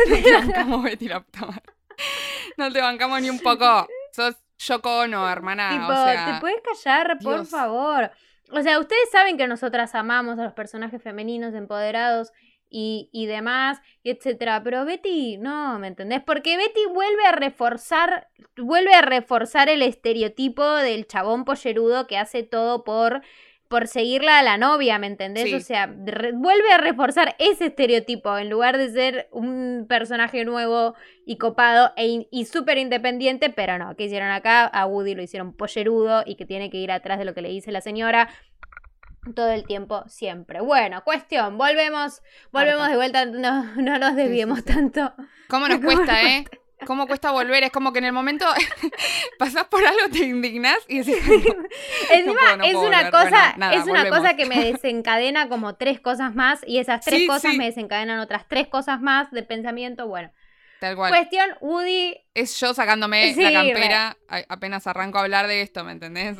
No 0.09 0.15
te 0.21 0.33
bancamos, 0.33 0.83
Betty, 0.83 1.07
la 1.07 1.21
puta 1.23 1.45
madre. 1.47 1.63
No 2.57 2.71
te 2.71 2.81
bancamos 2.81 3.21
ni 3.21 3.29
un 3.29 3.39
poco. 3.39 3.87
Sos 4.11 4.35
Yoko 4.59 4.99
Ono, 4.99 5.29
hermana. 5.29 5.69
Tipo, 5.71 5.85
o 5.87 5.95
sea, 6.05 6.33
¿te 6.35 6.39
puedes 6.41 6.61
callar, 6.61 7.17
por 7.19 7.35
Dios. 7.35 7.49
favor? 7.49 8.11
O 8.51 8.61
sea, 8.61 8.79
ustedes 8.79 9.09
saben 9.11 9.37
que 9.37 9.47
nosotras 9.47 9.95
amamos 9.95 10.37
a 10.37 10.43
los 10.43 10.53
personajes 10.53 11.01
femeninos 11.01 11.53
empoderados 11.55 12.31
y, 12.73 13.07
y 13.13 13.27
demás, 13.27 13.79
etcétera. 14.03 14.61
Pero 14.63 14.83
Betty, 14.83 15.37
no, 15.37 15.77
¿me 15.79 15.87
entendés? 15.87 16.21
Porque 16.25 16.57
Betty 16.57 16.81
vuelve 16.91 17.23
a 17.27 17.31
reforzar, 17.31 18.27
vuelve 18.57 18.93
a 18.95 19.03
reforzar 19.03 19.69
el 19.69 19.83
estereotipo 19.83 20.67
del 20.69 21.05
chabón 21.07 21.45
pollerudo 21.45 22.07
que 22.07 22.17
hace 22.17 22.41
todo 22.41 22.83
por, 22.83 23.21
por 23.67 23.87
seguirla 23.87 24.39
a 24.39 24.43
la 24.43 24.57
novia, 24.57 24.97
¿me 24.97 25.05
entendés? 25.07 25.43
Sí. 25.45 25.53
O 25.53 25.59
sea, 25.59 25.85
vuelve 25.87 26.71
a 26.73 26.79
reforzar 26.79 27.35
ese 27.37 27.67
estereotipo 27.67 28.35
en 28.39 28.49
lugar 28.49 28.77
de 28.79 28.89
ser 28.89 29.27
un 29.31 29.85
personaje 29.87 30.43
nuevo 30.43 30.95
y 31.27 31.37
copado 31.37 31.91
e 31.95 32.07
in- 32.07 32.27
y 32.31 32.45
súper 32.45 32.79
independiente, 32.79 33.49
pero 33.51 33.77
no, 33.77 33.95
¿qué 33.95 34.05
hicieron 34.05 34.31
acá? 34.31 34.65
A 34.65 34.85
Woody 34.87 35.13
lo 35.13 35.21
hicieron 35.21 35.53
pollerudo 35.53 36.23
y 36.25 36.35
que 36.35 36.45
tiene 36.47 36.69
que 36.71 36.77
ir 36.77 36.91
atrás 36.91 37.19
de 37.19 37.25
lo 37.25 37.35
que 37.35 37.41
le 37.43 37.49
dice 37.49 37.71
la 37.71 37.81
señora 37.81 38.29
todo 39.35 39.49
el 39.51 39.65
tiempo, 39.65 40.03
siempre. 40.07 40.61
Bueno, 40.61 41.03
cuestión, 41.03 41.57
volvemos, 41.57 42.21
volvemos 42.51 42.89
de 42.89 42.95
vuelta, 42.95 43.25
no, 43.25 43.63
no 43.75 43.97
nos 43.99 44.15
desviemos 44.15 44.59
sí, 44.59 44.65
sí. 44.67 44.73
tanto. 44.73 45.13
¿Cómo 45.47 45.67
nos 45.67 45.77
¿Cómo 45.81 45.87
cuesta, 45.87 46.21
nos 46.21 46.31
eh? 46.31 46.45
¿Cómo 46.85 47.07
cuesta 47.07 47.31
volver? 47.31 47.63
Es 47.63 47.71
como 47.71 47.93
que 47.93 47.99
en 47.99 48.05
el 48.05 48.11
momento 48.11 48.45
pasás 49.39 49.65
por 49.65 49.85
algo, 49.85 50.09
te 50.11 50.19
indignás 50.25 50.77
y 50.89 50.99
decís, 50.99 51.15
"Ay, 51.29 51.37
no". 51.57 51.63
Encima 52.13 52.39
puedo, 52.41 52.57
no 52.57 52.63
es 52.65 52.75
una 52.75 52.97
volver. 52.97 53.11
cosa, 53.11 53.29
Bueno, 53.29 53.53
nada, 53.57 53.73
es 53.75 53.83
una 53.85 53.93
volvemos. 54.03 54.19
cosa 54.19 54.35
que 54.35 54.45
me 54.45 54.59
desencadena 54.71 55.47
como 55.47 55.75
tres 55.75 56.01
cosas 56.01 56.35
más 56.35 56.59
y 56.67 56.79
esas 56.79 57.05
tres 57.05 57.21
Sí, 57.21 57.27
cosas 57.27 57.51
sí. 57.53 57.57
me 57.57 57.65
desencadenan 57.65 58.19
otras 58.19 58.47
tres 58.49 58.67
cosas 58.67 58.99
más 58.99 59.31
de 59.31 59.43
pensamiento. 59.43 60.07
Bueno, 60.07 60.31
Tal 60.81 60.97
cual. 60.97 61.11
cuestión, 61.11 61.49
Woody 61.61 62.17
es 62.33 62.59
yo 62.59 62.73
sacándome 62.73 63.33
Sí, 63.33 63.41
la 63.41 63.53
campera 63.53 64.17
apenas 64.49 64.85
arranco 64.85 65.19
a 65.19 65.21
hablar 65.21 65.47
de 65.47 65.61
esto, 65.61 65.85
¿me 65.85 65.93
entendés? 65.93 66.37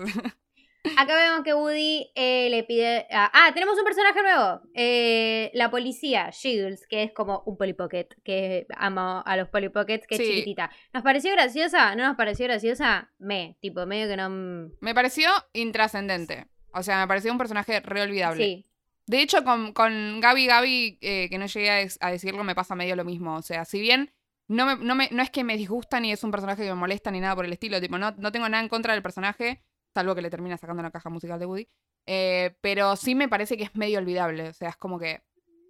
Acá 0.98 1.15
vemos 1.15 1.43
que 1.43 1.54
Woody 1.54 2.12
eh, 2.13 2.50
le 2.50 2.63
pide. 2.63 3.08
a- 3.10 3.32
Ah, 3.34 3.54
tenemos 3.54 3.78
un 3.78 3.86
personaje 3.86 4.22
nuevo. 4.22 4.62
Eh, 4.74 5.50
la 5.54 5.72
policía, 5.72 6.30
Shields, 6.32 6.86
que 6.88 7.04
es 7.04 7.12
como 7.13 7.41
un 7.46 7.58
Polly 7.58 7.74
Pocket. 7.74 8.08
Que 8.24 8.67
amo 8.76 9.24
a 9.26 9.38
los 9.38 9.48
Polly 9.48 9.69
Pockets, 9.69 10.06
que 10.08 10.15
es 10.15 10.22
Sí. 10.22 10.28
chiquitita. 10.28 10.69
¿Nos 10.93 11.04
pareció 11.04 11.32
graciosa? 11.32 11.96
¿No 11.96 12.06
nos 12.06 12.17
pareció 12.17 12.46
graciosa? 12.48 13.12
Me, 13.17 13.58
tipo, 13.62 13.86
medio 13.86 14.08
que 14.10 14.17
no. 14.17 14.72
Me 14.82 14.93
pareció 14.93 15.30
intrascendente. 15.54 16.48
O 16.74 16.84
sea, 16.84 17.00
me 17.00 17.08
pareció 17.08 17.32
un 17.32 17.38
personaje 17.38 17.80
re 17.80 18.02
olvidable. 18.02 18.43
Sí. 18.43 18.65
De 19.06 19.22
hecho, 19.22 19.43
con, 19.43 19.74
con 19.74 20.19
Gaby 20.19 20.48
Gaby, 20.48 20.98
eh, 21.02 21.28
que 21.30 21.38
no 21.38 21.46
llegué 21.46 21.69
a, 21.69 21.76
des- 21.76 21.98
a 22.02 22.12
decirlo, 22.12 22.43
me 22.43 22.56
pasa 22.56 22.76
medio 22.76 22.96
lo 22.96 23.06
mismo. 23.06 23.36
O 23.36 23.41
sea, 23.41 23.63
si 23.65 23.80
bien 23.80 24.12
no, 24.48 24.65
me, 24.65 24.76
no, 24.84 24.96
me- 24.96 25.10
no 25.12 25.24
es 25.24 25.30
que 25.30 25.43
me 25.43 25.56
disgusta 25.58 26.00
ni 26.00 26.12
es 26.12 26.24
un 26.24 26.32
personaje 26.32 26.63
que 26.63 26.69
me 26.69 26.76
molesta 26.76 27.10
ni 27.12 27.19
nada 27.22 27.36
por 27.36 27.46
el 27.46 27.54
estilo, 27.54 27.80
tipo, 27.80 27.98
no, 27.98 28.12
no 28.17 28.32
tengo 28.32 28.48
nada 28.50 28.62
en 28.63 28.69
contra 28.69 28.93
del 28.93 29.02
personaje, 29.04 29.62
salvo 29.93 30.15
que 30.15 30.21
le 30.21 30.29
termina 30.29 30.58
sacando 30.58 30.82
la 30.84 30.91
caja 30.91 31.10
musical 31.10 31.39
de 31.39 31.45
Woody. 31.45 31.67
eh, 32.06 32.56
pero 32.62 32.95
sí 32.95 33.15
me 33.15 33.29
parece 33.29 33.56
que 33.58 33.63
es 33.63 33.75
medio 33.75 33.99
olvidable. 33.99 34.49
O 34.49 34.53
sea, 34.53 34.69
es 34.69 34.75
como 34.77 34.99
que 34.99 35.21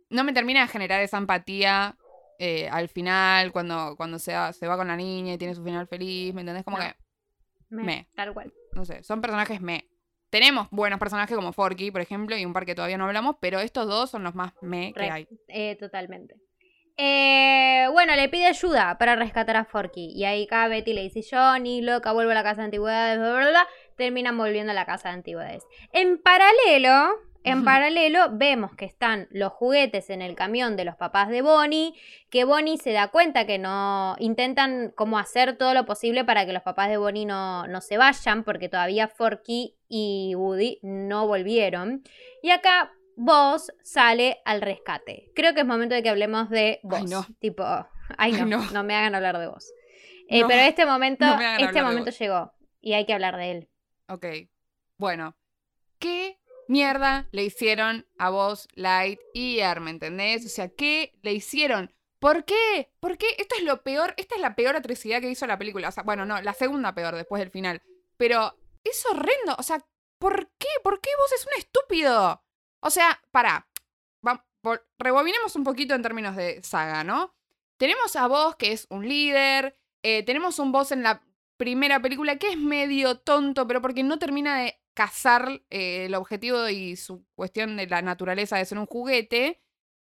no 0.09 0.23
me 0.23 0.33
termina 0.33 0.62
de 0.62 0.67
generar 0.67 1.01
esa 1.01 1.17
empatía 1.17 1.95
eh, 2.39 2.67
al 2.69 2.89
final, 2.89 3.51
cuando, 3.51 3.95
cuando 3.95 4.17
se, 4.19 4.33
va- 4.33 4.51
se 4.53 4.67
va 4.67 4.75
con 4.77 4.88
la 4.88 4.95
niña 4.95 5.33
y 5.33 5.38
tiene 5.38 5.53
su 5.55 5.63
final 5.63 5.88
feliz, 5.88 6.33
¿me 6.33 6.41
entendés? 6.41 6.63
Como 6.63 6.77
No. 6.77 6.83
que, 6.83 6.95
Me, 7.69 7.83
Me. 7.83 8.07
Tal 8.15 8.33
cual. 8.33 8.51
no 8.73 8.83
sé, 8.86 9.03
son 9.03 9.21
personajes 9.21 9.62
me. 9.62 9.88
Tenemos 10.31 10.67
buenos 10.71 10.97
personajes 10.99 11.36
como 11.36 11.53
Forky, 11.53 11.91
por 11.91 12.01
ejemplo, 12.01 12.36
y 12.36 12.43
un 12.43 12.53
par 12.53 12.65
que 12.65 12.73
todavía 12.73 12.97
no 12.97 13.05
hablamos, 13.05 13.36
pero 13.39 13.59
estos 13.59 13.86
dos 13.88 14.09
son 14.09 14.23
los 14.23 14.33
más 14.33 14.53
me 14.62 14.91
que 14.93 15.03
hay. 15.09 15.27
Eh, 15.47 15.75
totalmente. 15.79 16.36
Eh, 16.97 17.88
bueno, 17.91 18.15
le 18.15 18.29
pide 18.29 18.45
ayuda 18.47 18.97
para 18.97 19.15
rescatar 19.15 19.57
a 19.57 19.65
Forky. 19.65 20.12
Y 20.15 20.25
ahí 20.25 20.45
acá 20.45 20.67
Betty 20.67 20.93
le 20.93 21.01
dice, 21.03 21.21
yo 21.21 21.57
ni 21.59 21.81
loca, 21.81 22.12
vuelvo 22.13 22.31
a 22.31 22.36
la 22.36 22.43
casa 22.43 22.62
de 22.62 22.65
antigüedades, 22.65 23.17
bla, 23.19 23.31
bla, 23.33 23.49
bla. 23.49 23.67
Terminan 23.95 24.38
volviendo 24.38 24.71
a 24.71 24.75
la 24.75 24.86
casa 24.86 25.10
de 25.10 25.15
antigüedades. 25.15 25.63
En 25.91 26.17
paralelo, 26.17 27.13
en 27.43 27.65
paralelo, 27.65 28.29
vemos 28.32 28.73
que 28.75 28.86
están 28.86 29.27
los 29.32 29.51
juguetes 29.51 30.10
en 30.10 30.21
el 30.21 30.36
camión 30.36 30.77
de 30.77 30.86
los 30.86 30.95
papás 30.95 31.29
de 31.29 31.41
Bonnie, 31.41 31.93
que 32.29 32.45
Bonnie 32.45 32.77
se 32.77 32.91
da 32.91 33.10
cuenta 33.10 33.45
que 33.45 33.58
no 33.58 34.15
intentan 34.19 34.91
como 34.95 35.19
hacer 35.19 35.58
todo 35.58 35.73
lo 35.73 35.86
posible 35.86 36.23
para 36.23 36.45
que 36.45 36.53
los 36.53 36.63
papás 36.63 36.89
de 36.89 36.97
Bonnie 36.97 37.25
no, 37.25 37.67
no 37.67 37.82
se 37.82 37.97
vayan, 37.97 38.43
porque 38.43 38.69
todavía 38.69 39.08
Forky 39.08 39.75
y 39.89 40.34
Woody 40.36 40.79
no 40.82 41.27
volvieron. 41.27 42.03
Y 42.41 42.51
acá 42.51 42.93
Vos 43.15 43.71
sale 43.84 44.41
al 44.45 44.62
rescate. 44.62 45.32
Creo 45.36 45.53
que 45.53 45.62
es 45.62 45.65
momento 45.65 45.95
de 45.95 46.01
que 46.01 46.10
hablemos 46.10 46.49
de 46.49 46.79
vos. 46.84 46.99
Ay, 46.99 47.06
no. 47.08 47.25
Tipo, 47.39 47.63
ay 48.17 48.32
no, 48.32 48.45
no, 48.45 48.71
no. 48.71 48.84
me 48.84 48.95
hagan 48.95 49.15
hablar 49.15 49.38
de 49.38 49.47
vos. 49.47 49.71
Eh, 50.29 50.43
pero 50.47 50.62
este 50.62 50.86
momento, 50.86 51.25
este 51.60 51.84
momento 51.84 52.10
llegó 52.12 52.53
y 52.82 52.93
hay 52.93 53.06
que 53.06 53.13
hablar 53.13 53.38
de 53.38 53.51
él. 53.51 53.69
Ok. 54.07 54.25
Bueno. 54.97 55.35
¿Qué 55.99 56.39
mierda 56.67 57.27
le 57.31 57.43
hicieron 57.43 58.07
a 58.17 58.29
vos, 58.29 58.67
Light 58.73 59.19
y 59.33 59.59
Air, 59.59 59.79
¿me 59.79 59.91
entendés? 59.91 60.45
O 60.45 60.49
sea, 60.49 60.69
¿qué 60.69 61.17
le 61.21 61.33
hicieron? 61.33 61.93
¿Por 62.19 62.45
qué? 62.45 62.91
¿Por 62.99 63.17
qué? 63.17 63.28
Esto 63.38 63.55
es 63.57 63.63
lo 63.63 63.84
peor, 63.84 64.13
esta 64.17 64.36
es 64.36 64.41
la 64.41 64.55
peor 64.55 64.75
atrocidad 64.75 65.21
que 65.21 65.30
hizo 65.30 65.47
la 65.47 65.57
película. 65.57 65.89
O 65.89 65.91
sea, 65.91 66.03
bueno, 66.03 66.25
no, 66.25 66.41
la 66.41 66.53
segunda 66.53 66.93
peor 66.93 67.15
después 67.15 67.39
del 67.39 67.51
final. 67.51 67.82
Pero 68.17 68.57
es 68.84 69.05
horrendo. 69.05 69.55
O 69.57 69.63
sea, 69.63 69.86
¿por 70.19 70.49
qué? 70.57 70.67
¿Por 70.84 71.01
qué 71.01 71.09
vos 71.17 71.32
es 71.34 71.45
un 71.45 71.53
estúpido? 71.57 72.43
O 72.80 72.89
sea, 72.89 73.21
pará. 73.32 73.67
Rebobinemos 74.97 75.55
un 75.57 75.65
poquito 75.65 75.93
en 75.93 76.01
términos 76.01 76.38
de 76.38 76.63
saga, 76.63 77.03
¿no? 77.03 77.36
Tenemos 77.78 78.15
a 78.15 78.28
vos, 78.28 78.55
que 78.55 78.71
es 78.71 78.88
un 78.89 79.07
líder. 79.07 79.78
eh, 80.03 80.23
tenemos 80.23 80.59
un 80.59 80.71
boss 80.71 80.91
en 80.93 81.03
la 81.03 81.21
primera 81.64 82.01
película 82.01 82.38
que 82.38 82.49
es 82.49 82.57
medio 82.57 83.20
tonto, 83.20 83.66
pero 83.66 83.82
porque 83.82 84.03
no 84.03 84.20
termina 84.20 84.59
de 84.59 84.82
cazar 84.93 85.61
eh, 85.70 86.05
el 86.07 86.16
objetivo 86.16 86.68
y 86.68 86.97
su 86.97 87.26
cuestión 87.36 87.78
de 87.78 87.88
la 87.88 88.01
naturaleza 88.01 88.57
de 88.57 88.66
ser 88.66 88.78
un 88.78 88.86
juguete. 88.86 89.61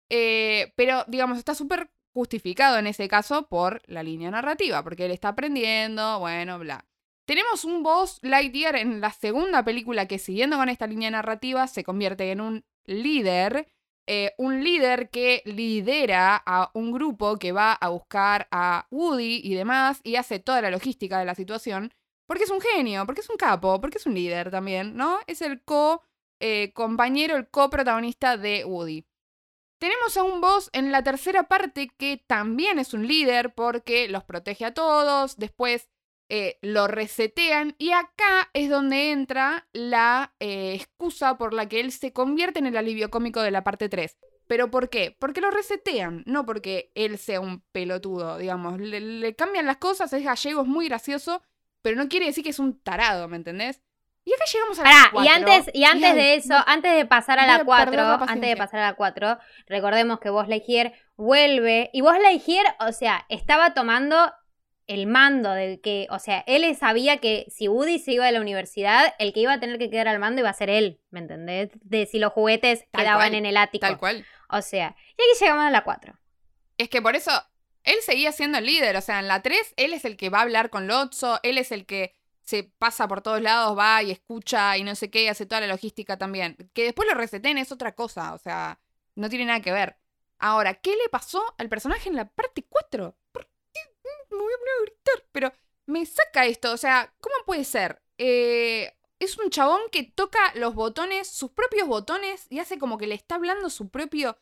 eh, 0.10 0.74
pero, 0.76 1.06
digamos, 1.08 1.38
está 1.38 1.54
súper 1.54 1.92
justificado 2.14 2.78
en 2.80 2.88
ese 2.88 3.08
caso 3.08 3.48
por 3.48 3.82
la 3.86 4.02
línea 4.02 4.32
narrativa, 4.32 4.84
porque 4.84 5.06
él 5.06 5.12
está 5.12 5.30
aprendiendo, 5.30 6.20
bueno, 6.20 6.58
bla. 6.58 6.88
Tenemos 7.26 7.64
un 7.64 7.84
boss 7.84 8.18
Lightyear 8.24 8.76
en 8.78 9.00
la 9.00 9.12
segunda 9.12 9.64
película 9.64 10.08
que 10.08 10.18
siguiendo 10.18 10.58
con 10.58 10.68
esta 10.68 10.88
línea 10.88 11.12
narrativa 11.12 11.68
se 11.68 11.84
convierte 11.84 12.32
en 12.32 12.42
un 12.42 12.66
líder. 12.86 13.68
Eh, 14.14 14.34
un 14.38 14.62
líder 14.62 15.10
que 15.10 15.42
lidera 15.46 16.36
a 16.46 16.70
un 16.74 16.92
grupo 16.92 17.38
que 17.38 17.54
va 17.54 17.72
a 17.72 17.88
buscar 17.88 18.50
a 18.52 18.86
Woody 18.92 19.40
y 19.42 19.54
demás 19.56 20.02
y 20.04 20.18
hace 20.18 20.38
toda 20.40 20.62
la 20.62 20.70
logística 20.70 21.18
de 21.18 21.24
la 21.24 21.34
situación. 21.34 21.94
Porque 22.28 22.44
es 22.44 22.50
un 22.50 22.60
genio, 22.60 23.06
porque 23.06 23.22
es 23.22 23.30
un 23.30 23.38
capo, 23.38 23.80
porque 23.80 24.00
es 24.00 24.06
un 24.06 24.14
líder 24.14 24.52
también, 24.52 24.98
¿no? 24.98 25.20
Es 25.28 25.42
el 25.42 25.64
co 25.64 26.04
eh, 26.42 26.74
compañero, 26.74 27.38
el 27.38 27.48
coprotagonista 27.48 28.36
de 28.36 28.66
Woody. 28.66 29.06
Tenemos 29.80 30.18
a 30.18 30.24
un 30.24 30.42
boss 30.42 30.70
en 30.74 30.92
la 30.92 31.04
tercera 31.04 31.44
parte 31.44 31.88
que 31.98 32.22
también 32.28 32.80
es 32.80 32.94
un 32.94 33.08
líder 33.08 33.54
porque 33.56 34.10
los 34.10 34.26
protege 34.26 34.66
a 34.66 34.74
todos, 34.74 35.38
después 35.38 35.88
eh, 36.34 36.58
lo 36.62 36.88
resetean 36.88 37.76
y 37.78 37.92
acá 37.92 38.50
es 38.54 38.70
donde 38.70 39.12
entra 39.12 39.68
la 39.74 40.34
eh, 40.40 40.72
excusa 40.74 41.38
por 41.38 41.54
la 41.54 41.68
que 41.68 41.82
él 41.82 41.92
se 41.92 42.14
convierte 42.14 42.60
en 42.60 42.68
el 42.68 42.78
alivio 42.78 43.12
cómico 43.12 43.42
de 43.42 43.52
la 43.52 43.66
parte 43.66 43.90
3. 43.90 44.18
¿Pero 44.48 44.72
por 44.72 44.90
qué? 44.90 45.14
Porque 45.20 45.42
lo 45.42 45.52
resetean, 45.52 46.24
no 46.26 46.46
porque 46.46 46.94
él 46.96 47.18
sea 47.18 47.42
un 47.42 47.60
pelotudo, 47.74 48.38
digamos. 48.38 48.80
Le, 48.80 49.02
le 49.02 49.36
cambian 49.36 49.66
las 49.66 49.76
cosas, 49.76 50.14
es 50.14 50.24
gallego, 50.24 50.62
es 50.62 50.70
muy 50.70 50.88
gracioso, 50.88 51.44
pero 51.82 51.98
no 51.98 52.08
quiere 52.08 52.28
decir 52.28 52.46
que 52.46 52.52
es 52.52 52.60
un 52.60 52.80
tarado, 52.80 53.28
¿me 53.28 53.36
entendés? 53.36 53.82
Y 54.24 54.34
acá 54.34 54.46
llegamos 54.54 54.80
a 54.80 54.84
la 54.84 54.90
Pará, 54.90 55.08
y 55.08 55.12
cuatro. 55.12 55.34
antes, 55.34 55.76
y 55.76 55.84
antes 55.84 56.16
de 56.16 56.36
eso, 56.36 56.54
antes 56.66 56.96
de 56.96 57.06
pasar 57.06 57.40
a 57.40 57.46
la 57.46 57.58
perder 57.58 57.66
4, 57.66 57.94
la 57.96 58.14
antes 58.14 58.50
de 58.50 58.56
pasar 58.56 58.80
a 58.80 58.92
la 58.92 58.94
4, 58.94 59.38
recordemos 59.68 60.22
que 60.22 60.30
Buzz 60.30 60.48
Lightyear 60.48 60.94
vuelve, 61.18 61.90
y 61.92 62.00
Buzz 62.00 62.20
Lightyear, 62.22 62.78
o 62.80 62.94
sea, 62.94 63.26
estaba 63.28 63.74
tomando 63.74 64.32
el 64.88 65.08
mando 65.08 65.52
del 65.52 65.80
que, 65.82 66.08
o 66.10 66.20
sea, 66.20 66.44
él 66.48 66.76
sabía 66.76 67.18
que 67.18 67.46
si 67.50 67.68
Woody 67.68 68.00
se 68.00 68.14
iba 68.14 68.26
de 68.26 68.32
la 68.32 68.42
universidad, 68.42 69.14
el 69.20 69.34
que 69.34 69.42
iba 69.42 69.54
a 69.54 69.60
tener 69.60 69.78
que 69.78 69.90
quedar 69.90 70.08
al 70.08 70.20
mando 70.20 70.42
iba 70.42 70.50
a 70.50 70.54
ser 70.54 70.70
él, 70.70 71.00
¿me 71.10 71.20
entendés? 71.20 71.70
De 71.82 72.06
si 72.06 72.20
los 72.20 72.34
juguetes 72.34 72.86
Tal 72.92 73.02
quedaban 73.02 73.30
cual, 73.30 73.36
en 73.36 73.46
el 73.46 73.58
ático. 73.58 73.82
Tal 73.82 73.98
cual. 73.98 74.26
O 74.50 74.62
sea, 74.62 74.96
y 75.10 75.22
aquí 75.22 75.40
llegamos 75.40 75.66
a 75.66 75.72
la 75.72 75.84
4. 75.84 76.18
Es 76.78 76.90
que 76.90 77.02
por 77.02 77.16
eso 77.16 77.32
él 77.84 77.98
seguía 78.02 78.32
siendo 78.32 78.58
el 78.58 78.66
líder. 78.66 78.98
O 78.98 79.02
sea, 79.02 79.20
en 79.20 79.28
la 79.28 79.42
3 79.42 79.74
él 79.78 79.94
es 79.94 80.06
el 80.06 80.18
que 80.18 80.30
va 80.30 80.40
a 80.40 80.44
hablar 80.44 80.70
con 80.70 80.88
Lotso, 80.88 81.40
él 81.44 81.58
es 81.58 81.72
el 81.72 81.86
que 81.86 82.16
se 82.42 82.64
pasa 82.64 83.08
por 83.08 83.22
todos 83.22 83.42
lados, 83.42 83.78
va 83.78 84.04
y 84.04 84.12
escucha 84.12 84.78
y 84.78 84.84
no 84.84 84.96
sé 84.96 85.10
qué, 85.10 85.24
y 85.24 85.28
hace 85.28 85.46
toda 85.46 85.62
la 85.62 85.68
logística 85.68 86.18
también. 86.18 86.58
Que 86.74 86.84
después 86.84 87.08
lo 87.08 87.16
reseten 87.16 87.58
es 87.58 87.72
otra 87.72 87.94
cosa, 87.94 88.34
o 88.34 88.38
sea, 88.38 88.80
no 89.16 89.30
tiene 89.30 89.46
nada 89.46 89.62
que 89.62 89.72
ver. 89.72 89.98
Ahora, 90.38 90.74
¿qué 90.74 90.92
le 90.92 91.08
pasó 91.10 91.42
al 91.58 91.70
personaje 91.70 92.10
en 92.10 92.16
la 92.16 92.28
parte 92.28 92.66
4? 92.68 93.16
Me 94.32 94.38
voy 94.38 94.54
a 94.54 94.58
poner 94.58 94.74
a 94.80 94.82
gritar, 94.84 95.26
pero 95.32 95.54
me 95.86 96.06
saca 96.06 96.46
esto, 96.46 96.72
o 96.74 96.78
sea, 96.78 97.14
¿cómo 97.20 97.36
puede 97.46 97.64
ser? 97.64 98.02
Eh, 98.18 98.94
es 99.20 99.38
un 99.38 99.50
chabón 99.50 99.82
que 99.92 100.04
toca 100.04 100.40
los 100.56 100.74
botones, 100.74 101.28
sus 101.28 101.52
propios 101.52 101.88
botones, 101.88 102.48
y 102.50 102.60
hace 102.60 102.80
como 102.80 102.98
que 102.98 103.08
le 103.08 103.16
está 103.16 103.36
hablando 103.36 103.70
su 103.70 103.90
propio 103.90 104.38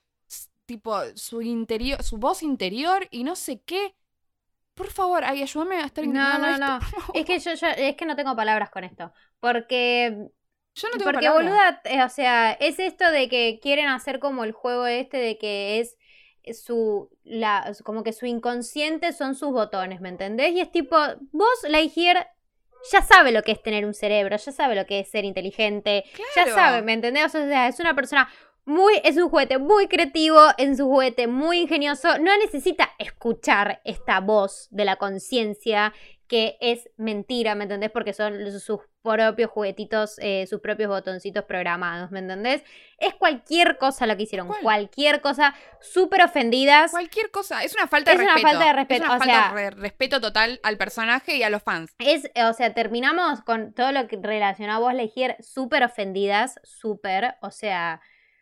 tipo 0.65 0.95
su 1.15 1.41
interior, 1.41 2.03
su 2.03 2.17
voz 2.17 2.43
interior 2.43 3.07
y 3.09 3.23
no 3.23 3.35
sé 3.35 3.61
qué. 3.65 3.95
Por 4.75 4.91
favor, 4.91 5.23
ay, 5.25 5.41
ayúdame 5.41 5.77
a 5.77 5.85
estar 5.85 6.05
No, 6.05 6.37
no, 6.39 6.47
esto, 6.49 6.65
no. 6.65 6.79
Es 7.15 7.25
que 7.25 7.39
yo, 7.39 7.53
yo- 7.53 7.67
es 7.67 7.95
que 7.95 8.05
no 8.05 8.15
tengo 8.15 8.35
palabras 8.35 8.69
con 8.69 8.83
esto. 8.83 9.11
Porque 9.39 10.29
Yo 10.75 10.87
no 10.89 10.97
tengo 10.97 11.11
Porque, 11.11 11.29
boluda, 11.29 11.81
eh, 11.85 12.03
o 12.03 12.09
sea, 12.09 12.51
es 12.53 12.79
esto 12.79 13.11
de 13.11 13.27
que 13.27 13.59
quieren 13.61 13.87
hacer 13.89 14.19
como 14.19 14.43
el 14.43 14.51
juego 14.53 14.85
este 14.85 15.17
de 15.17 15.37
que 15.37 15.79
es 15.79 15.97
su, 16.53 17.09
la, 17.23 17.71
como 17.83 18.03
que 18.03 18.13
su 18.13 18.25
inconsciente 18.25 19.13
son 19.13 19.35
sus 19.35 19.51
botones, 19.51 20.01
¿me 20.01 20.09
entendés? 20.09 20.51
Y 20.53 20.61
es 20.61 20.71
tipo, 20.71 20.97
vos, 21.31 21.63
Lightyear, 21.67 22.27
ya 22.91 23.01
sabe 23.01 23.31
lo 23.31 23.43
que 23.43 23.51
es 23.51 23.61
tener 23.61 23.85
un 23.85 23.93
cerebro, 23.93 24.37
ya 24.37 24.51
sabe 24.51 24.75
lo 24.75 24.85
que 24.85 24.99
es 24.99 25.09
ser 25.09 25.25
inteligente, 25.25 26.05
ya 26.35 26.47
sabe, 26.47 26.81
¿me 26.81 26.93
entendés? 26.93 27.25
O 27.25 27.29
sea, 27.29 27.67
es 27.67 27.79
una 27.79 27.93
persona 27.93 28.29
muy, 28.65 29.01
es 29.03 29.17
un 29.17 29.29
juguete 29.29 29.57
muy 29.57 29.87
creativo, 29.87 30.39
es 30.57 30.79
un 30.79 30.87
juguete 30.87 31.27
muy 31.27 31.61
ingenioso, 31.61 32.19
no 32.19 32.37
necesita 32.37 32.91
escuchar 32.99 33.81
esta 33.83 34.19
voz 34.19 34.67
de 34.71 34.85
la 34.85 34.97
conciencia 34.97 35.93
que 36.29 36.57
es 36.61 36.87
mentira, 36.95 37.55
¿me 37.55 37.63
entendés? 37.63 37.91
Porque 37.91 38.13
son 38.13 38.51
sus 38.61 38.79
propios 39.01 39.49
juguetitos, 39.49 40.17
eh, 40.19 40.45
sus 40.47 40.61
propios 40.61 40.87
botoncitos 40.89 41.43
programados, 41.43 42.11
¿me 42.11 42.19
entendés? 42.19 42.63
Es 42.99 43.15
cualquier 43.15 43.77
cosa 43.77 44.05
lo 44.05 44.15
que 44.15 44.23
hicieron, 44.23 44.47
¿Cuál? 44.47 44.61
cualquier 44.61 45.21
cosa, 45.21 45.55
súper 45.81 46.21
ofendidas. 46.21 46.91
Cualquier 46.91 47.31
cosa. 47.31 47.63
Es 47.63 47.73
una 47.73 47.87
falta 47.87 48.11
Es 48.11 48.19
de 48.19 48.23
una 48.25 48.35
respeto. 48.35 48.51
falta 48.57 48.65
de 48.67 48.73
respeto, 48.73 49.03
Es 49.03 49.09
una 49.09 49.15
o 49.15 49.19
falta 49.19 49.33
sea- 49.49 49.53
de 49.55 49.69
respeto 49.71 50.21
total 50.21 50.59
al 50.63 50.77
personaje 50.77 51.35
y 51.35 51.43
a 51.43 51.49
los 51.49 51.63
fans. 51.63 51.95
Es, 51.97 52.29
o 52.47 52.53
sea, 52.53 52.73
terminamos 52.73 53.41
con 53.41 53.73
todo 53.73 53.91
lo 53.91 54.07
que 54.07 54.17
relacionó 54.21 54.73
a 54.73 54.79
Buzz 54.79 55.11
súper 55.39 55.83
ofendidas, 55.83 56.59
súper, 56.63 57.35
o 57.41 57.49
sea, 57.51 58.01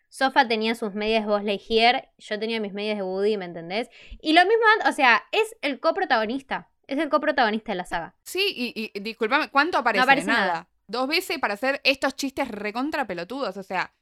Sofa 0.09 0.47
tenía 0.47 0.73
sus 0.75 0.93
medias 0.93 1.25
de 1.25 1.31
Buzz 1.31 1.43
Lightyear, 1.43 2.09
yo 2.17 2.39
tenía 2.39 2.59
mis 2.59 2.73
medias 2.73 2.97
de 2.97 3.03
Woody, 3.03 3.37
¿me 3.37 3.45
entendés? 3.45 3.89
Y 4.21 4.33
lo 4.33 4.41
mismo, 4.41 4.63
o 4.87 4.91
sea, 4.91 5.23
es 5.31 5.55
el 5.61 5.79
coprotagonista, 5.79 6.69
es 6.87 6.97
el 6.99 7.09
coprotagonista 7.09 7.71
de 7.71 7.75
la 7.77 7.85
saga. 7.85 8.15
Sí, 8.23 8.53
y, 8.55 8.91
y 8.95 8.99
discúlpame, 9.01 9.49
¿cuánto 9.49 9.77
aparece? 9.77 10.03
aparece 10.03 10.27
nada. 10.27 10.45
nada. 10.47 10.69
Dos 10.87 11.07
veces 11.07 11.37
para 11.39 11.55
hacer 11.55 11.81
estos 11.83 12.15
chistes 12.15 12.47
recontra 12.47 13.05
pelotudos. 13.05 13.57
O 13.57 13.63
sea, 13.63 13.93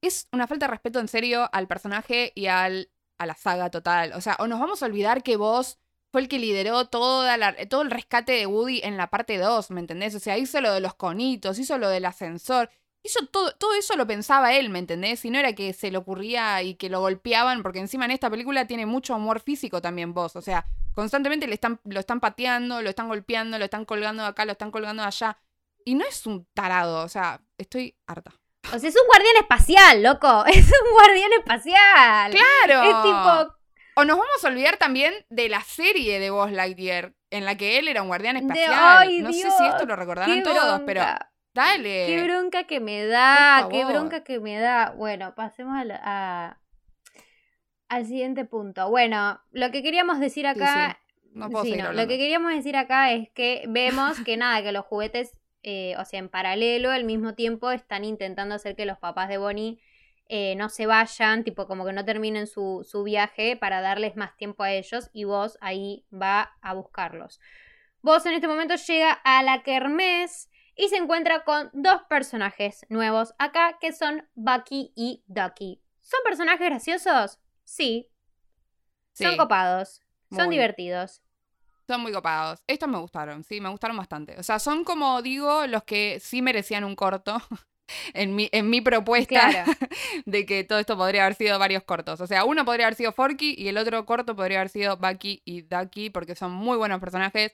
es 0.00 0.28
una 0.32 0.46
falta 0.46 0.66
de 0.66 0.70
respeto 0.72 0.98
en 0.98 1.08
serio 1.08 1.48
al 1.52 1.68
personaje 1.68 2.32
y 2.34 2.46
al, 2.46 2.90
a 3.18 3.26
la 3.26 3.34
saga 3.34 3.70
total. 3.70 4.12
O 4.14 4.20
sea, 4.20 4.36
o 4.40 4.46
nos 4.48 4.58
vamos 4.60 4.82
a 4.82 4.86
olvidar 4.86 5.22
que 5.22 5.36
vos 5.36 5.78
fue 6.10 6.20
el 6.20 6.28
que 6.28 6.38
lideró 6.40 6.86
toda 6.88 7.36
la- 7.36 7.54
todo 7.68 7.82
el 7.82 7.90
rescate 7.90 8.32
de 8.32 8.46
Woody 8.46 8.80
en 8.82 8.96
la 8.96 9.08
parte 9.08 9.38
2, 9.38 9.70
¿me 9.70 9.80
entendés? 9.80 10.14
O 10.14 10.18
sea, 10.20 10.36
hizo 10.36 10.60
lo 10.60 10.72
de 10.72 10.80
los 10.80 10.94
conitos, 10.94 11.58
hizo 11.58 11.78
lo 11.78 11.88
del 11.88 12.04
ascensor. 12.04 12.68
Hizo 13.04 13.26
todo, 13.28 13.52
todo 13.52 13.74
eso 13.74 13.96
lo 13.96 14.06
pensaba 14.06 14.52
él, 14.54 14.68
¿me 14.70 14.78
entendés? 14.78 15.24
Y 15.24 15.30
no 15.30 15.38
era 15.38 15.54
que 15.54 15.72
se 15.72 15.90
le 15.90 15.98
ocurría 15.98 16.62
y 16.62 16.74
que 16.74 16.88
lo 16.90 17.00
golpeaban, 17.00 17.62
porque 17.62 17.78
encima 17.80 18.04
en 18.04 18.10
esta 18.12 18.28
película 18.30 18.66
tiene 18.66 18.84
mucho 18.86 19.16
humor 19.16 19.40
físico 19.40 19.80
también 19.80 20.12
vos. 20.12 20.36
O 20.36 20.42
sea, 20.42 20.66
constantemente 20.94 21.46
le 21.46 21.54
están, 21.54 21.80
lo 21.84 22.00
están 22.00 22.20
pateando, 22.20 22.82
lo 22.82 22.88
están 22.90 23.08
golpeando, 23.08 23.58
lo 23.58 23.64
están 23.64 23.84
colgando 23.84 24.22
de 24.22 24.28
acá, 24.28 24.44
lo 24.44 24.52
están 24.52 24.70
colgando 24.70 25.02
de 25.02 25.08
allá. 25.08 25.38
Y 25.84 25.94
no 25.94 26.04
es 26.04 26.26
un 26.26 26.46
tarado, 26.54 27.04
o 27.04 27.08
sea, 27.08 27.40
estoy 27.58 27.96
harta. 28.06 28.32
O 28.72 28.78
sea, 28.78 28.88
es 28.88 28.94
un 28.96 29.06
guardián 29.08 29.36
espacial, 29.40 30.02
loco, 30.02 30.44
es 30.46 30.64
un 30.64 30.92
guardián 30.92 31.30
espacial. 31.38 32.30
¡Claro! 32.32 32.82
Es 32.84 33.02
tipo, 33.02 33.56
O 33.96 34.04
nos 34.04 34.16
vamos 34.16 34.44
a 34.44 34.48
olvidar 34.48 34.76
también 34.76 35.12
de 35.28 35.48
la 35.48 35.60
serie 35.62 36.20
de 36.20 36.30
Buzz 36.30 36.52
Lightyear, 36.52 37.12
en 37.30 37.44
la 37.44 37.56
que 37.56 37.78
él 37.78 37.88
era 37.88 38.02
un 38.02 38.08
guardián 38.08 38.36
De- 38.36 38.40
espacial. 38.42 38.72
¡Ay, 38.74 39.20
no 39.22 39.32
sé 39.32 39.50
si 39.50 39.66
esto 39.66 39.84
lo 39.86 39.96
recordarán 39.96 40.42
todos, 40.42 40.80
pero 40.86 41.02
dale. 41.54 42.06
Qué 42.06 42.22
bronca 42.22 42.64
que 42.64 42.80
me 42.80 43.04
da, 43.06 43.66
qué 43.70 43.84
bronca 43.84 44.22
que 44.24 44.38
me 44.40 44.58
da. 44.58 44.90
Bueno, 44.96 45.34
pasemos 45.34 45.76
a 45.76 45.84
la- 45.84 46.00
a- 46.04 46.58
al 47.92 48.06
siguiente 48.06 48.46
punto. 48.46 48.88
Bueno, 48.88 49.38
lo 49.50 49.70
que 49.70 49.82
queríamos 49.82 50.18
decir 50.18 50.44
Sí, 50.44 50.48
acá, 50.48 50.98
No 51.34 51.50
puedo 51.50 51.64
sí, 51.64 51.76
no, 51.76 51.92
lo 51.92 52.08
que 52.08 52.16
queríamos 52.16 52.52
decir 52.54 52.74
acá 52.74 53.12
es 53.12 53.28
que 53.30 53.64
vemos 53.68 54.18
que 54.20 54.38
nada, 54.38 54.62
que 54.62 54.72
los 54.72 54.86
juguetes, 54.86 55.36
eh, 55.62 55.94
o 55.98 56.04
sea, 56.06 56.18
en 56.18 56.30
paralelo, 56.30 56.90
al 56.90 57.04
mismo 57.04 57.34
tiempo, 57.34 57.70
están 57.70 58.04
intentando 58.04 58.54
hacer 58.54 58.76
que 58.76 58.86
los 58.86 58.96
papás 58.96 59.28
de 59.28 59.36
Bonnie 59.36 59.78
eh, 60.28 60.54
no 60.56 60.70
se 60.70 60.86
vayan, 60.86 61.44
tipo 61.44 61.66
como 61.66 61.84
que 61.84 61.92
no 61.92 62.02
terminen 62.02 62.46
su, 62.46 62.86
su 62.88 63.02
viaje 63.02 63.58
para 63.58 63.82
darles 63.82 64.16
más 64.16 64.38
tiempo 64.38 64.62
a 64.62 64.72
ellos 64.72 65.10
y 65.12 65.24
vos 65.24 65.58
ahí 65.60 66.06
va 66.10 66.56
a 66.62 66.72
buscarlos. 66.72 67.40
Vos 68.00 68.24
en 68.24 68.32
este 68.32 68.48
momento 68.48 68.74
llega 68.74 69.12
a 69.12 69.42
la 69.42 69.62
Kermés 69.62 70.48
y 70.76 70.88
se 70.88 70.96
encuentra 70.96 71.44
con 71.44 71.68
dos 71.74 72.00
personajes 72.08 72.86
nuevos 72.88 73.34
acá 73.38 73.76
que 73.82 73.92
son 73.92 74.26
Bucky 74.34 74.94
y 74.96 75.22
Ducky. 75.26 75.82
¿Son 76.00 76.20
personajes 76.24 76.66
graciosos? 76.70 77.38
Sí. 77.72 78.06
Son 79.14 79.36
copados. 79.38 80.02
Son 80.30 80.50
divertidos. 80.50 81.22
Son 81.86 82.00
muy 82.02 82.12
copados. 82.12 82.62
Estos 82.66 82.88
me 82.88 82.98
gustaron, 82.98 83.44
sí, 83.44 83.60
me 83.60 83.70
gustaron 83.70 83.96
bastante. 83.96 84.38
O 84.38 84.42
sea, 84.42 84.58
son 84.58 84.84
como 84.84 85.20
digo, 85.22 85.66
los 85.66 85.82
que 85.84 86.20
sí 86.20 86.42
merecían 86.42 86.84
un 86.84 86.96
corto. 86.96 87.40
En 88.14 88.34
mi, 88.34 88.48
en 88.52 88.70
mi 88.70 88.80
propuesta 88.80 89.50
Claro. 89.50 89.70
de 90.24 90.46
que 90.46 90.64
todo 90.64 90.78
esto 90.78 90.96
podría 90.96 91.24
haber 91.26 91.34
sido 91.34 91.58
varios 91.58 91.82
cortos. 91.82 92.22
O 92.22 92.26
sea, 92.26 92.44
uno 92.46 92.64
podría 92.64 92.86
haber 92.86 92.94
sido 92.94 93.12
Forky 93.12 93.54
y 93.58 93.68
el 93.68 93.76
otro 93.76 94.06
corto 94.06 94.34
podría 94.34 94.60
haber 94.60 94.70
sido 94.70 94.96
Bucky 94.96 95.42
y 95.44 95.62
Ducky, 95.62 96.08
porque 96.08 96.34
son 96.34 96.52
muy 96.52 96.78
buenos 96.78 97.00
personajes, 97.00 97.52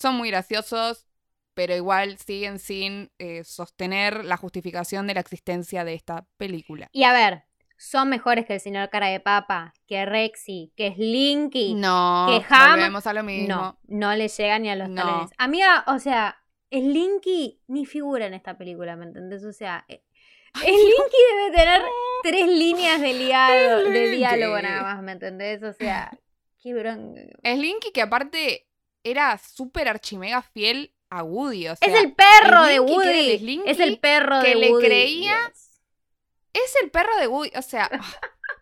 son 0.00 0.16
muy 0.16 0.30
graciosos, 0.30 1.06
pero 1.54 1.76
igual 1.76 2.18
siguen 2.18 2.58
sin 2.58 3.12
eh, 3.18 3.44
sostener 3.44 4.24
la 4.24 4.36
justificación 4.36 5.06
de 5.06 5.14
la 5.14 5.20
existencia 5.20 5.84
de 5.84 5.94
esta 5.94 6.26
película. 6.36 6.88
Y 6.90 7.04
a 7.04 7.12
ver, 7.12 7.44
son 7.78 8.08
mejores 8.08 8.46
que 8.46 8.54
el 8.54 8.60
señor 8.60 8.88
Cara 8.90 9.08
de 9.08 9.20
Papa, 9.20 9.72
que 9.86 10.04
Rexy, 10.06 10.72
que 10.76 10.92
Slinky. 10.94 11.74
No, 11.74 12.26
que 12.28 12.44
Ham- 12.52 12.70
volvemos 12.76 13.06
a 13.06 13.12
lo 13.12 13.22
mismo. 13.22 13.48
No, 13.54 13.78
no 13.86 14.14
le 14.14 14.28
llega 14.28 14.58
ni 14.58 14.70
a 14.70 14.76
los 14.76 14.88
No. 14.88 15.02
talones. 15.02 15.30
Amiga, 15.38 15.84
o 15.86 15.98
sea, 15.98 16.36
Slinky 16.70 17.60
ni 17.68 17.86
figura 17.86 18.26
en 18.26 18.34
esta 18.34 18.56
película, 18.56 18.96
¿me 18.96 19.04
entendés? 19.04 19.44
O 19.44 19.52
sea, 19.52 19.84
eh, 19.88 20.02
Slinky 20.54 21.16
debe 21.36 21.56
tener 21.56 21.82
tres 22.22 22.46
líneas 22.48 23.00
de, 23.00 23.12
liado- 23.14 23.84
de 23.90 24.10
diálogo 24.10 24.60
nada 24.62 24.82
más, 24.82 25.02
¿me 25.02 25.12
entendés? 25.12 25.62
O 25.62 25.72
sea, 25.72 26.10
qué 26.62 26.72
bronca. 26.74 27.20
Slinky 27.44 27.90
que 27.92 28.00
aparte 28.02 28.66
era 29.04 29.38
súper 29.38 29.88
archimega 29.88 30.42
fiel 30.42 30.92
a 31.10 31.22
Woody. 31.22 31.68
O 31.68 31.76
sea, 31.76 31.88
es 31.88 32.02
el 32.02 32.14
perro 32.14 32.62
de 32.64 32.76
Slinky, 32.76 32.96
que 32.96 33.02
el 33.02 33.16
Woody. 33.26 33.38
Slinky 33.38 33.70
Es 33.70 33.80
el 33.80 33.98
perro 34.00 34.40
que 34.42 34.48
de 34.48 34.54
le 34.56 34.70
Woody. 34.72 34.86
creía 34.86 35.36
Dios. 35.46 35.65
Es 36.64 36.74
el 36.82 36.90
perro 36.90 37.16
de 37.18 37.28
Woody. 37.28 37.50
O 37.56 37.62
sea, 37.62 37.90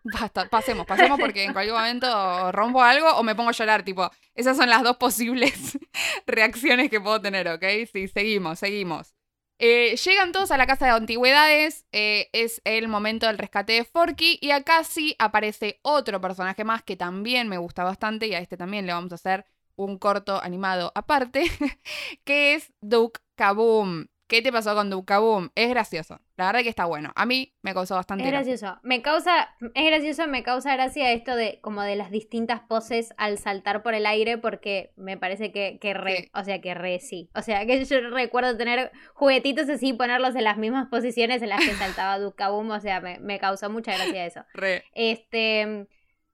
basta, 0.05 0.49
pasemos, 0.49 0.87
pasemos 0.87 1.19
porque 1.19 1.45
en 1.45 1.53
cualquier 1.53 1.77
momento 1.77 2.53
rompo 2.53 2.83
algo 2.83 3.09
o 3.15 3.23
me 3.23 3.35
pongo 3.35 3.51
a 3.51 3.53
llorar. 3.53 3.83
Tipo, 3.83 4.11
esas 4.35 4.57
son 4.57 4.69
las 4.69 4.83
dos 4.83 4.97
posibles 4.97 5.79
reacciones 6.27 6.91
que 6.91 7.01
puedo 7.01 7.21
tener, 7.21 7.49
¿ok? 7.49 7.65
Sí, 7.93 8.09
seguimos, 8.09 8.59
seguimos. 8.59 9.15
Eh, 9.59 9.97
llegan 9.97 10.33
todos 10.33 10.51
a 10.51 10.57
la 10.57 10.67
casa 10.67 10.87
de 10.87 10.93
antigüedades, 10.93 11.87
eh, 11.93 12.29
es 12.33 12.61
el 12.65 12.89
momento 12.89 13.27
del 13.27 13.39
rescate 13.39 13.75
de 13.75 13.85
Forky 13.85 14.37
y 14.41 14.51
acá 14.51 14.83
sí 14.83 15.15
aparece 15.21 15.79
otro 15.83 16.21
personaje 16.21 16.65
más 16.65 16.83
que 16.83 16.97
también 16.97 17.49
me 17.49 17.59
gusta 17.59 17.85
bastante 17.85 18.27
y 18.27 18.35
a 18.35 18.41
este 18.41 18.57
también 18.57 18.85
le 18.85 18.93
vamos 18.93 19.13
a 19.13 19.15
hacer 19.15 19.47
un 19.77 19.99
corto 19.99 20.43
animado 20.43 20.91
aparte, 20.97 21.45
que 22.25 22.55
es 22.55 22.73
Duke 22.81 23.21
Kaboom. 23.37 24.07
¿Qué 24.35 24.43
te 24.43 24.51
pasó 24.51 24.75
con 24.75 24.91
Duke 24.91 25.07
Kaboom? 25.07 25.51
Es 25.55 25.69
gracioso, 25.71 26.19
la 26.37 26.47
verdad 26.47 26.63
que 26.65 26.69
está 26.69 26.87
bueno. 26.87 27.13
A 27.15 27.25
mí 27.25 27.55
me 27.63 27.73
causó 27.73 27.95
bastante 27.95 28.25
Es 28.25 28.31
gracia. 28.33 28.51
gracioso. 28.51 28.81
Me 28.83 29.01
causa, 29.01 29.55
es 29.75 29.87
gracioso, 29.87 30.27
me 30.27 30.43
causa 30.43 30.75
gracia 30.75 31.13
esto 31.13 31.37
de 31.37 31.61
como 31.61 31.83
de 31.83 31.95
las 31.95 32.11
distintas 32.11 32.59
poses 32.63 33.15
al 33.17 33.39
saltar 33.39 33.85
por 33.85 33.95
el 33.95 34.07
aire, 34.07 34.37
porque 34.37 34.93
me 34.97 35.17
parece 35.17 35.53
que, 35.53 35.79
que 35.81 35.95
re, 35.95 36.17
Sí. 36.17 36.31
o 36.35 36.43
sea, 36.43 36.61
que 36.61 36.75
re 36.75 36.99
sí. 36.99 37.31
O 37.37 37.43
sea, 37.43 37.65
que 37.65 37.85
yo 37.85 38.01
recuerdo 38.11 38.57
tener 38.57 38.91
juguetitos 39.15 39.69
así, 39.69 39.93
ponerlos 39.93 40.35
en 40.35 40.43
las 40.43 40.59
mismas 40.59 40.89
posiciones 40.89 41.41
en 41.41 41.51
las 41.51 41.61
que 41.65 41.73
saltaba 41.75 42.19
Duke 42.19 42.35
Kaboom, 42.37 42.71
o 42.73 42.81
sea, 42.81 43.01
me, 43.01 43.21
me 43.21 43.39
causó 43.39 43.71
mucha 43.71 43.95
gracia 43.95 44.27
eso. 44.27 44.45
Re. 44.55 44.83
Este, 44.95 45.87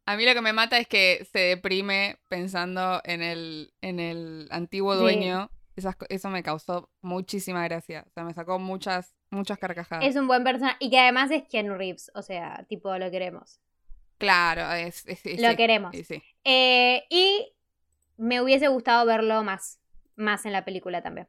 A 0.07 0.16
mí 0.16 0.24
lo 0.24 0.32
que 0.32 0.40
me 0.40 0.55
mata 0.55 0.78
es 0.78 0.88
que 0.88 1.26
se 1.30 1.38
deprime 1.40 2.16
pensando 2.28 3.03
en 3.05 3.20
el, 3.20 3.74
en 3.82 4.01
el 4.01 4.48
antiguo 4.51 4.96
dueño. 4.96 5.51
Esas 5.81 5.97
eso 6.09 6.28
me 6.31 6.43
causó 6.43 6.91
muchísima 7.03 7.64
gracia. 7.64 8.05
O 8.07 8.11
sea, 8.12 8.24
me 8.24 8.33
sacó 8.35 8.59
muchas, 8.59 9.14
muchas 9.31 9.59
carcajadas. 9.59 10.07
es 10.07 10.16
un 10.16 10.26
buen 10.26 10.45
personaje, 10.45 10.76
y 10.81 10.91
que 10.91 10.99
además 10.99 11.31
es 11.31 11.43
Keanu 11.49 11.74
Reeves, 11.74 12.11
o 12.14 12.22
sea, 12.22 12.64
tipo, 12.68 12.97
lo 12.99 13.11
queremos. 13.11 13.61
Claro, 14.18 14.70
es, 14.72 15.07
es- 15.07 15.24
es- 15.24 15.41
Lo 15.41 15.51
sí, 15.51 15.57
queremos. 15.57 15.97
sí. 15.97 16.22
Eh, 16.45 17.05
y 17.11 17.53
me 18.18 18.41
hubiese 18.43 18.68
gustado 18.68 19.07
verlo 19.07 19.43
más, 19.43 19.81
más 20.16 20.45
en 20.45 20.53
la 20.53 20.64
película 20.64 21.03
también. 21.03 21.26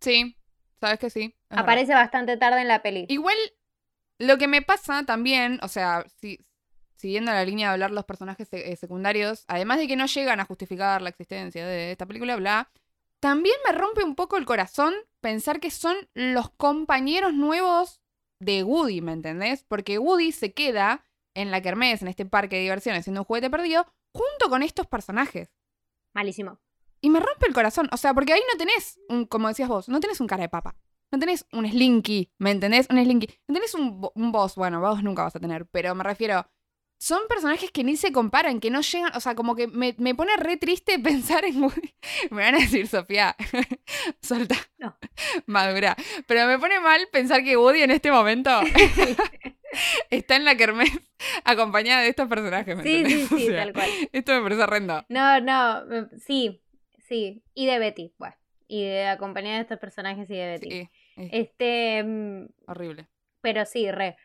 Sí, 0.00 0.36
sabes 0.80 0.98
que 1.00 1.10
sí. 1.10 1.34
verdad. 1.50 1.64
Aparece 1.64 1.94
bastante 1.94 2.36
tarde 2.36 2.60
en 2.60 2.68
la 2.68 2.80
peli. 2.82 3.06
Igual, 3.08 3.36
lo 4.18 4.38
que 4.38 4.46
me 4.48 4.62
pasa 4.62 5.04
también, 5.04 5.58
o 5.62 5.68
sea, 5.68 6.04
si, 6.20 6.38
siguiendo 6.96 7.32
la 7.32 7.44
línea 7.44 7.68
de 7.68 7.72
hablar 7.72 7.90
los 7.90 8.04
personajes 8.04 8.48
eh, 8.52 8.76
secundarios, 8.76 9.44
además 9.48 9.78
de 9.78 9.88
que 9.88 9.96
no 9.96 10.06
llegan 10.06 10.38
a 10.38 10.44
justificar 10.44 11.02
la 11.02 11.08
existencia 11.08 11.66
de 11.66 11.90
esta 11.92 12.06
película, 12.06 12.36
bla, 12.36 12.70
también 13.22 13.54
me 13.64 13.72
rompe 13.72 14.02
un 14.02 14.16
poco 14.16 14.36
el 14.36 14.44
corazón 14.44 14.92
pensar 15.20 15.60
que 15.60 15.70
son 15.70 15.94
los 16.12 16.50
compañeros 16.50 17.32
nuevos 17.32 18.02
de 18.40 18.64
Woody, 18.64 19.00
¿me 19.00 19.12
entendés? 19.12 19.62
Porque 19.62 20.00
Woody 20.00 20.32
se 20.32 20.52
queda 20.52 21.06
en 21.34 21.52
la 21.52 21.62
kermés, 21.62 22.02
en 22.02 22.08
este 22.08 22.26
parque 22.26 22.56
de 22.56 22.62
diversiones, 22.62 23.04
siendo 23.04 23.20
un 23.20 23.24
juguete 23.24 23.48
perdido, 23.48 23.86
junto 24.12 24.50
con 24.50 24.64
estos 24.64 24.88
personajes. 24.88 25.54
Malísimo. 26.12 26.58
Y 27.00 27.10
me 27.10 27.20
rompe 27.20 27.46
el 27.46 27.54
corazón. 27.54 27.88
O 27.92 27.96
sea, 27.96 28.12
porque 28.12 28.32
ahí 28.32 28.42
no 28.52 28.58
tenés, 28.58 28.98
un, 29.08 29.24
como 29.26 29.46
decías 29.46 29.68
vos, 29.68 29.88
no 29.88 30.00
tenés 30.00 30.20
un 30.20 30.26
cara 30.26 30.42
de 30.42 30.48
papa. 30.48 30.74
No 31.12 31.20
tenés 31.20 31.46
un 31.52 31.64
slinky, 31.64 32.32
¿me 32.38 32.50
entendés? 32.50 32.88
Un 32.90 33.00
slinky. 33.00 33.28
No 33.46 33.54
tenés 33.54 33.74
un, 33.76 34.10
un 34.16 34.32
boss, 34.32 34.56
bueno, 34.56 34.80
boss 34.80 35.00
nunca 35.04 35.22
vas 35.22 35.36
a 35.36 35.40
tener, 35.40 35.66
pero 35.66 35.94
me 35.94 36.02
refiero. 36.02 36.44
Son 37.02 37.26
personajes 37.28 37.72
que 37.72 37.82
ni 37.82 37.96
se 37.96 38.12
comparan, 38.12 38.60
que 38.60 38.70
no 38.70 38.80
llegan. 38.80 39.10
O 39.16 39.20
sea, 39.20 39.34
como 39.34 39.56
que 39.56 39.66
me, 39.66 39.92
me 39.98 40.14
pone 40.14 40.36
re 40.36 40.56
triste 40.56 40.98
pensar 41.00 41.44
en. 41.44 41.60
Woody. 41.64 41.94
Me 42.30 42.42
van 42.44 42.54
a 42.54 42.58
decir, 42.58 42.86
Sofía, 42.86 43.34
solta. 44.22 44.54
No. 44.78 44.96
Madura. 45.46 45.96
Pero 46.28 46.46
me 46.46 46.60
pone 46.60 46.78
mal 46.78 47.00
pensar 47.10 47.42
que 47.42 47.56
Woody 47.56 47.82
en 47.82 47.90
este 47.90 48.12
momento 48.12 48.50
está 50.10 50.36
en 50.36 50.44
la 50.44 50.56
kermés 50.56 50.92
acompañada 51.44 52.02
de 52.02 52.08
estos 52.10 52.28
personajes, 52.28 52.76
¿me 52.76 52.82
Sí, 52.84 52.94
entendés? 52.98 53.28
sí, 53.28 53.34
O 53.34 53.38
sí, 53.38 53.46
sea, 53.48 53.56
tal 53.64 53.72
cual. 53.72 53.90
Esto 54.12 54.32
me 54.34 54.42
parece 54.42 54.62
horrendo. 54.62 55.04
No, 55.08 55.40
no, 55.40 55.82
sí, 56.24 56.62
sí. 57.08 57.42
Y 57.54 57.66
de 57.66 57.78
Betty, 57.80 58.14
bueno. 58.18 58.36
Y 58.68 58.84
de 58.84 59.06
acompañada 59.08 59.56
de 59.56 59.62
estos 59.62 59.78
personajes 59.80 60.30
y 60.30 60.34
de 60.34 60.46
Betty. 60.46 60.70
Sí, 60.70 60.88
es 61.16 61.28
Este, 61.32 62.02
mm, 62.04 62.46
horrible. 62.68 63.08
pero 63.40 63.64
sí, 63.66 63.90
re. 63.90 64.16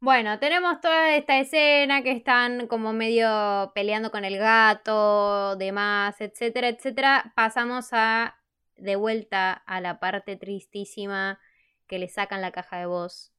Bueno, 0.00 0.38
tenemos 0.38 0.80
toda 0.80 1.16
esta 1.16 1.40
escena 1.40 2.02
que 2.02 2.12
están 2.12 2.68
como 2.68 2.92
medio 2.92 3.72
peleando 3.74 4.12
con 4.12 4.24
el 4.24 4.38
gato, 4.38 5.56
demás, 5.56 6.20
etcétera, 6.20 6.68
etcétera. 6.68 7.32
Pasamos 7.34 7.88
a 7.92 8.36
de 8.76 8.94
vuelta 8.94 9.52
a 9.52 9.80
la 9.80 9.98
parte 9.98 10.36
tristísima 10.36 11.40
que 11.88 11.98
le 11.98 12.08
sacan 12.08 12.40
la 12.40 12.52
caja 12.52 12.78
de 12.78 12.86
voz 12.86 13.32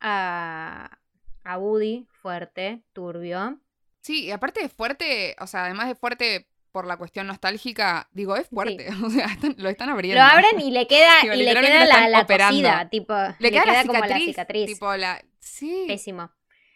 a, 0.00 1.00
a 1.42 1.58
Woody, 1.58 2.06
fuerte, 2.12 2.84
turbio. 2.92 3.58
Sí, 4.00 4.26
y 4.26 4.30
aparte 4.30 4.60
de 4.60 4.68
fuerte, 4.68 5.34
o 5.40 5.48
sea, 5.48 5.64
además 5.64 5.88
de 5.88 5.96
fuerte 5.96 6.46
por 6.74 6.88
la 6.88 6.96
cuestión 6.96 7.28
nostálgica, 7.28 8.08
digo, 8.10 8.34
es 8.34 8.48
fuerte. 8.48 8.88
O 9.04 9.08
sea, 9.08 9.26
están- 9.26 9.54
lo 9.58 9.68
están 9.68 9.90
abriendo. 9.90 10.20
Lo 10.20 10.26
abren 10.28 10.60
y 10.60 10.72
le 10.72 10.86
queda, 10.88 11.12
Digo, 11.22 11.34
y 11.34 11.44
le 11.44 11.54
queda 11.54 11.86
la, 11.86 12.08
la 12.08 12.88
tipo, 12.90 13.14
Le 13.38 13.50
queda, 13.52 13.64
la 13.64 13.84
como 13.84 14.04
la 14.04 14.18
cicatriz. 14.18 14.66
Tipo 14.66 14.96
la. 14.96 15.22
Sí. 15.38 15.84
Pésimo. 15.86 16.32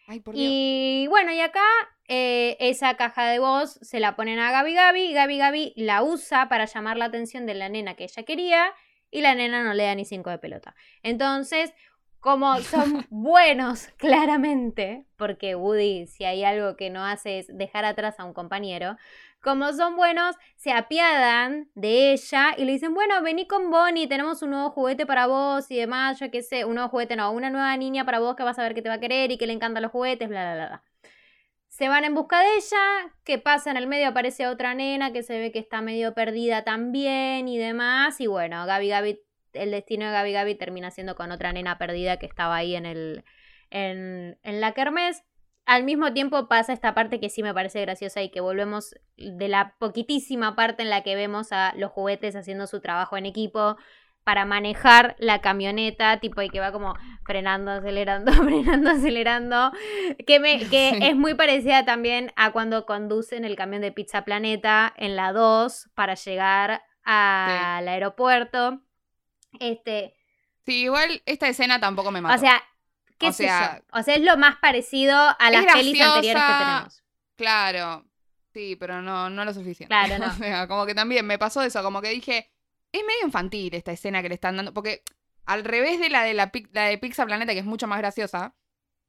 Ay, 0.07 0.21
por 0.21 0.37
Dios. 0.37 0.47
Y 0.49 1.07
bueno, 1.09 1.33
y 1.33 1.41
acá 1.41 1.65
eh, 2.07 2.57
esa 2.61 2.95
caja 2.95 3.27
de 3.29 3.41
voz 3.41 3.73
se 3.83 3.99
la 3.99 4.15
ponen 4.15 4.39
a 4.39 4.53
Gaby 4.53 4.73
Gaby. 4.73 5.13
Gaby 5.15 5.39
Gaby 5.39 5.73
la 5.75 6.05
usa 6.05 6.49
para 6.49 6.67
llamar 6.67 6.97
la 6.97 7.07
atención 7.07 7.45
de 7.45 7.55
la 7.55 7.69
nena 7.69 7.95
que 7.95 8.05
ella 8.05 8.23
quería. 8.23 8.73
Y 9.11 9.23
la 9.23 9.35
nena 9.35 9.65
no 9.65 9.75
le 9.75 9.83
da 9.83 9.97
ni 9.97 10.05
cinco 10.05 10.31
de 10.31 10.39
pelota. 10.39 10.77
Entonces, 11.03 11.73
como 12.21 12.57
son 12.59 13.05
buenos, 13.11 13.89
claramente, 13.97 15.07
porque 15.17 15.57
Woody, 15.57 16.07
si 16.07 16.25
hay 16.25 16.45
algo 16.45 16.77
que 16.77 16.91
no 16.91 17.05
hace 17.05 17.41
es 17.41 17.47
dejar 17.49 17.85
atrás 17.85 18.21
a 18.21 18.25
un 18.25 18.33
compañero. 18.33 18.97
Como 19.41 19.73
son 19.73 19.95
buenos, 19.97 20.35
se 20.57 20.73
apiadan 20.73 21.71
de 21.75 22.13
ella 22.13 22.55
y 22.57 22.65
le 22.65 22.73
dicen, 22.73 22.93
bueno, 22.93 23.23
vení 23.23 23.47
con 23.47 23.71
Bonnie, 23.71 24.09
tenemos 24.09 24.43
un 24.43 24.51
nuevo 24.51 24.71
juguete 24.71 25.07
para 25.07 25.29
vos 25.29 25.71
y 25.71 25.77
demás, 25.77 26.19
yo 26.19 26.29
qué 26.31 26.43
sé, 26.43 26.65
un 26.65 26.75
nuevo 26.75 26.89
juguete, 26.89 27.15
no, 27.15 27.31
una 27.31 27.49
nueva 27.49 27.77
niña 27.77 28.05
para 28.05 28.19
vos 28.19 28.35
que 28.35 28.43
vas 28.43 28.59
a 28.59 28.63
ver 28.63 28.75
que 28.75 28.83
te 28.83 28.89
va 28.89 28.97
a 28.97 29.01
querer 29.01 29.31
y 29.31 29.39
que 29.39 29.47
le 29.47 29.53
encantan 29.53 29.83
los 29.83 29.93
juguetes, 29.93 30.29
bla, 30.29 30.55
bla, 30.55 30.67
bla. 30.67 30.85
Se 31.69 31.89
van 31.89 32.05
en 32.05 32.15
busca 32.17 32.41
de 32.41 32.57
ella, 32.57 33.15
que 33.23 33.39
pasa 33.39 33.71
en 33.71 33.77
el 33.77 33.87
medio, 33.87 34.09
aparece 34.09 34.49
otra 34.49 34.75
nena 34.75 35.13
que 35.13 35.23
se 35.23 35.39
ve 35.39 35.53
que 35.53 35.61
está 35.61 35.83
medio 35.83 36.15
perdida 36.15 36.65
también 36.65 37.47
y 37.47 37.59
demás, 37.59 38.21
y 38.21 38.27
bueno, 38.27 38.67
Gaby 38.67 38.89
Gaby, 38.89 39.21
el 39.53 39.71
destino 39.71 40.07
de 40.07 40.13
Gaby 40.13 40.33
Gaby 40.33 40.55
termina 40.57 40.91
siendo 40.91 41.15
con 41.15 41.31
otra 41.31 41.53
nena 41.53 41.79
perdida 41.79 42.17
que 42.17 42.27
estaba 42.27 42.57
ahí 42.57 42.75
en 42.75 42.87
el, 42.87 43.25
en, 43.71 44.37
en 44.43 44.61
la 44.61 44.73
kermés. 44.73 45.23
Al 45.69 45.85
mismo 45.85 46.15
tiempo 46.15 46.49
pasa 46.49 46.73
esta 46.73 46.95
parte 46.95 47.21
que 47.21 47.29
sí 47.29 47.43
me 47.43 47.53
parece 47.53 47.83
graciosa 47.83 48.23
y 48.23 48.31
que 48.31 48.41
volvemos 48.41 48.95
de 49.19 49.49
la 49.49 49.75
poquitísima 49.79 50.57
parte 50.57 50.83
en 50.83 50.89
la 50.89 51.03
que 51.03 51.15
vemos 51.15 51.53
a 51.53 51.75
los 51.77 51.91
juguetes 51.93 52.35
haciendo 52.37 52.67
su 52.67 52.81
trabajo 52.81 53.19
en 53.19 53.27
equipo 53.27 53.77
para 54.25 54.47
manejar 54.47 55.15
la 55.19 55.43
camioneta, 55.43 56.21
tipo, 56.21 56.41
y 56.41 56.49
que 56.49 56.61
va 56.61 56.73
como 56.73 56.95
frenando, 57.23 57.71
acelerando, 57.71 58.33
frenando, 58.45 58.91
acelerando, 58.93 59.73
que, 60.27 60.41
me, 60.41 60.59
que 60.71 60.93
Sí. 60.95 60.99
es 61.03 61.15
muy 61.17 61.35
parecida 61.35 61.85
también 61.85 62.33
a 62.37 62.51
cuando 62.53 62.87
conducen 62.87 63.45
el 63.45 63.55
camión 63.55 63.83
de 63.83 63.93
Pizza 63.93 64.25
Planeta 64.25 64.95
en 64.97 65.17
la 65.17 65.33
2 65.35 65.91
para 65.95 66.15
llegar 66.15 66.83
al 67.05 67.89
aeropuerto. 67.89 68.81
Este, 69.61 70.15
Sí, 70.65 70.83
igual 70.85 71.23
esta 71.27 71.47
escena 71.49 71.79
tampoco 71.79 72.11
me 72.11 72.23
mató. 72.23 72.35
o 72.37 72.39
sea, 72.39 72.63
qué 73.19 73.29
O 73.29 73.33
sé 73.33 73.45
sea, 73.45 73.79
yo. 73.79 73.99
O 73.99 74.03
sea, 74.03 74.15
es 74.15 74.23
lo 74.23 74.37
más 74.37 74.57
parecido 74.57 75.17
a 75.17 75.51
las 75.51 75.67
es 75.67 75.73
pelis 75.73 76.01
anteriores 76.01 76.23
que 76.23 76.31
graciosa, 76.31 76.59
tenemos. 76.59 77.05
Claro. 77.37 78.05
Sí, 78.53 78.77
pero 78.77 79.03
no, 79.03 79.31
no 79.31 79.45
lo 79.45 79.53
suficiente. 79.53 79.89
Claro, 79.89 80.19
no. 80.25 80.33
o 80.33 80.37
sea, 80.37 80.67
como 80.67 80.87
que 80.87 80.95
también 80.95 81.27
me 81.27 81.39
pasó 81.39 81.63
eso, 81.63 81.83
como 81.83 82.01
que 82.01 82.11
dije, 82.11 82.51
es 82.93 83.03
medio 83.03 83.25
infantil 83.25 83.75
esta 83.75 83.93
escena 83.93 84.23
que 84.23 84.29
le 84.29 84.35
están 84.35 84.57
dando, 84.57 84.73
porque 84.73 85.03
al 85.45 85.65
revés 85.65 86.01
de 86.01 86.11
la 86.11 86.23
de 86.23 86.35
la, 86.35 86.51
la 86.73 86.85
de 86.85 86.99
Pizza 86.99 87.27
Planeta, 87.27 87.53
que 87.53 87.61
es 87.61 87.65
mucho 87.65 87.87
más 87.87 87.99
graciosa, 87.99 88.55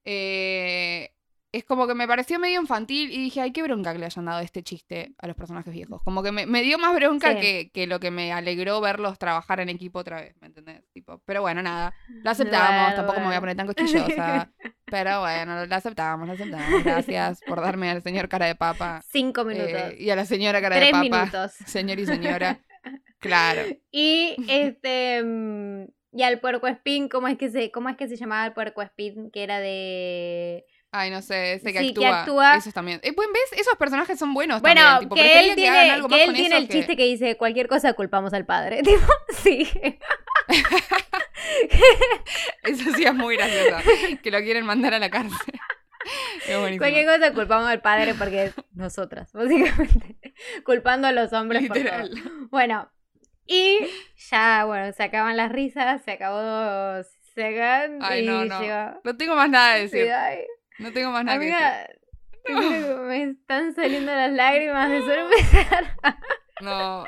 eh, 0.06 1.14
es 1.52 1.66
como 1.66 1.88
que 1.88 1.96
me 1.96 2.08
pareció 2.08 2.38
medio 2.40 2.62
infantil 2.62 3.12
y 3.12 3.18
dije, 3.18 3.42
ay, 3.42 3.52
qué 3.52 3.64
bronca 3.64 3.92
que 3.92 4.00
le 4.00 4.06
hayan 4.06 4.26
dado 4.26 4.40
este 4.40 4.62
chiste 4.62 5.14
a 5.18 5.28
los 5.28 5.36
personajes 5.36 5.74
viejos. 5.74 6.02
Como 6.04 6.22
que 6.22 6.32
me, 6.32 6.46
me 6.46 6.62
dio 6.62 6.78
más 6.78 6.94
bronca 6.94 7.34
Sí. 7.34 7.40
que, 7.40 7.72
que 7.74 7.88
lo 7.88 8.00
que 8.00 8.12
me 8.12 8.32
alegró 8.32 8.80
verlos 8.82 9.18
trabajar 9.18 9.60
en 9.60 9.70
equipo 9.70 10.00
otra 10.00 10.22
vez, 10.22 10.36
¿me 10.42 10.48
entendés? 10.48 10.84
Tipo, 10.94 11.22
pero 11.26 11.42
bueno, 11.42 11.62
nada, 11.64 11.94
lo 12.24 12.30
aceptamos, 12.30 12.82
Bueno, 12.82 12.96
tampoco 12.96 13.20
me 13.22 13.26
voy 13.28 13.36
a 13.36 13.40
poner 13.40 13.56
tan 13.56 13.68
cosquillosa. 13.68 14.52
Pero 14.90 15.20
bueno, 15.20 15.68
lo 15.68 15.76
aceptamos, 15.76 16.28
lo 16.28 16.34
aceptamos. 16.34 16.84
Gracias 16.84 17.42
por 17.46 17.62
darme 17.62 17.92
al 17.92 18.02
señor 18.02 18.28
cara 18.28 18.48
de 18.48 18.56
papa. 18.56 19.04
Cinco 19.08 19.42
eh, 19.42 19.46
minutos. 19.46 20.00
y 20.00 20.10
a 20.10 20.16
la 20.16 20.26
señora 20.26 20.62
cara 20.62 20.78
Tres 20.78 20.88
de 20.88 20.92
papa. 20.92 21.04
minutos. 21.04 21.52
Señor 21.68 22.00
y 22.00 22.08
señora. 22.08 22.60
Claro. 23.20 23.62
Y 23.92 24.36
este 24.48 25.22
mm, 25.24 25.84
y 26.12 26.24
al 26.24 26.40
puerco 26.40 26.66
espín, 26.68 27.08
¿cómo 27.08 27.28
es 27.28 27.38
que 27.38 27.50
se, 27.52 27.70
cómo 27.70 27.90
es 27.90 27.98
que 27.98 28.08
se 28.08 28.16
llamaba 28.16 28.48
el 28.48 28.54
puerco 28.54 28.82
espín? 28.82 29.30
Que 29.30 29.44
era 29.44 29.60
de 29.60 30.66
Ay, 30.92 31.12
no 31.12 31.22
sé, 31.22 31.54
ese 31.54 31.72
que, 31.72 31.80
Sí, 31.80 31.94
que 31.94 32.06
actúa, 32.08 32.20
actúa. 32.22 32.56
Esos 32.56 32.74
también. 32.74 33.00
Eh, 33.04 33.14
pues, 33.14 33.28
¿ves? 33.32 33.60
Esos 33.60 33.76
personajes 33.76 34.18
son 34.18 34.34
buenos 34.34 34.62
Bueno, 34.62 34.82
también. 34.82 35.00
tipo, 35.10 35.16
que 35.16 35.40
él 35.40 35.50
que 35.50 35.56
tiene, 35.56 35.92
algo 35.92 36.08
que 36.08 36.24
él 36.24 36.34
tiene 36.34 36.58
el 36.58 36.68
que- 36.68 36.74
chiste 36.74 36.96
que 36.98 37.04
dice 37.04 37.38
cualquier 37.38 37.68
cosa 37.68 37.94
culpamos 37.94 38.34
al 38.34 38.46
padre. 38.46 38.82
Tipo, 38.84 39.06
sí. 39.44 39.70
Eso 42.64 42.92
sí 42.96 43.04
es 43.06 43.14
muy 43.14 43.38
gracioso. 43.38 43.78
que 44.24 44.32
lo 44.32 44.40
quieren 44.40 44.66
mandar 44.66 44.94
a 44.94 45.00
la 45.00 45.10
cárcel. 45.10 45.38
Es. 46.48 46.80
Cualquier 46.80 47.06
cosa 47.06 47.34
culpamos 47.34 47.70
al 47.70 47.82
padre 47.82 48.14
porque 48.16 48.46
es 48.46 48.54
nosotras, 48.74 49.32
básicamente. 49.34 50.18
Culpando 50.64 51.08
a 51.08 51.12
los 51.12 51.34
hombres 51.34 51.68
por 51.68 51.78
Literal. 51.78 52.10
todo. 52.10 52.48
Bueno, 52.50 52.90
y 53.46 53.80
ya, 54.32 54.64
bueno, 54.66 54.92
se 54.94 55.04
acaban 55.04 55.38
las 55.38 55.52
risas, 55.52 56.02
se 56.04 56.12
acabó 56.12 57.04
Ay, 58.02 58.24
y 58.24 58.28
no, 58.28 58.46
no. 58.46 58.62
llegó- 58.62 59.02
No 59.04 59.18
tengo 59.18 59.36
más 59.36 59.50
nada 59.50 59.76
Sí, 59.76 59.82
decir. 59.84 60.08
No 60.80 60.92
tengo 60.92 61.12
más 61.12 61.26
nada 61.26 61.40
que 61.40 61.46
decir. 61.46 61.64
amiga, 62.46 63.02
me 63.04 63.24
están 63.24 63.76
saliendo 63.76 64.14
las 64.14 64.32
lágrimas 64.32 64.90
de 64.90 65.00
solo 65.02 65.30
empezar. 65.30 65.98
No. 66.62 67.06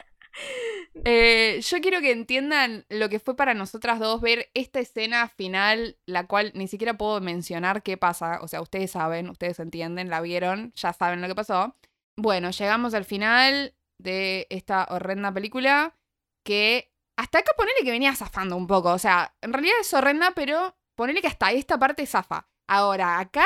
Eh, 1.06 1.60
yo 1.62 1.82
quiero 1.82 2.00
que 2.00 2.12
entiendan 2.12 2.86
lo 2.90 3.10
que 3.10 3.20
fue 3.20 3.36
para 3.36 3.54
nosotras 3.54 4.00
dos 4.00 4.22
ver 4.22 4.50
esta 4.54 4.80
escena 4.80 5.28
final, 5.28 5.98
la 6.06 6.28
cual 6.28 6.52
ni 6.56 6.68
siquiera 6.68 6.98
puedo 6.98 7.20
mencionar 7.22 7.84
qué 7.84 7.98
pasa. 7.98 8.40
O 8.42 8.48
sea, 8.48 8.62
ustedes 8.62 8.92
saben, 8.92 9.30
ustedes 9.30 9.60
entienden, 9.60 10.10
la 10.10 10.22
vieron, 10.22 10.74
ya 10.76 10.94
saben 10.94 11.22
lo 11.22 11.28
que 11.28 11.36
pasó. 11.36 11.76
Bueno, 12.18 12.52
llegamos 12.52 12.94
al 12.94 13.06
final 13.06 13.76
de 14.00 14.48
esta 14.50 14.88
horrenda 14.90 15.34
película 15.34 15.96
que 16.44 16.92
hasta 17.18 17.40
acá 17.40 17.54
ponele 17.56 17.84
que 17.84 17.92
venía 17.92 18.16
zafando 18.16 18.58
un 18.58 18.68
poco. 18.68 18.92
O 18.92 19.00
sea, 19.00 19.36
en 19.42 19.54
realidad 19.54 19.76
es 19.80 19.94
horrenda, 19.94 20.32
pero 20.36 20.76
ponele 20.96 21.22
que 21.22 21.28
hasta 21.28 21.52
esta 21.52 21.78
parte 21.78 22.06
zafa. 22.06 22.51
Ahora, 22.74 23.20
acá 23.20 23.46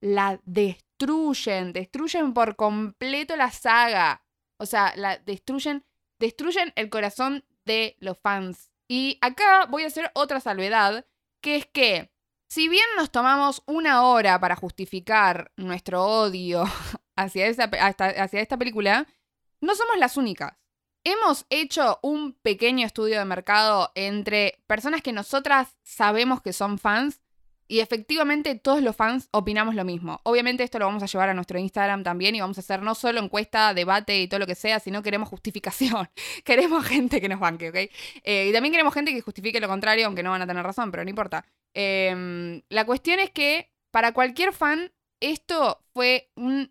la 0.00 0.40
destruyen, 0.42 1.72
destruyen 1.72 2.34
por 2.34 2.56
completo 2.56 3.36
la 3.36 3.52
saga. 3.52 4.24
O 4.56 4.66
sea, 4.66 4.92
la 4.96 5.16
destruyen, 5.18 5.84
destruyen 6.18 6.72
el 6.74 6.90
corazón 6.90 7.44
de 7.64 7.96
los 8.00 8.18
fans. 8.18 8.72
Y 8.88 9.16
acá 9.20 9.66
voy 9.66 9.84
a 9.84 9.86
hacer 9.86 10.10
otra 10.14 10.40
salvedad, 10.40 11.06
que 11.40 11.54
es 11.54 11.66
que 11.66 12.10
si 12.48 12.68
bien 12.68 12.84
nos 12.96 13.12
tomamos 13.12 13.62
una 13.66 14.02
hora 14.02 14.40
para 14.40 14.56
justificar 14.56 15.52
nuestro 15.54 16.04
odio 16.04 16.64
hacia, 17.14 17.46
hacia 17.46 18.40
esta 18.40 18.56
película, 18.56 19.06
no 19.60 19.76
somos 19.76 19.98
las 19.98 20.16
únicas. 20.16 20.56
Hemos 21.04 21.46
hecho 21.48 22.00
un 22.02 22.32
pequeño 22.32 22.84
estudio 22.84 23.20
de 23.20 23.24
mercado 23.24 23.92
entre 23.94 24.60
personas 24.66 25.00
que 25.00 25.12
nosotras 25.12 25.76
sabemos 25.84 26.42
que 26.42 26.52
son 26.52 26.80
fans 26.80 27.21
y 27.72 27.80
efectivamente 27.80 28.54
todos 28.54 28.82
los 28.82 28.94
fans 28.94 29.30
opinamos 29.30 29.74
lo 29.74 29.82
mismo. 29.82 30.20
Obviamente 30.24 30.62
esto 30.62 30.78
lo 30.78 30.84
vamos 30.84 31.02
a 31.02 31.06
llevar 31.06 31.30
a 31.30 31.34
nuestro 31.34 31.58
Instagram 31.58 32.02
también 32.04 32.34
y 32.34 32.40
vamos 32.42 32.58
a 32.58 32.60
hacer 32.60 32.82
no 32.82 32.94
solo 32.94 33.18
encuesta, 33.18 33.72
debate 33.72 34.20
y 34.20 34.28
todo 34.28 34.40
lo 34.40 34.46
que 34.46 34.54
sea, 34.54 34.78
sino 34.78 35.02
queremos 35.02 35.30
justificación. 35.30 36.10
queremos 36.44 36.84
gente 36.84 37.18
que 37.18 37.30
nos 37.30 37.40
banque, 37.40 37.70
¿ok? 37.70 37.76
Eh, 38.24 38.48
y 38.50 38.52
también 38.52 38.72
queremos 38.72 38.92
gente 38.92 39.14
que 39.14 39.22
justifique 39.22 39.58
lo 39.58 39.68
contrario, 39.68 40.04
aunque 40.04 40.22
no 40.22 40.32
van 40.32 40.42
a 40.42 40.46
tener 40.46 40.62
razón, 40.62 40.90
pero 40.90 41.02
no 41.02 41.08
importa. 41.08 41.46
Eh, 41.72 42.62
la 42.68 42.84
cuestión 42.84 43.20
es 43.20 43.30
que 43.30 43.72
para 43.90 44.12
cualquier 44.12 44.52
fan 44.52 44.92
esto 45.20 45.82
fue 45.94 46.30
un 46.36 46.68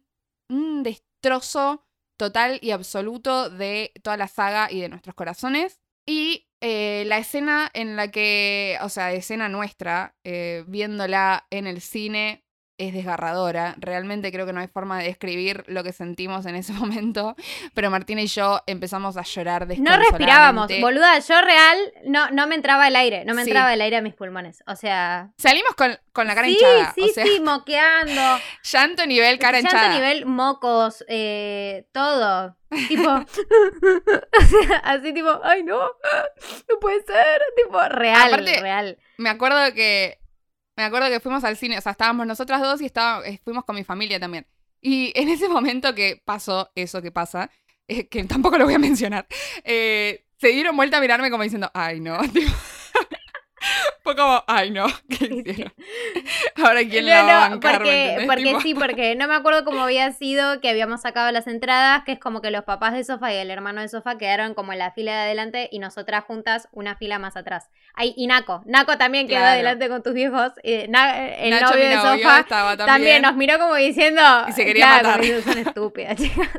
destrozo 0.84 1.84
total 2.16 2.60
y 2.62 2.70
absoluto 2.70 3.50
de 3.50 3.92
toda 4.04 4.18
la 4.18 4.28
saga 4.28 4.72
y 4.72 4.82
de 4.82 4.90
nuestros 4.90 5.16
corazones. 5.16 5.80
Y 6.06 6.51
eh, 6.62 7.04
la 7.08 7.18
escena 7.18 7.70
en 7.74 7.96
la 7.96 8.10
que, 8.12 8.78
o 8.82 8.90
sea, 8.90 9.14
escena 9.14 9.50
nuestra, 9.50 10.16
eh, 10.24 10.64
viéndola 10.68 11.48
en 11.50 11.68
el 11.68 11.82
cine, 11.82 12.46
es 12.88 12.94
desgarradora. 12.94 13.76
Realmente 13.78 14.32
creo 14.32 14.46
que 14.46 14.54
no 14.54 14.60
hay 14.60 14.68
forma 14.68 15.00
de 15.00 15.06
describir 15.06 15.64
lo 15.68 15.84
que 15.84 15.94
sentimos 15.94 16.46
en 16.46 16.56
ese 16.56 16.74
momento. 16.74 17.36
Pero 17.74 17.90
Martina 17.90 18.22
y 18.22 18.28
yo 18.28 18.62
empezamos 18.68 19.18
a 19.18 19.24
llorar 19.24 19.68
No 19.78 19.98
respirábamos, 19.98 20.68
boluda. 20.82 21.20
Yo 21.20 21.42
real 21.42 21.78
no, 22.06 22.30
no 22.32 22.48
me 22.48 22.56
entraba 22.56 22.88
el 22.88 22.96
aire, 22.96 23.26
no 23.26 23.34
me 23.34 23.44
Sí. 23.44 23.50
entraba 23.50 23.74
el 23.74 23.82
aire 23.82 23.98
a 23.98 24.02
mis 24.02 24.14
pulmones. 24.14 24.64
O 24.68 24.76
sea. 24.76 25.30
Salimos 25.38 25.74
con, 25.76 25.98
con 26.14 26.28
la 26.28 26.36
cara 26.36 26.48
sí, 26.48 26.54
hinchada. 26.54 26.94
sí, 26.96 27.02
o 27.02 27.14
sea, 27.14 27.26
sí, 27.26 27.40
moqueando. 27.40 28.22
llanto 28.64 29.06
nivel 29.06 29.40
cara 29.40 29.60
llanto 29.60 29.76
hinchada. 29.76 29.94
nivel 29.94 30.26
mocos, 30.26 31.04
eh, 31.08 31.86
todo. 31.92 32.56
Tipo. 32.88 33.26
así 34.84 35.14
tipo, 35.14 35.40
ay 35.44 35.64
no, 35.64 35.78
no 35.80 36.80
puede 36.80 37.04
ser. 37.04 37.42
Tipo, 37.56 37.80
real, 37.90 38.34
Aparte, 38.34 38.60
real. 38.62 38.98
Me 39.18 39.30
acuerdo 39.30 39.74
que. 39.74 40.20
Me 40.76 40.84
acuerdo 40.84 41.10
que 41.10 41.20
fuimos 41.20 41.44
al 41.44 41.58
cine, 41.58 41.78
o 41.78 41.82
sea, 41.82 41.94
estábamos 41.94 42.26
nosotras 42.26 42.62
dos 42.62 42.82
y 42.82 42.86
estaba, 42.86 43.26
eh, 43.28 43.40
fuimos 43.44 43.66
con 43.66 43.76
mi 43.76 43.84
familia 43.84 44.20
también. 44.20 44.48
Y 44.82 45.12
en 45.20 45.30
ese 45.30 45.50
momento 45.50 45.94
que 45.96 46.22
pasó 46.24 46.72
eso 46.76 47.02
que 47.02 47.12
pasa, 47.12 47.50
eh, 47.88 48.08
que 48.08 48.24
tampoco 48.24 48.58
lo 48.58 48.66
voy 48.66 48.76
a 48.76 48.80
mencionar, 48.80 49.28
eh, 49.64 50.26
se 50.38 50.48
dieron 50.50 50.76
vuelta 50.76 50.98
a 50.98 51.02
mirarme 51.02 51.30
como 51.30 51.44
diciendo, 51.44 51.70
ay 51.74 52.00
no. 52.00 52.18
tipo, 52.34 52.52
Fue 54.12 54.16
como, 54.22 54.44
ay 54.48 54.72
no, 54.72 54.88
¿qué 55.10 55.26
hicieron? 55.26 55.74
Ahora 56.64 56.82
quién 56.82 57.06
la 57.06 57.24
va 57.24 57.46
a 57.46 57.50
bancar, 57.50 57.82
¿me 57.82 58.26
porque, 58.28 58.28
porque 58.28 58.62
sí, 58.62 58.74
porque 58.74 59.16
no 59.16 59.26
me 59.30 59.36
acuerdo 59.36 59.64
cómo 59.64 59.84
había 59.84 60.12
sido 60.12 60.60
que 60.60 60.70
habíamos 60.70 61.02
sacado 61.02 61.32
las 61.32 61.48
entradas, 61.48 62.04
que 62.04 62.12
es 62.14 62.20
como 62.20 62.42
que 62.42 62.52
los 62.52 62.66
papás 62.66 62.92
de 62.94 63.06
Sofa 63.06 63.34
y 63.34 63.38
el 63.38 63.50
hermano 63.52 63.80
de 63.80 63.88
Sofa 63.88 64.18
quedaron 64.18 64.54
como 64.54 64.74
en 64.74 64.80
la 64.80 64.92
fila 64.92 65.14
de 65.14 65.20
adelante 65.22 65.70
y 65.72 65.80
nosotras 65.80 66.26
juntas 66.26 66.68
una 66.74 66.98
fila 66.98 67.20
más 67.20 67.38
atrás. 67.38 67.70
Ay, 67.94 68.14
y 68.18 68.28
Naco, 68.28 68.64
Naco 68.66 68.98
también 68.98 69.28
quedó 69.28 69.38
Claro. 69.40 69.54
adelante 69.54 69.88
con 69.88 70.04
tus 70.04 70.14
viejos, 70.14 70.52
eh, 70.64 70.88
Na- 70.90 71.28
el 71.38 71.52
Nacho, 71.52 71.68
novio 71.74 71.86
de 71.88 71.96
Sofa. 71.96 72.44
También. 72.44 72.78
también. 72.86 73.22
nos 73.22 73.36
miró 73.36 73.58
como 73.60 73.76
diciendo. 73.76 74.22
Y 74.50 74.52
se 74.52 74.66
quería 74.66 75.00
claro, 75.00 75.20
matar. 75.24 75.42
son 75.44 75.58
estúpidas, 75.68 76.18
chicas. 76.18 76.50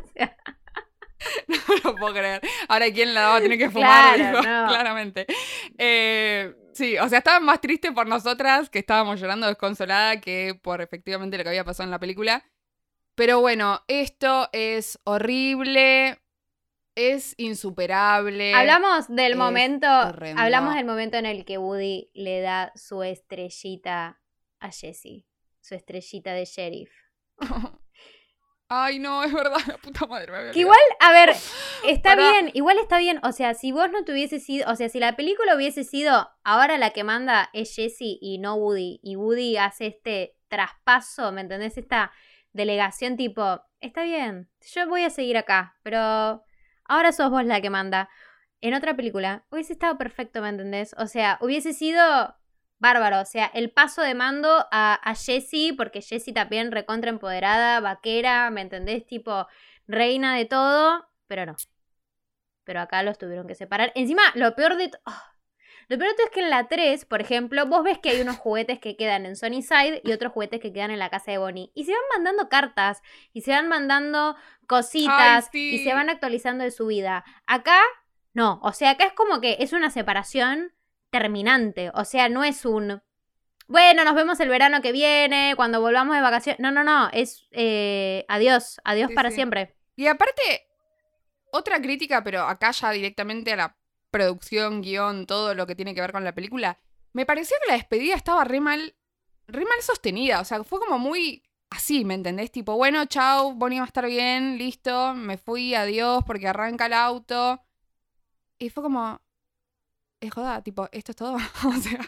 No 1.47 1.57
lo 1.85 1.95
puedo 1.97 2.15
creer. 2.15 2.41
Ahora, 2.69 2.87
¿quién 2.93 3.15
la 3.15 3.29
va 3.29 3.37
a 3.37 3.41
tener 3.41 3.57
que 3.59 3.71
fumar? 3.71 4.17
Claro, 4.17 4.43
no. 4.43 4.69
Claramente. 4.69 5.27
Eh, 5.79 6.53
sí, 6.73 6.99
o 6.99 7.09
sea, 7.09 7.19
estaban 7.19 7.45
más 7.45 7.61
tristes 7.61 7.93
por 7.93 8.07
nosotras, 8.07 8.71
que 8.71 8.81
estábamos 8.81 9.21
llorando 9.21 9.47
desconsolada, 9.47 10.21
que 10.21 10.59
por 10.61 10.81
efectivamente 10.81 11.37
lo 11.37 11.43
que 11.45 11.51
había 11.51 11.65
pasado 11.65 11.85
en 11.87 11.91
la 11.91 11.99
película. 11.99 12.45
Pero 13.15 13.41
bueno, 13.41 13.83
esto 13.89 14.49
es 14.53 14.99
horrible. 15.05 16.19
Es 16.95 17.35
insuperable. 17.39 18.55
Hablamos 18.55 19.09
del 19.09 19.37
momento. 19.37 19.87
horrendo. 19.87 20.43
Hablamos 20.43 20.75
del 20.75 20.85
momento 20.85 21.17
en 21.17 21.25
el 21.25 21.45
que 21.47 21.57
Woody 21.57 22.11
le 22.13 22.41
da 22.43 22.71
su 22.75 23.03
estrellita 23.03 24.21
a 24.61 24.71
Jessie. 24.71 25.27
Su 25.61 25.75
estrellita 25.75 26.35
de 26.35 26.45
sheriff. 26.45 26.93
Ay, 28.75 28.99
no, 28.99 29.23
es 29.23 29.31
verdad, 29.31 29.59
la 29.69 29.77
puta 29.77 30.07
madre. 30.07 30.33
me 30.33 30.39
había 30.39 30.53
Que 30.53 30.61
igual, 30.61 30.81
a 30.99 31.13
ver, 31.13 31.35
está 31.87 32.17
bien, 32.17 32.51
igual 32.55 32.79
está 32.79 32.97
bien. 32.97 33.21
O 33.23 33.33
sea, 33.33 33.53
si 33.53 33.71
vos 33.71 33.91
no 33.91 34.03
tuviese 34.07 34.41
sido, 34.41 34.71
o 34.71 34.77
sea, 34.77 34.89
si 34.89 34.99
la 34.99 35.15
película 35.15 35.55
hubiese 35.55 35.85
sido, 35.85 36.31
ahora 36.43 36.79
la 36.79 36.89
que 36.89 37.05
manda 37.05 37.51
es 37.53 37.75
Jessie 37.75 38.17
y 38.23 38.39
no 38.39 38.55
Woody, 38.55 38.99
y 39.03 39.17
Woody 39.17 39.59
hace 39.59 39.89
este 39.89 40.39
traspaso, 40.49 41.33
¿me 41.33 41.43
entendés? 41.43 41.77
Esta 41.77 42.13
delegación 42.55 43.19
tipo, 43.19 43.61
está 43.81 44.05
bien, 44.05 44.49
yo 44.75 44.89
voy 44.89 45.03
a 45.03 45.11
seguir 45.11 45.37
acá, 45.37 45.77
pero 45.83 46.43
ahora 46.87 47.13
sos 47.13 47.31
vos 47.31 47.45
la 47.45 47.61
que 47.61 47.69
manda. 47.69 48.09
En 48.63 48.73
otra 48.73 48.97
película 48.97 49.45
hubiese 49.51 49.75
estado 49.75 49.99
perfecto, 49.99 50.41
¿me 50.41 50.49
entendés? 50.49 50.95
O 50.97 51.09
sea, 51.09 51.37
hubiese 51.43 51.75
sido 51.75 52.35
bárbaro. 52.83 53.21
O 53.21 53.25
sea, 53.25 53.47
el 53.55 53.71
paso 53.71 54.03
de 54.03 54.15
mando 54.15 54.67
a, 54.71 54.95
a 55.03 55.15
Jessie, 55.15 55.73
porque 55.73 56.03
Jessie 56.03 56.35
también 56.35 56.71
recontra 56.71 57.09
empoderada, 57.09 57.81
vaquera, 57.81 58.51
¿me 58.51 58.61
entendés? 58.61 59.07
Tipo, 59.07 59.47
reina 59.87 60.37
de 60.37 60.45
todo, 60.45 61.09
pero 61.27 61.47
no. 61.47 61.57
Pero 62.65 62.81
acá 62.81 63.03
los 63.03 63.17
tuvieron 63.17 63.47
que 63.47 63.55
separar. 63.55 63.93
Encima, 63.95 64.23
lo 64.35 64.55
peor 64.55 64.77
de... 64.77 64.91
ah, 65.07 65.33
Lo 65.89 65.99
peor 65.99 66.11
de 66.11 66.17
todo 66.17 66.27
es 66.27 66.33
que 66.33 66.41
en 66.41 66.51
la 66.51 66.69
3, 66.69 67.05
por 67.07 67.21
ejemplo, 67.21 67.67
vos 67.67 67.83
ves 67.83 67.99
que 67.99 68.11
hay 68.11 68.21
unos 68.21 68.37
juguetes 68.37 68.79
que 68.79 68.97
quedan 68.97 69.27
en 69.27 69.37
Sunnyside 69.37 70.01
y 70.05 70.13
otros 70.13 70.33
juguetes 70.33 70.61
que 70.61 70.73
quedan 70.73 70.91
en 70.91 70.99
la 70.99 71.11
casa 71.11 71.33
de 71.33 71.39
Bonnie. 71.39 71.71
Y 71.75 71.85
se 71.85 71.93
van 71.93 72.03
mandando 72.15 72.49
cartas, 72.49 73.03
y 73.33 73.41
se 73.43 73.51
van 73.51 73.69
mandando 73.69 74.37
cositas, 74.69 75.47
Ay, 75.47 75.51
sí. 75.53 75.75
y 75.77 75.85
se 75.85 75.93
van 75.93 76.09
actualizando 76.09 76.63
de 76.65 76.71
su 76.71 76.87
vida. 76.87 77.25
Acá, 77.47 77.81
no. 78.33 78.61
O 78.63 78.73
sea, 78.73 78.91
acá 78.91 79.05
es 79.07 79.13
como 79.13 79.41
que 79.41 79.57
es 79.61 79.73
una 79.73 79.91
separación 79.91 80.73
terminante. 81.13 81.93
O 81.95 82.05
sea, 82.05 82.29
no 82.29 82.43
es 82.43 82.65
un... 82.65 83.01
Bueno, 83.69 84.05
nos 84.05 84.15
vemos 84.15 84.41
el 84.41 84.49
verano 84.49 84.83
que 84.83 84.91
viene, 84.91 85.53
cuando 85.55 85.81
volvamos 85.81 86.17
de 86.17 86.23
vacaciones. 86.23 86.59
No, 86.59 86.73
no, 86.73 86.83
no. 86.83 87.09
Es 87.13 87.47
eh, 87.53 88.25
adiós, 88.29 88.81
adiós 88.85 89.11
Sí, 89.11 89.15
para 89.15 89.31
sí. 89.31 89.37
siempre. 89.37 89.77
Y 89.95 90.09
aparte, 90.09 90.43
otra 91.53 91.81
crítica, 91.81 92.25
pero 92.25 92.43
acá 92.43 92.73
ya 92.73 92.91
directamente 92.91 93.53
a 93.53 93.57
la 93.57 93.77
producción, 94.11 94.83
guion, 94.83 95.27
todo 95.27 95.55
lo 95.55 95.67
que 95.67 95.75
tiene 95.77 95.95
que 95.95 96.01
ver 96.01 96.13
con 96.13 96.25
la 96.25 96.35
película. 96.35 96.79
Me 97.13 97.25
pareció 97.25 97.57
que 97.63 97.71
la 97.71 97.77
despedida 97.77 98.15
estaba 98.15 98.45
re 98.45 98.61
mal, 98.61 98.95
re 99.47 99.65
mal 99.65 99.81
sostenida. 99.81 100.41
O 100.41 100.45
sea, 100.45 100.65
fue 100.65 100.81
como 100.81 100.99
muy 100.99 101.43
así, 101.71 102.05
¿me 102.05 102.15
entendés? 102.15 102.51
Tipo, 102.51 102.77
bueno, 102.77 103.05
chau, 103.07 103.55
Bonnie 103.55 103.79
va 103.79 103.85
a 103.85 103.87
estar 103.87 104.07
bien, 104.07 104.59
listo, 104.59 105.15
me 105.15 105.37
fui, 105.37 105.75
adiós, 105.75 106.25
porque 106.27 106.49
arranca 106.49 106.87
el 106.87 106.95
auto. 106.95 107.63
Y 108.59 108.71
fue 108.71 108.83
como, 108.83 109.21
es 110.23 110.33
joda, 110.33 110.63
tipo, 110.63 110.89
esto 110.93 111.13
es 111.13 111.17
todo. 111.17 111.35
o 111.67 111.73
sea, 111.75 112.01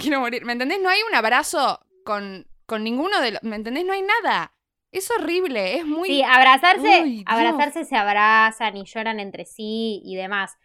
quiero 0.00 0.20
morir. 0.20 0.44
¿Me 0.44 0.52
entendés? 0.52 0.80
No 0.80 0.88
hay 0.88 1.00
un 1.08 1.14
abrazo 1.14 1.80
con, 2.04 2.46
con 2.66 2.82
ninguno 2.82 3.20
de 3.20 3.32
los. 3.32 3.42
¿Me 3.42 3.56
entendés? 3.56 3.84
No 3.84 3.92
hay 3.92 4.02
nada. 4.02 4.52
Es 4.90 5.10
horrible, 5.10 5.76
es 5.76 5.84
muy. 5.86 6.08
Sí, 6.08 6.22
abrazarse, 6.22 7.02
Uy, 7.02 7.22
abrazarse 7.26 7.84
se 7.84 7.94
abrazan 7.96 8.76
y 8.76 8.84
lloran 8.84 9.20
entre 9.20 9.44
sí 9.44 10.00
y 10.04 10.16
demás. 10.16 10.56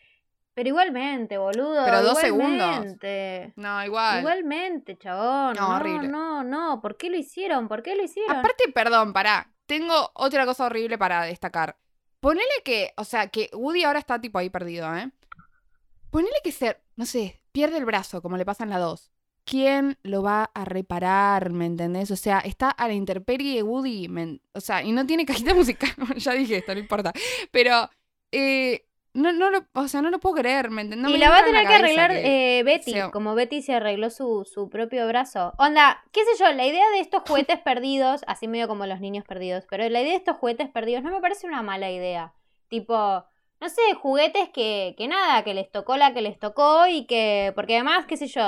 Pero 0.53 0.69
igualmente, 0.69 1.37
boludo. 1.37 1.83
Pero 1.83 2.03
dos 2.03 2.23
igualmente. 2.23 3.53
No, 3.55 3.83
igual. 3.83 4.19
Igualmente, 4.19 4.97
chabón. 4.97 5.55
No, 5.55 5.69
No, 5.69 5.75
horrible. 5.75 6.07
no, 6.07 6.43
no. 6.43 6.79
¿Por 6.81 6.95
qué 6.95 7.09
lo 7.09 7.17
hicieron? 7.17 7.67
¿Por 7.67 7.81
qué 7.83 7.95
lo 7.95 8.03
hicieron? 8.03 8.37
Aparte, 8.37 8.65
perdón, 8.73 9.13
pará. 9.13 9.51
Tengo 9.65 10.11
otra 10.13 10.45
cosa 10.45 10.65
horrible 10.67 10.97
para 10.97 11.23
destacar. 11.23 11.77
Ponele 12.19 12.45
que, 12.63 12.93
o 12.97 13.03
sea, 13.03 13.27
que 13.27 13.49
Woody 13.53 13.83
ahora 13.83 13.99
está 13.99 14.21
tipo 14.21 14.37
ahí 14.37 14.49
perdido, 14.49 14.95
¿eh? 14.95 15.11
Ponele 16.13 16.35
que 16.43 16.51
se, 16.51 16.77
no 16.95 17.07
sé, 17.07 17.41
pierde 17.51 17.77
el 17.79 17.85
brazo, 17.85 18.21
como 18.21 18.37
le 18.37 18.45
pasa 18.45 18.63
en 18.63 18.69
la 18.69 18.77
2. 18.77 19.11
¿Quién 19.45 19.97
lo 20.03 20.21
va 20.21 20.51
a 20.53 20.63
reparar? 20.63 21.49
¿Me 21.49 21.65
entendés? 21.65 22.11
O 22.11 22.15
sea, 22.15 22.37
está 22.37 22.69
a 22.69 22.87
la 22.87 22.93
intemperie 22.93 23.55
de 23.55 23.63
Woody. 23.63 24.07
me 24.09 24.39
o 24.53 24.61
sea, 24.61 24.83
y 24.83 24.91
no 24.91 25.07
tiene 25.07 25.25
cajita 25.25 25.55
musical. 25.55 25.89
ya 26.17 26.33
dije 26.33 26.57
esto, 26.57 26.75
no 26.75 26.79
importa. 26.79 27.11
Pero, 27.49 27.89
eh, 28.31 28.85
no, 29.15 29.31
no 29.33 29.49
lo, 29.49 29.65
o 29.73 29.87
sea, 29.87 30.03
no 30.03 30.11
lo 30.11 30.19
puedo 30.19 30.35
creer, 30.35 30.69
¿me 30.69 30.83
entendés? 30.83 31.01
No 31.03 31.09
y 31.09 31.13
me 31.13 31.17
la 31.17 31.31
va 31.31 31.39
a 31.39 31.45
tener 31.45 31.67
que 31.67 31.73
arreglar 31.73 32.11
eh, 32.11 32.61
Betty, 32.63 32.91
sea- 32.91 33.09
como 33.09 33.33
Betty 33.33 33.63
se 33.63 33.73
arregló 33.73 34.11
su, 34.11 34.45
su 34.45 34.69
propio 34.69 35.07
brazo. 35.07 35.53
Onda, 35.57 36.03
qué 36.11 36.21
sé 36.25 36.43
yo, 36.43 36.51
la 36.53 36.67
idea 36.67 36.87
de 36.91 36.99
estos 36.99 37.23
juguetes 37.27 37.59
perdidos, 37.59 38.21
así 38.27 38.47
medio 38.47 38.67
como 38.67 38.85
los 38.85 38.99
niños 38.99 39.25
perdidos, 39.25 39.65
pero 39.67 39.89
la 39.89 39.99
idea 39.99 40.11
de 40.11 40.17
estos 40.17 40.37
juguetes 40.37 40.69
perdidos 40.69 41.03
no 41.03 41.09
me 41.09 41.21
parece 41.21 41.47
una 41.47 41.63
mala 41.63 41.89
idea. 41.89 42.33
Tipo, 42.69 43.25
no 43.61 43.69
sé, 43.69 43.81
juguetes 44.01 44.49
que, 44.49 44.95
que 44.97 45.07
nada, 45.07 45.43
que 45.43 45.53
les 45.53 45.71
tocó 45.71 45.97
la 45.97 46.13
que 46.13 46.21
les 46.21 46.39
tocó 46.39 46.87
y 46.87 47.05
que, 47.05 47.51
porque 47.55 47.75
además, 47.75 48.05
qué 48.07 48.17
sé 48.17 48.27
yo, 48.27 48.41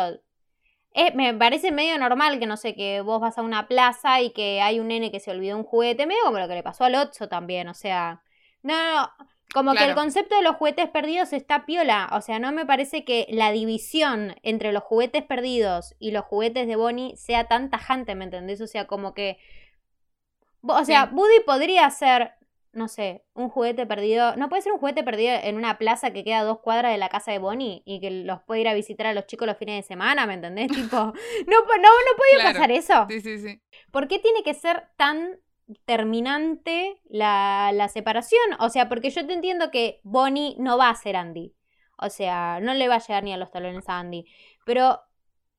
es- 0.93 1.15
me 1.15 1.33
parece 1.33 1.71
medio 1.71 1.97
normal 1.99 2.39
que, 2.39 2.45
no 2.47 2.57
sé, 2.57 2.75
que 2.75 3.01
vos 3.01 3.19
vas 3.21 3.37
a 3.37 3.41
una 3.41 3.67
plaza 3.67 4.21
y 4.21 4.31
que 4.31 4.61
hay 4.61 4.79
un 4.79 4.87
nene 4.89 5.11
que 5.11 5.19
se 5.19 5.31
olvidó 5.31 5.57
un 5.57 5.63
juguete, 5.63 6.05
medio 6.07 6.23
como 6.25 6.39
lo 6.39 6.47
que 6.47 6.55
le 6.55 6.63
pasó 6.63 6.85
al 6.85 6.95
Otso 6.95 7.27
también, 7.27 7.67
o 7.67 7.73
sea, 7.73 8.23
no, 8.63 8.75
no, 8.75 9.01
no, 9.01 9.11
como 9.53 9.73
que 9.73 9.83
el 9.85 9.93
concepto 9.95 10.35
de 10.35 10.41
los 10.43 10.55
juguetes 10.55 10.89
perdidos 10.89 11.33
está 11.33 11.65
piola, 11.65 12.09
o 12.13 12.21
sea, 12.21 12.39
no 12.39 12.51
me 12.51 12.65
parece 12.65 13.05
que 13.05 13.27
la 13.29 13.51
división 13.51 14.35
entre 14.43 14.71
los 14.71 14.83
juguetes 14.83 15.23
perdidos 15.23 15.95
y 15.99 16.11
los 16.11 16.25
juguetes 16.25 16.67
de 16.67 16.75
Bonnie 16.75 17.15
sea 17.17 17.45
tan 17.47 17.69
tajante, 17.69 18.15
¿me 18.15 18.25
entendés? 18.25 18.61
O 18.61 18.67
sea, 18.67 18.87
como 18.87 19.13
que... 19.13 19.37
O 20.67 20.83
sea, 20.83 21.07
Sí. 21.09 21.15
Woody 21.15 21.41
podría 21.45 21.89
ser, 21.91 22.33
no 22.75 22.87
sé, 22.87 23.25
un 23.33 23.49
juguete 23.49 23.85
perdido. 23.87 24.35
No 24.35 24.49
puede 24.49 24.61
ser 24.61 24.71
un 24.73 24.79
juguete 24.79 25.03
perdido 25.03 25.33
en 25.41 25.55
una 25.55 25.77
plaza 25.79 26.11
que 26.11 26.23
queda 26.23 26.39
a 26.41 26.43
dos 26.43 26.59
cuadras 26.59 26.91
de 26.91 26.97
la 26.99 27.09
casa 27.09 27.31
de 27.31 27.39
Bonnie 27.39 27.81
y 27.85 27.99
que 28.01 28.11
los 28.11 28.41
puede 28.43 28.61
ir 28.61 28.67
a 28.67 28.73
visitar 28.75 29.07
a 29.07 29.13
los 29.13 29.25
chicos 29.25 29.47
los 29.47 29.57
fines 29.57 29.77
de 29.77 29.87
semana, 29.87 30.27
¿me 30.27 30.35
entendés? 30.35 30.67
Tipo, 30.71 30.97
no, 30.97 31.13
no, 31.47 31.77
no 31.77 32.17
puede 32.17 32.35
Claro. 32.35 32.53
pasar 32.53 32.71
eso. 32.71 33.07
Sí, 33.09 33.21
sí, 33.21 33.39
sí. 33.39 33.61
¿Por 33.91 34.07
qué 34.07 34.19
tiene 34.19 34.43
que 34.43 34.53
ser 34.53 34.83
tan 34.97 35.39
terminante 35.85 37.01
la, 37.09 37.71
la 37.73 37.87
separación? 37.87 38.41
O 38.59 38.69
sea, 38.69 38.87
porque 38.89 39.09
yo 39.09 39.25
te 39.25 39.33
entiendo 39.33 39.71
que 39.71 39.99
Bonnie 40.03 40.55
no 40.59 40.77
va 40.77 40.89
a 40.89 40.95
ser 40.95 41.15
Andy. 41.15 41.53
O 41.97 42.09
sea, 42.09 42.59
no 42.61 42.73
le 42.73 42.87
va 42.87 42.95
a 42.95 42.99
llegar 42.99 43.23
ni 43.23 43.33
a 43.33 43.37
los 43.37 43.51
talones 43.51 43.87
a 43.87 43.99
Andy. 43.99 44.25
Pero 44.65 44.99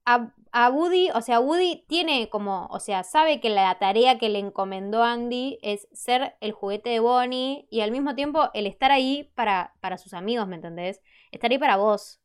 a, 0.07 0.71
Woody, 0.71 1.11
o 1.15 1.21
sea, 1.21 1.41
Woody 1.41 1.85
tiene 1.89 2.31
como, 2.31 2.67
o 2.71 2.81
sea, 2.81 3.05
sabe 3.05 3.41
que 3.41 3.51
la 3.51 3.79
tarea 3.79 4.19
que 4.19 4.29
le 4.31 4.39
encomendó 4.39 5.03
Andy 5.05 5.59
es 5.63 5.89
ser 5.93 6.37
el 6.41 6.53
juguete 6.53 6.91
de 6.91 7.01
Bonnie 7.01 7.67
y 7.71 7.81
al 7.83 7.91
mismo 7.93 8.15
tiempo 8.15 8.51
el 8.55 8.67
estar 8.67 8.93
ahí 8.93 9.31
para, 9.35 9.75
para 9.81 9.99
sus 9.99 10.15
amigos, 10.15 10.49
¿me 10.49 10.57
entendés? 10.57 11.03
Estar 11.33 11.51
ahí 11.51 11.59
para 11.59 11.77
vos. 11.77 12.21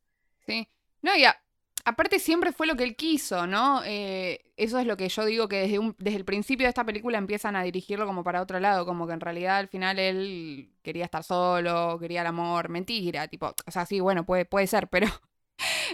Sí. 0.45 0.67
No, 1.01 1.15
y 1.15 1.25
a- 1.25 1.37
aparte 1.85 2.19
siempre 2.19 2.51
fue 2.51 2.67
lo 2.67 2.75
que 2.75 2.83
él 2.83 2.95
quiso, 2.95 3.47
¿no? 3.47 3.81
Eh, 3.85 4.51
eso 4.57 4.79
es 4.79 4.85
lo 4.85 4.97
que 4.97 5.09
yo 5.09 5.25
digo 5.25 5.47
que 5.47 5.57
desde, 5.57 5.79
un- 5.79 5.95
desde 5.99 6.17
el 6.17 6.25
principio 6.25 6.65
de 6.65 6.69
esta 6.69 6.85
película 6.85 7.17
empiezan 7.17 7.55
a 7.55 7.63
dirigirlo 7.63 8.05
como 8.05 8.23
para 8.23 8.41
otro 8.41 8.59
lado, 8.59 8.85
como 8.85 9.07
que 9.07 9.13
en 9.13 9.19
realidad 9.21 9.57
al 9.57 9.67
final 9.67 9.99
él 9.99 10.71
quería 10.83 11.05
estar 11.05 11.23
solo, 11.23 11.97
quería 11.99 12.21
el 12.21 12.27
amor, 12.27 12.69
mentira, 12.69 13.27
tipo, 13.27 13.53
o 13.65 13.71
sea, 13.71 13.85
sí, 13.85 13.99
bueno, 13.99 14.25
puede, 14.25 14.45
puede 14.45 14.67
ser, 14.67 14.87
pero 14.89 15.07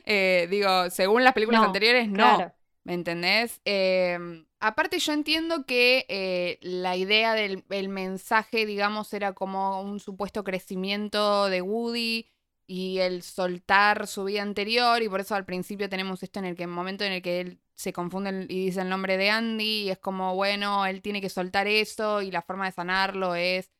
eh, 0.08 0.48
digo, 0.50 0.90
según 0.92 1.24
las 1.24 1.34
películas 1.34 1.62
No, 1.62 1.64
anteriores, 1.64 2.10
no. 2.10 2.24
Claro. 2.38 2.54
¿Me 2.84 2.94
entendés? 2.94 3.62
Eh, 3.66 4.18
aparte 4.60 5.00
yo 5.00 5.14
entiendo 5.14 5.66
que 5.66 6.06
eh, 6.10 6.58
la 6.62 6.96
idea 6.96 7.34
del 7.34 7.66
el 7.70 7.90
mensaje, 7.90 8.66
digamos, 8.66 9.14
era 9.14 9.34
como 9.34 9.82
un 9.82 10.00
supuesto 10.00 10.44
crecimiento 10.44 11.48
de 11.50 11.62
Woody 11.62 12.30
y 12.66 13.00
el 13.00 13.24
soltar 13.24 14.08
su 14.08 14.26
vida 14.26 14.42
anterior 14.42 15.02
y 15.02 15.10
por 15.10 15.22
eso 15.22 15.36
al 15.36 15.46
principio 15.46 15.90
tenemos 15.90 16.24
esto 16.24 16.40
en 16.40 16.46
el 16.46 16.56
que 16.56 16.64
en 16.64 16.70
el 16.70 16.76
momento 16.76 17.04
en 17.04 17.14
el 17.14 17.22
que 17.22 17.42
él 17.42 17.62
se 17.76 17.94
confunde 17.94 18.46
y 18.50 18.66
dice 18.66 18.82
el 18.82 18.90
nombre 18.90 19.18
de 19.18 19.30
Andy 19.30 19.84
y 19.84 19.90
es 19.90 20.00
como, 20.00 20.36
bueno, 20.36 20.86
él 20.86 21.02
tiene 21.02 21.22
que 21.22 21.30
soltar 21.30 21.68
eso 21.68 22.22
y 22.22 22.32
la 22.32 22.42
forma 22.42 22.66
de 22.66 22.72
sanarlo 22.72 23.36
es... 23.36 23.72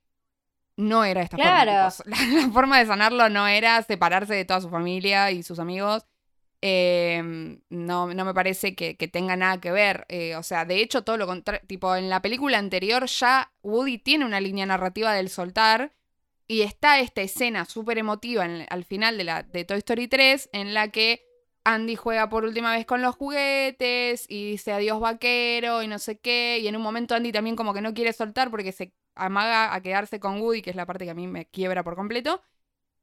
No 0.78 1.04
era 1.04 1.22
esta 1.24 1.38
Claro. 1.38 1.90
forma. 1.92 1.92
la 2.06 2.50
forma 2.52 2.80
de 2.80 2.86
sanarlo 2.86 3.30
no 3.30 3.48
era 3.48 3.82
separarse 3.84 4.34
de 4.36 4.46
toda 4.46 4.62
su 4.62 4.70
familia 4.70 5.32
y 5.32 5.44
sus 5.44 5.60
amigos. 5.60 6.06
Eh, 6.62 7.22
no, 7.70 8.14
no 8.14 8.26
me 8.26 8.34
parece 8.34 8.76
que, 8.76 8.98
que 8.98 9.08
tenga 9.08 9.36
nada 9.36 9.60
que 9.62 9.72
ver. 9.72 10.06
eh, 10.10 10.36
o 10.36 10.44
sea, 10.44 10.66
de 10.66 10.82
hecho, 10.82 11.04
todo 11.04 11.18
lo 11.18 11.28
contrario. 11.28 11.62
Tipo, 11.68 11.96
en 11.96 12.10
la 12.10 12.22
película 12.22 12.58
anterior 12.58 13.06
ya 13.08 13.52
Woody 13.64 14.00
tiene 14.00 14.26
una 14.26 14.40
línea 14.42 14.66
narrativa 14.66 15.14
del 15.14 15.30
soltar. 15.30 15.94
Y 16.48 16.62
está 16.62 17.00
esta 17.00 17.22
escena 17.22 17.66
súper 17.66 17.98
emotiva 17.98 18.46
al 18.46 18.86
final 18.86 19.18
de, 19.18 19.24
la, 19.26 19.44
de 19.44 19.66
Toy 19.66 19.80
Story 19.80 20.08
3 20.08 20.50
en 20.54 20.74
la 20.74 20.90
que 20.90 21.26
Andy 21.66 21.96
juega 21.98 22.30
por 22.30 22.46
última 22.46 22.72
vez 22.72 22.86
con 22.86 23.02
los 23.02 23.16
juguetes 23.16 24.26
y 24.30 24.52
dice 24.52 24.72
adiós 24.72 25.02
vaquero 25.02 25.84
y 25.84 25.88
no 25.88 26.00
sé 26.00 26.20
qué. 26.20 26.60
Y 26.62 26.68
en 26.70 26.78
un 26.78 26.82
momento 26.82 27.16
Andy 27.16 27.34
también 27.34 27.58
como 27.58 27.74
que 27.74 27.82
no 27.82 27.94
quiere 27.94 28.14
soltar 28.14 28.50
porque 28.50 28.72
se 28.72 28.94
amaga 29.16 29.74
a 29.74 29.82
quedarse 29.82 30.20
con 30.22 30.40
Woody, 30.42 30.62
que 30.62 30.70
es 30.70 30.76
la 30.78 30.86
parte 30.86 31.04
que 31.06 31.12
a 31.12 31.16
mí 31.16 31.28
me 31.28 31.48
quiebra 31.48 31.84
por 31.84 31.96
completo. 31.98 32.42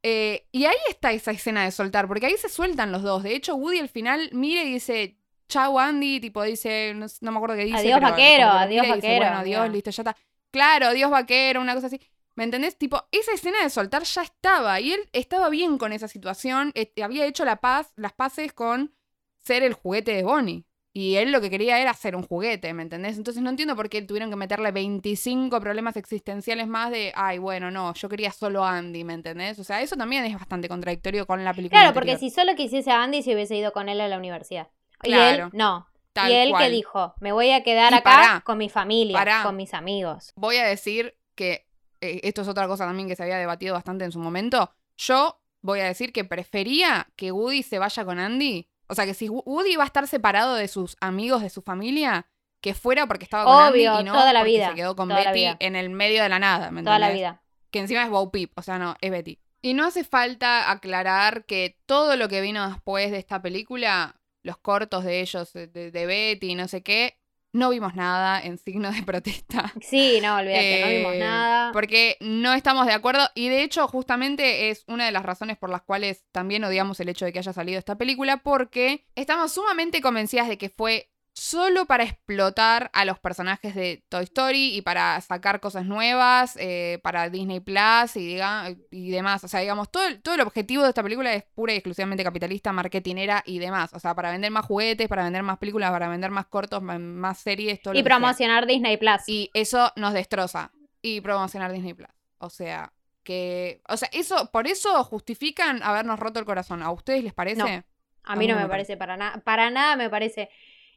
Eh, 0.07 0.47
y 0.53 0.67
ahí 0.67 0.77
está 0.91 1.13
esa 1.13 1.31
escena 1.31 1.65
de 1.65 1.71
soltar, 1.71 2.07
porque 2.07 2.27
ahí 2.27 2.37
se 2.37 2.51
sueltan 2.51 2.93
los 2.93 3.03
dos. 3.03 3.23
De 3.23 3.35
hecho, 3.35 3.55
Woody 3.57 3.79
al 3.79 3.89
final 3.89 4.29
mira 4.33 4.63
y 4.63 4.75
dice, 4.75 5.17
chau 5.49 5.79
Andy, 5.79 6.21
tipo 6.21 6.43
dice, 6.43 6.93
no, 6.95 7.07
no 7.23 7.33
me 7.33 7.39
acuerdo 7.39 7.57
qué 7.57 7.65
dice. 7.65 7.79
Adiós, 7.79 8.01
pero 8.01 8.11
vaquero, 8.11 8.49
adiós, 8.49 8.83
dice, 8.85 8.97
vaquero, 8.97 9.25
bueno, 9.25 9.39
adiós, 9.39 9.71
listo, 9.71 9.91
ya 9.91 10.03
está. 10.03 10.17
Claro, 10.51 10.89
adiós 10.89 11.11
vaquero, 11.11 11.63
una 11.63 11.75
cosa 11.75 11.87
así. 11.87 11.99
¿Me 12.35 12.45
entendés? 12.45 12.77
Tipo, 12.77 13.09
esa 13.13 13.33
escena 13.33 13.63
de 13.63 13.71
soltar 13.71 14.03
ya 14.03 14.21
estaba 14.21 14.79
y 14.79 14.93
él 14.93 15.09
estaba 15.13 15.49
bien 15.49 15.79
con 15.79 15.95
esa 15.95 16.07
situación, 16.07 16.73
eh, 16.75 16.93
había 17.03 17.25
hecho 17.25 17.47
la 17.47 17.63
paz, 17.63 17.95
las 17.97 18.13
paces 18.13 18.53
con 18.53 18.95
ser 19.39 19.63
el 19.63 19.73
juguete 19.73 20.13
de 20.13 20.23
Bonnie. 20.23 20.67
Y 20.97 21.17
él 21.17 21.33
lo 21.33 21.41
que 21.41 21.51
quería 21.51 21.81
era 21.81 21.93
ser 21.93 22.15
un 22.15 22.23
juguete, 22.23 22.73
¿me 22.73 22.85
entendés? 22.85 23.17
Entonces 23.17 23.43
no 23.43 23.51
entiendo 23.51 23.75
por 23.75 23.89
qué 23.89 24.01
tuvieron 24.01 24.31
que 24.31 24.37
meterle 24.37 24.71
25 24.71 25.61
problemas 25.61 25.97
existenciales 25.97 26.69
más 26.69 26.93
de, 26.93 27.13
ay, 27.17 27.39
bueno, 27.39 27.73
no, 27.73 27.93
yo 27.95 28.09
quería 28.09 28.31
solo 28.31 28.65
Andy, 28.65 29.03
¿me 29.03 29.15
entendés? 29.15 29.59
O 29.59 29.65
sea, 29.65 29.83
eso 29.83 29.97
también 29.97 30.25
es 30.25 30.35
bastante 30.35 30.69
contradictorio 30.69 31.27
con 31.27 31.43
la 31.43 31.53
película. 31.53 31.81
Claro, 31.81 31.95
porque 31.95 32.17
si 32.17 32.31
solo 32.31 32.55
quisiese 32.55 32.93
a 32.93 33.03
Andy 33.03 33.25
se 33.25 33.35
hubiese 33.35 33.57
ido 33.57 33.73
con 33.73 33.89
él 33.89 34.01
a 34.01 34.07
la 34.07 34.17
universidad. 34.17 34.69
Claro. 34.99 35.37
Y 35.37 35.41
él 35.41 35.51
no. 35.53 35.89
Tal 36.13 36.31
y 36.31 36.35
él 36.35 36.51
cual. 36.51 36.63
que 36.63 36.71
dijo, 36.71 37.15
me 37.19 37.33
voy 37.33 37.51
a 37.51 37.65
quedar 37.65 37.93
Y 37.93 37.97
acá 37.97 38.05
pará, 38.05 38.43
con 38.47 38.57
mi 38.57 38.69
familia, 38.69 39.19
pará. 39.19 39.43
con 39.43 39.57
mis 39.57 39.75
amigos. 39.75 40.33
Voy 40.37 40.59
a 40.59 40.65
decir 40.65 41.17
que 41.35 41.67
eh, 42.01 42.21
esto 42.23 42.43
es 42.43 42.49
otra 42.49 42.69
cosa 42.69 42.87
también 42.87 43.09
que 43.09 43.17
se 43.17 43.25
había 43.25 43.39
debatido 43.39 43.75
bastante 43.75 44.05
en 44.05 44.13
su 44.13 44.21
momento. 44.21 44.71
Yo 44.97 45.41
voy 45.61 45.81
a 45.81 45.87
decir 45.87 46.13
que 46.13 46.25
prefería 46.25 47.09
que 47.17 47.33
Woody 47.33 47.65
se 47.65 47.81
vaya 47.81 48.05
con 48.05 48.21
Andy. 48.21 48.69
O 48.89 48.95
sea, 48.95 49.07
que 49.07 49.15
si 49.15 49.29
Wo- 49.29 49.43
Woody 49.47 49.73
iba 49.73 49.83
a 49.83 49.87
estar 49.87 50.07
separado 50.07 50.55
de 50.55 50.69
sus 50.69 50.97
amigos, 51.01 51.43
de 51.43 51.51
su 51.51 51.63
familia, 51.63 52.27
que 52.61 52.75
fuera 52.75 53.07
porque 53.07 53.25
estaba 53.25 53.45
con 53.45 53.55
Obvio, 53.73 53.93
Andy 53.93 54.03
y 54.03 54.05
no 54.05 54.13
toda 54.13 54.33
la 54.33 54.41
porque 54.41 54.53
vida, 54.53 54.69
se 54.71 54.75
quedó 54.75 54.97
con 54.97 55.09
Betty 55.17 55.41
en 55.61 55.77
el 55.77 55.91
medio 55.91 56.23
de 56.23 56.29
la 56.29 56.39
nada, 56.39 56.71
¿me 56.71 56.83
Toda 56.83 56.99
la 56.99 57.11
vida. 57.11 57.43
Que 57.71 57.79
encima 57.81 58.03
es 58.05 58.11
Bo 58.11 58.31
Peep, 58.31 58.53
o 58.57 58.63
sea, 58.63 58.79
no, 58.79 58.97
es 59.01 59.11
Betty. 59.11 59.39
Y 59.63 59.75
no 59.75 59.85
hace 59.87 60.05
falta 60.05 60.71
aclarar 60.71 61.45
que 61.47 61.81
todo 61.87 62.17
lo 62.17 62.29
que 62.29 62.41
vino 62.41 62.69
después 62.69 63.11
de 63.11 63.19
esta 63.19 63.41
película, 63.41 64.21
los 64.43 64.59
cortos 64.59 65.05
de 65.05 65.21
ellos, 65.21 65.53
de, 65.53 65.67
de 65.69 66.07
Betty 66.07 66.51
y 66.51 66.55
no 66.55 66.69
sé 66.69 66.83
qué, 66.83 67.19
no 67.55 67.71
vimos 67.71 67.95
nada 67.95 68.41
en 68.41 68.59
signo 68.59 68.91
de 68.91 69.03
protesta. 69.07 69.73
Sí, 69.81 70.19
no, 70.21 70.37
olvídate, 70.37 70.81
no 70.83 70.89
vimos 70.89 71.15
Eh, 71.15 71.19
nada. 71.21 71.73
Porque 71.73 72.17
no 72.21 72.53
estamos 72.53 72.85
de 72.87 72.93
acuerdo 72.93 73.27
y 73.35 73.49
de 73.49 73.63
hecho 73.63 73.89
justamente 73.89 74.69
es 74.71 74.85
una 74.89 75.07
de 75.07 75.13
las 75.13 75.23
razones 75.23 75.57
por 75.57 75.71
las 75.71 75.83
cuales 75.83 76.25
también 76.33 76.65
odiamos 76.65 77.01
el 77.01 77.09
hecho 77.09 77.25
de 77.25 77.33
que 77.33 77.39
haya 77.39 77.53
salido 77.53 77.79
esta 77.79 77.97
película 77.97 78.39
porque 78.39 79.07
estamos 79.15 79.53
sumamente 79.53 80.01
convencidas 80.03 80.49
de 80.49 80.59
que 80.59 80.69
fue 80.69 81.11
solo 81.37 81.85
para 81.87 82.05
explotar 82.05 82.91
a 82.93 83.05
los 83.05 83.19
personajes 83.19 83.75
de 83.75 84.05
Toy 84.09 84.23
Story 84.25 84.77
y 84.77 84.83
para 84.83 85.21
sacar 85.21 85.59
cosas 85.61 85.85
nuevas 85.85 86.57
eh, 86.61 87.01
para 87.03 87.29
Disney 87.29 87.59
Plus 87.61 88.15
y, 88.17 88.37
diga- 88.37 88.77
y 88.91 89.11
demás. 89.11 89.43
O 89.43 89.49
sea, 89.49 89.61
digamos, 89.61 89.91
todo 89.91 90.07
el, 90.07 90.23
todo 90.23 90.35
el 90.37 90.41
objetivo 90.43 90.85
de 90.85 90.91
esta 90.91 91.03
película 91.03 91.33
es 91.35 91.43
pura 91.55 91.73
y 91.73 91.77
exclusivamente 91.77 92.23
capitalista, 92.23 92.73
marketinera 92.73 93.43
y 93.47 93.59
demás. 93.59 93.93
O 93.95 93.99
sea, 93.99 94.15
para 94.15 94.31
vender 94.31 94.51
más 94.53 94.65
juguetes, 94.65 95.09
para 95.09 95.25
vender 95.25 95.43
más 95.43 95.59
películas, 95.59 95.91
para 95.91 96.09
vender 96.09 96.31
más 96.31 96.47
cortos, 96.47 96.81
más 96.83 97.39
series, 97.39 97.83
todo 97.83 97.95
lo 97.95 98.01
Y 98.01 98.03
que 98.05 98.11
sea. 98.13 98.19
promocionar 98.19 98.67
Disney 98.67 98.97
Plus. 98.97 99.23
Y 99.27 99.51
eso 99.55 99.93
nos 99.97 100.15
destroza. 100.15 100.71
Y 101.03 101.21
promocionar 101.21 101.73
Disney 101.73 101.95
Plus. 101.95 102.09
O 102.39 102.49
sea, 102.49 102.93
que. 103.25 103.83
O 103.89 103.97
sea, 103.97 104.09
eso, 104.13 104.51
por 104.53 104.67
eso 104.69 105.03
justifican 105.05 105.83
habernos 105.83 106.21
roto 106.21 106.39
el 106.39 106.47
corazón. 106.47 106.83
¿A 106.83 106.93
ustedes 106.93 107.25
les 107.25 107.35
parece? 107.35 107.59
No. 107.61 107.85
A 108.23 108.37
mí 108.37 108.47
no 108.47 108.57
me 108.57 108.67
parece 108.69 108.97
para 108.97 109.17
nada. 109.17 109.43
Para 109.45 109.69
nada 109.71 109.97
me 109.97 110.09
parece. 110.09 110.49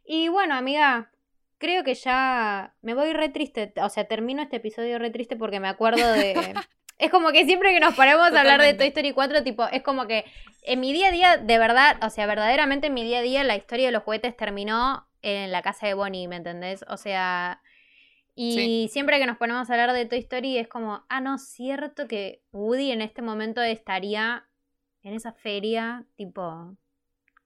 Y 0.10 0.30
bueno, 0.30 0.56
amiga, 0.56 1.12
creo 1.58 1.84
que 1.84 1.94
ya 1.94 2.74
me 2.82 2.94
voy 2.94 3.12
re 3.12 3.28
triste. 3.28 3.74
O 3.82 3.90
sea, 3.90 4.06
termino 4.06 4.42
este 4.42 4.56
episodio 4.56 4.98
re 5.00 5.10
triste 5.10 5.36
porque 5.36 5.60
me 5.60 5.68
acuerdo 5.68 6.14
de. 6.14 6.34
es 6.98 7.12
como 7.12 7.32
que 7.32 7.46
siempre 7.46 7.74
que 7.74 7.82
nos 7.82 7.94
ponemos 7.94 8.32
a 8.32 8.40
hablar 8.40 8.62
de. 8.62 8.74
Toy 8.74 8.88
Story 8.88 9.12
4, 9.12 9.44
tipo, 9.44 9.68
es 9.68 9.84
como 9.84 10.08
que 10.08 10.24
en 10.64 10.80
mi 10.80 10.94
día 10.94 11.10
a 11.10 11.12
día, 11.12 11.38
de 11.38 11.58
verdad, 11.60 11.98
o 12.02 12.10
sea, 12.10 12.26
verdaderamente 12.26 12.88
en 12.88 12.94
mi 12.94 13.04
día 13.04 13.20
a 13.20 13.22
día, 13.22 13.44
la 13.44 13.58
historia 13.58 13.88
de 13.88 13.92
los 13.92 14.04
juguetes 14.04 14.36
terminó 14.38 15.08
en 15.22 15.52
la 15.52 15.62
casa 15.62 15.88
de 15.88 15.94
Bonnie, 15.94 16.28
¿me 16.30 16.38
entendés? 16.38 16.86
O 16.88 16.96
sea. 16.96 17.62
Y 18.40 18.54
Sí. 18.54 18.90
siempre 18.94 19.20
que 19.20 19.26
nos 19.26 19.38
ponemos 19.38 19.68
a 19.70 19.74
hablar 19.74 19.92
de 19.94 20.06
Toy 20.06 20.20
Story 20.20 20.58
es 20.58 20.68
como, 20.68 21.04
ah, 21.10 21.20
no, 21.20 21.38
cierto 21.40 22.08
que 22.08 22.44
Woody 22.54 22.92
en 22.92 23.02
este 23.02 23.24
momento 23.24 23.62
estaría 23.64 24.48
en 25.02 25.16
esa 25.16 25.34
feria, 25.34 26.06
tipo, 26.16 26.78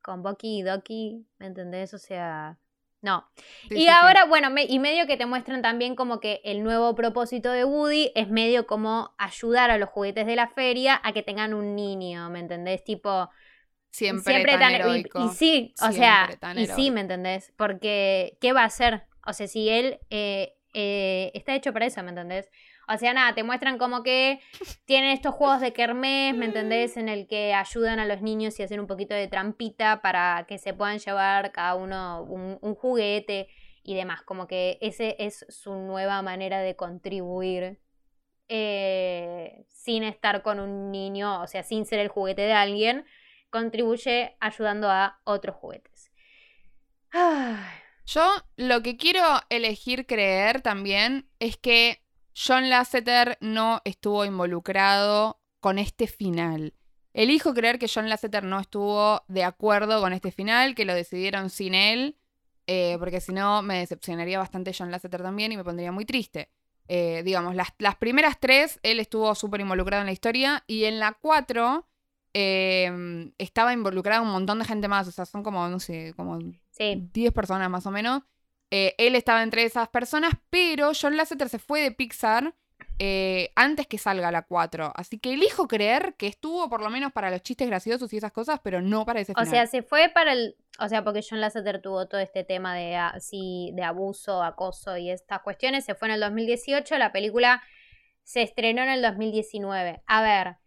con 0.02 0.24
Bucky 0.24 0.60
y 0.60 0.62
Doki, 0.64 1.26
¿me 1.40 1.48
entendés? 1.48 1.94
O 1.94 1.98
sea, 2.00 2.58
no. 3.02 3.26
Sí, 3.70 3.80
y 3.80 3.88
sí, 3.88 3.96
sí. 3.96 4.08
ahora, 4.08 4.26
bueno, 4.26 4.50
me- 4.50 4.66
y 4.66 4.80
medio 4.80 5.08
que 5.08 5.18
te 5.18 5.26
muestran 5.26 5.62
también 5.62 5.96
como 5.96 6.20
que 6.20 6.42
el 6.44 6.64
nuevo 6.64 6.96
propósito 6.96 7.52
de 7.52 7.66
Woody 7.66 8.12
es 8.16 8.30
medio 8.30 8.68
como 8.68 9.14
ayudar 9.18 9.72
a 9.72 9.78
los 9.78 9.90
juguetes 9.90 10.26
de 10.28 10.36
la 10.36 10.48
feria 10.50 11.00
a 11.04 11.14
que 11.14 11.24
tengan 11.24 11.54
un 11.54 11.76
niño, 11.76 12.30
¿me 12.30 12.40
entendés? 12.40 12.84
Tipo, 12.84 13.30
Siempre, 13.92 14.46
tan, 14.48 14.70
y- 14.72 14.76
heroico. 14.76 15.20
Y, 15.24 15.30
sí, 15.30 15.74
o 15.80 15.92
Siempre 15.92 15.98
sea, 15.98 16.38
tan 16.38 16.58
y 16.58 16.68
sí. 16.68 16.92
¿me 16.92 17.02
entendés? 17.02 17.54
Porque, 17.58 18.38
¿qué 18.42 18.54
va 18.54 18.62
a 18.64 18.66
hacer? 18.66 19.04
O 19.26 19.34
sea, 19.34 19.48
si 19.48 19.70
él 19.70 20.00
eh, 20.10 20.56
eh, 20.74 21.32
está 21.34 21.56
hecho 21.56 21.74
para 21.74 21.86
eso, 21.86 22.02
¿me 22.04 22.10
entendés? 22.10 22.50
O 22.88 22.98
sea, 22.98 23.14
nada, 23.14 23.34
te 23.34 23.44
muestran 23.44 23.78
como 23.78 24.04
que 24.04 24.40
tienen 24.86 25.12
estos 25.12 25.34
juegos 25.34 25.62
de 25.62 25.74
kermés, 25.74 26.36
¿me 26.36 26.46
entendés? 26.46 26.98
En 26.98 27.10
el 27.10 27.28
que 27.28 27.54
ayudan 27.54 28.00
a 28.00 28.06
los 28.06 28.22
niños 28.22 28.60
y 28.60 28.64
hacen 28.64 28.80
un 28.80 28.88
poquito 28.88 29.14
de 29.14 29.28
trampita 29.28 30.02
para 30.02 30.46
que 30.48 30.58
se 30.58 30.74
puedan 30.74 31.00
llevar 31.00 31.52
cada 31.52 31.76
uno 31.76 32.24
un, 32.24 32.76
juguete 32.76 33.48
y 33.84 33.96
demás. 33.96 34.22
Como 34.24 34.48
que 34.48 34.78
ese 34.82 35.16
es 35.20 35.46
su 35.50 35.74
nueva 35.74 36.22
manera 36.22 36.60
de 36.60 36.76
contribuir 36.76 37.80
eh, 38.50 39.66
sin 39.70 40.04
estar 40.04 40.42
con 40.42 40.60
un 40.60 40.92
niño, 40.92 41.42
o 41.42 41.48
sea, 41.48 41.64
sin 41.64 41.86
ser 41.86 42.00
el 42.00 42.10
juguete 42.10 42.42
de 42.42 42.54
alguien, 42.54 43.06
contribuye 43.50 44.36
ayudando 44.40 44.90
a 44.90 45.20
otros 45.24 45.56
juguetes. 45.56 46.12
Yo 48.06 48.30
lo 48.58 48.82
que 48.82 48.98
quiero 48.98 49.24
elegir 49.50 50.06
creer 50.06 50.62
también 50.62 51.30
es 51.40 51.58
que 51.58 52.02
John 52.44 52.70
Lasseter 52.70 53.38
no 53.42 53.82
estuvo 53.84 54.26
involucrado 54.26 55.42
con 55.60 55.78
este 55.78 56.08
final. 56.08 56.74
Elijo 57.14 57.54
creer 57.54 57.78
que 57.78 57.90
John 57.94 58.10
Lasseter 58.10 58.44
no 58.44 58.60
estuvo 58.60 59.24
de 59.28 59.44
acuerdo 59.44 60.02
con 60.02 60.14
este 60.14 60.32
final, 60.32 60.74
que 60.74 60.86
lo 60.86 60.94
decidieron 60.94 61.50
sin 61.50 61.76
él, 61.76 62.18
eh, 62.68 62.96
porque 63.00 63.20
si 63.20 63.34
no 63.34 63.62
me 63.62 63.80
decepcionaría 63.80 64.40
bastante 64.40 64.74
John 64.76 64.92
Lasseter 64.92 65.22
también 65.22 65.52
y 65.52 65.58
me 65.58 65.64
pondría 65.64 65.92
muy 65.92 66.06
triste. 66.06 66.50
Eh, 66.88 67.22
digamos, 67.24 67.54
las, 67.54 67.70
las 67.78 67.96
primeras 67.96 68.40
tres, 68.40 68.80
él 68.82 69.00
estuvo 69.00 69.34
súper 69.36 69.62
involucrado 69.62 70.02
en 70.02 70.08
la 70.08 70.14
historia 70.14 70.64
y 70.68 70.86
en 70.86 71.00
la 71.00 71.14
cuatro 71.14 71.88
eh, 72.34 73.32
estaba 73.38 73.74
involucrado 73.74 74.24
un 74.24 74.32
montón 74.32 74.60
de 74.60 74.66
gente 74.66 74.88
más, 74.88 75.08
o 75.08 75.12
sea, 75.12 75.26
son 75.26 75.44
como, 75.44 75.68
no 75.68 75.80
sé, 75.80 76.14
como 76.16 76.40
sí, 76.72 77.10
10 77.14 77.34
personas 77.34 77.70
más 77.70 77.86
o 77.86 77.92
menos. 77.92 78.24
Eh, 78.72 78.96
él 78.98 79.16
estaba 79.16 79.44
entre 79.44 79.64
esas 79.64 79.90
personas, 79.90 80.34
pero 80.50 80.92
John 81.00 81.18
Lasseter 81.18 81.50
se 81.50 81.60
fue 81.60 81.82
de 81.82 81.92
Pixar 81.92 82.56
eh, 83.00 83.52
antes 83.56 83.86
que 83.88 83.98
salga 83.98 84.32
la 84.32 84.44
4. 84.44 84.94
Así 84.96 85.20
que 85.20 85.34
elijo 85.34 85.68
creer 85.68 86.16
que 86.18 86.28
estuvo 86.28 86.70
por 86.70 86.82
lo 86.82 86.90
menos 86.90 87.12
para 87.12 87.30
los 87.30 87.42
chistes 87.42 87.68
graciosos 87.68 88.14
y 88.14 88.18
esas 88.18 88.32
cosas, 88.32 88.60
pero 88.64 88.82
no 88.82 89.06
para 89.06 89.20
ese 89.20 89.34
o 89.34 89.36
final. 89.36 89.50
sea, 89.50 89.68
se 89.68 89.82
fue 89.82 90.10
para 90.10 90.34
el... 90.34 90.56
O 90.80 90.88
sea, 90.88 91.04
porque 91.04 91.22
John 91.28 91.42
Lasseter 91.42 91.82
tuvo 91.82 92.08
todo 92.08 92.22
este 92.22 92.44
tema 92.44 92.74
de, 92.76 92.96
ah, 92.96 93.16
sí, 93.20 93.72
de 93.74 93.84
abuso, 93.84 94.42
acoso 94.42 94.98
y 94.98 95.12
estas 95.12 95.42
cuestiones. 95.42 95.84
Se 95.84 95.96
fue 95.96 96.08
en 96.08 96.14
el 96.14 96.22
2018, 96.22 96.98
la 96.98 97.12
película 97.12 97.62
se 98.24 98.42
estrenó 98.42 98.84
en 98.84 98.90
el 98.90 99.02
2019. 99.02 100.02
A 100.06 100.22
ver, 100.22 100.58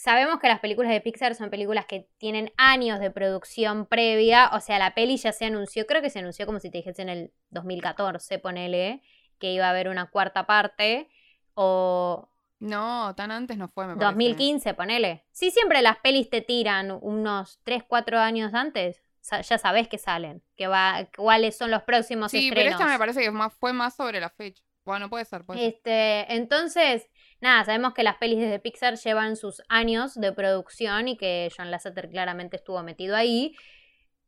sabemos 0.00 0.38
que 0.40 0.48
las 0.48 0.60
películas 0.60 0.90
de 0.90 1.00
Pixar 1.00 1.34
son 1.34 1.50
películas 1.50 1.84
que 1.84 2.08
tienen 2.18 2.52
años 2.56 3.00
de 3.00 3.10
producción 3.10 3.84
previa. 3.86 4.50
O 4.54 4.60
sea, 4.60 4.78
la 4.78 4.94
peli 4.94 5.16
ya 5.18 5.32
se 5.32 5.44
anunció, 5.44 5.86
creo 5.86 6.00
que 6.00 6.10
se 6.10 6.20
anunció 6.20 6.46
como 6.46 6.58
si 6.58 6.70
te 6.70 6.78
dijese 6.78 7.02
en 7.02 7.10
el 7.10 7.32
2014, 7.50 8.38
ponele, 8.38 9.02
que 9.38 9.52
iba 9.52 9.66
a 9.66 9.70
haber 9.70 9.88
una 9.88 10.06
cuarta 10.10 10.46
parte. 10.46 11.08
O 11.54 12.30
No, 12.60 13.14
tan 13.14 13.30
antes 13.30 13.58
no 13.58 13.68
fue, 13.68 13.86
me 13.86 13.94
parece. 13.94 14.06
2015, 14.06 14.74
ponele. 14.74 15.26
Sí, 15.32 15.50
siempre 15.50 15.82
las 15.82 15.98
pelis 15.98 16.30
te 16.30 16.40
tiran 16.40 16.90
unos 16.90 17.60
3, 17.64 17.82
4 17.86 18.18
años 18.18 18.54
antes. 18.54 19.02
Ya 19.46 19.58
sabes 19.58 19.86
que 19.86 19.98
salen, 19.98 20.42
que 20.56 20.66
va, 20.66 21.06
cuáles 21.14 21.54
son 21.58 21.70
los 21.70 21.82
próximos 21.82 22.30
Sí, 22.30 22.48
pero 22.48 22.62
estrenos. 22.62 22.80
esta 22.80 22.90
me 22.90 22.98
parece 22.98 23.20
que 23.20 23.30
fue 23.50 23.74
más 23.74 23.94
sobre 23.94 24.18
la 24.18 24.30
fecha. 24.30 24.62
Bueno, 24.82 25.10
puede 25.10 25.26
ser, 25.26 25.44
puede 25.44 25.60
ser. 25.60 25.68
Este, 25.74 26.34
entonces, 26.34 27.06
nada, 27.40 27.64
sabemos 27.64 27.94
que 27.94 28.02
las 28.02 28.16
pelis 28.16 28.38
de 28.38 28.58
Pixar 28.58 28.96
llevan 28.96 29.36
sus 29.36 29.62
años 29.68 30.14
de 30.14 30.32
producción 30.32 31.08
y 31.08 31.16
que 31.16 31.50
John 31.56 31.70
Lasseter 31.70 32.08
claramente 32.08 32.56
estuvo 32.56 32.82
metido 32.82 33.16
ahí. 33.16 33.54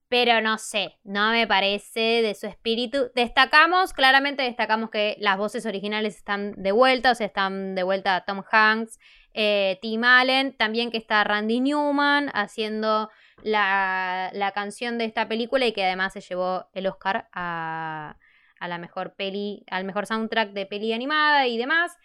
Pero 0.08 0.42
no 0.42 0.58
sé, 0.58 0.98
no 1.04 1.30
me 1.30 1.46
parece 1.46 2.20
de 2.20 2.34
su 2.34 2.46
espíritu. 2.46 3.10
Destacamos, 3.14 3.94
claramente 3.94 4.42
destacamos 4.42 4.90
que 4.90 5.16
las 5.18 5.38
voces 5.38 5.64
originales 5.64 6.16
están 6.16 6.52
de 6.62 6.70
vuelta, 6.70 7.12
o 7.12 7.14
sea, 7.14 7.26
están 7.28 7.74
de 7.74 7.82
vuelta 7.82 8.22
Tom 8.26 8.42
Hanks, 8.50 8.98
eh, 9.32 9.78
Tim 9.80 10.04
Allen, 10.04 10.54
también 10.54 10.90
que 10.90 10.98
está 10.98 11.24
Randy 11.24 11.60
Newman 11.60 12.30
haciendo 12.34 13.08
la, 13.42 14.30
la 14.34 14.52
canción 14.52 14.98
de 14.98 15.06
esta 15.06 15.28
película 15.28 15.66
y 15.66 15.72
que 15.72 15.84
además 15.84 16.12
se 16.12 16.20
llevó 16.20 16.68
el 16.74 16.86
Oscar 16.86 17.28
a, 17.32 18.18
a 18.60 18.68
la 18.68 18.78
mejor 18.78 19.14
peli, 19.14 19.64
al 19.70 19.84
mejor 19.84 20.06
soundtrack 20.06 20.52
de 20.52 20.66
peli 20.66 20.92
animada 20.92 21.46
y 21.46 21.56
demás. 21.56 21.96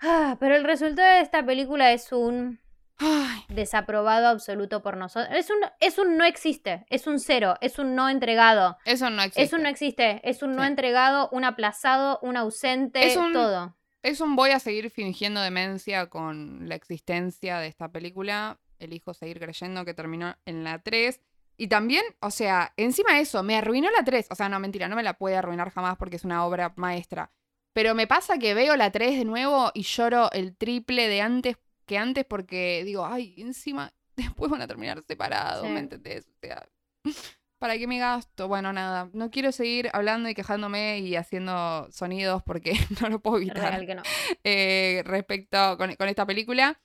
Ah, 0.00 0.36
pero 0.40 0.54
el 0.56 0.64
resultado 0.64 1.12
de 1.16 1.20
esta 1.20 1.44
película 1.44 1.92
es 1.92 2.12
un 2.12 2.60
Ay, 3.00 3.42
desaprobado 3.48 4.26
absoluto 4.28 4.82
por 4.82 4.96
nosotros. 4.96 5.32
Es 5.36 5.50
un, 5.50 5.56
es 5.80 5.98
un 5.98 6.16
no 6.16 6.24
existe, 6.24 6.84
es 6.90 7.06
un 7.06 7.20
cero, 7.20 7.54
es 7.60 7.78
un 7.78 7.94
no 7.94 8.08
entregado. 8.08 8.76
eso 8.84 9.08
no 9.10 9.22
existe. 9.22 9.42
Es 9.42 9.52
un 9.52 9.62
no 9.62 9.68
existe, 9.68 10.20
es 10.28 10.42
un 10.42 10.56
no 10.56 10.62
Sí. 10.62 10.68
entregado, 10.68 11.28
un 11.30 11.44
aplazado, 11.44 12.18
un 12.22 12.36
ausente, 12.36 13.06
Es 13.06 13.16
un- 13.16 13.32
todo. 13.32 13.76
Es 14.02 14.20
un 14.20 14.36
voy 14.36 14.50
a 14.50 14.58
seguir 14.60 14.90
fingiendo 14.90 15.40
demencia 15.40 16.06
con 16.08 16.68
la 16.68 16.74
existencia 16.76 17.58
de 17.58 17.66
esta 17.68 17.88
película. 17.90 18.58
Elijo 18.78 19.12
seguir 19.14 19.40
creyendo 19.40 19.84
que 19.84 19.94
terminó 19.94 20.36
en 20.46 20.62
la 20.64 20.78
3. 20.80 21.20
Y 21.56 21.66
también, 21.66 22.04
o 22.20 22.30
sea, 22.30 22.72
encima 22.76 23.14
de 23.14 23.20
eso, 23.22 23.42
me 23.42 23.56
arruinó 23.56 23.90
la 23.90 24.04
3. 24.04 24.28
O 24.30 24.36
sea, 24.36 24.48
no, 24.48 24.60
mentira, 24.60 24.86
no 24.88 24.94
me 24.94 25.02
la 25.02 25.14
puede 25.14 25.36
arruinar 25.36 25.70
jamás 25.70 25.96
porque 25.96 26.14
es 26.16 26.24
una 26.24 26.44
obra 26.46 26.72
maestra. 26.76 27.32
Pero 27.72 27.94
me 27.94 28.06
pasa 28.06 28.38
que 28.38 28.54
veo 28.54 28.76
la 28.76 28.90
3 28.90 29.16
de 29.18 29.24
nuevo 29.24 29.70
y 29.74 29.82
lloro 29.82 30.30
el 30.32 30.56
triple 30.56 31.08
de 31.08 31.20
antes 31.20 31.56
que 31.86 31.96
antes 31.98 32.24
porque 32.24 32.82
digo, 32.84 33.06
ay, 33.06 33.34
encima 33.38 33.92
después 34.16 34.50
van 34.50 34.62
a 34.62 34.66
terminar 34.66 35.02
separados, 35.06 35.66
Sí. 35.66 35.72
¿me 35.72 35.80
entendés? 35.80 36.26
O 36.26 36.38
sea, 36.40 36.68
¿para 37.58 37.78
qué 37.78 37.86
me 37.86 37.98
gasto? 37.98 38.48
Bueno, 38.48 38.72
nada, 38.72 39.08
no 39.12 39.30
quiero 39.30 39.52
seguir 39.52 39.90
hablando 39.92 40.28
y 40.28 40.34
quejándome 40.34 40.98
y 41.00 41.16
haciendo 41.16 41.88
sonidos 41.90 42.42
porque 42.44 42.72
no 43.00 43.08
lo 43.08 43.20
puedo 43.20 43.38
evitar 43.38 43.70
Real 43.72 43.86
que 43.86 43.94
no. 43.94 44.02
eh, 44.44 45.02
respecto 45.06 45.76
con, 45.78 45.94
con 45.96 46.08
esta 46.08 46.26
película. 46.26 46.80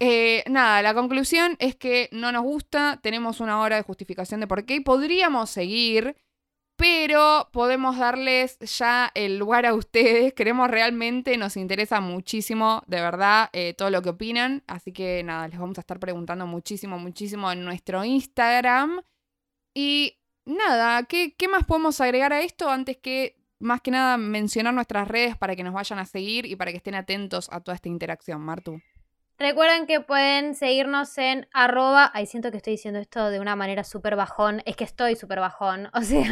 Eh, 0.00 0.42
nada, 0.48 0.82
la 0.82 0.94
conclusión 0.94 1.56
es 1.60 1.76
que 1.76 2.08
no 2.10 2.32
nos 2.32 2.42
gusta, 2.42 2.98
tenemos 3.02 3.38
una 3.38 3.60
hora 3.60 3.76
de 3.76 3.82
justificación 3.82 4.40
de 4.40 4.48
por 4.48 4.64
qué 4.66 4.74
y 4.74 4.80
podríamos 4.80 5.48
seguir, 5.50 6.16
pero 6.76 7.48
podemos 7.52 7.98
darles 7.98 8.58
ya 8.58 9.10
el 9.14 9.38
lugar 9.38 9.66
a 9.66 9.74
ustedes. 9.74 10.32
Queremos 10.32 10.70
realmente, 10.70 11.36
nos 11.36 11.56
interesa 11.56 12.00
muchísimo, 12.00 12.82
de 12.86 13.00
verdad, 13.00 13.50
eh, 13.52 13.74
todo 13.74 13.90
lo 13.90 14.02
que 14.02 14.10
opinan. 14.10 14.62
Así 14.66 14.92
que 14.92 15.22
nada, 15.22 15.48
les 15.48 15.58
vamos 15.58 15.78
a 15.78 15.82
estar 15.82 16.00
preguntando 16.00 16.46
muchísimo, 16.46 16.98
muchísimo 16.98 17.52
en 17.52 17.64
nuestro 17.64 18.04
Instagram. 18.04 19.02
Y 19.74 20.18
nada, 20.44 21.04
¿qué, 21.04 21.34
qué 21.36 21.48
más 21.48 21.64
podemos 21.64 22.00
agregar 22.00 22.32
a 22.32 22.42
esto 22.42 22.70
antes 22.70 22.96
que 22.96 23.36
más 23.60 23.80
que 23.80 23.92
nada 23.92 24.16
mencionar 24.16 24.74
nuestras 24.74 25.06
redes 25.06 25.36
para 25.36 25.54
que 25.54 25.62
nos 25.62 25.72
vayan 25.72 26.00
a 26.00 26.04
seguir 26.04 26.46
y 26.46 26.56
para 26.56 26.72
que 26.72 26.78
estén 26.78 26.96
atentos 26.96 27.48
a 27.52 27.60
toda 27.60 27.76
esta 27.76 27.88
interacción, 27.88 28.40
Martu? 28.40 28.80
Recuerden 29.42 29.86
que 29.88 30.00
pueden 30.00 30.54
seguirnos 30.54 31.18
en 31.18 31.48
arroba. 31.52 32.08
Ay, 32.14 32.26
siento 32.26 32.52
que 32.52 32.58
estoy 32.58 32.74
diciendo 32.74 33.00
esto 33.00 33.28
de 33.28 33.40
una 33.40 33.56
manera 33.56 33.82
súper 33.82 34.14
bajón. 34.14 34.62
Es 34.66 34.76
que 34.76 34.84
estoy 34.84 35.16
súper 35.16 35.40
bajón. 35.40 35.90
O 35.94 36.02
sea, 36.04 36.22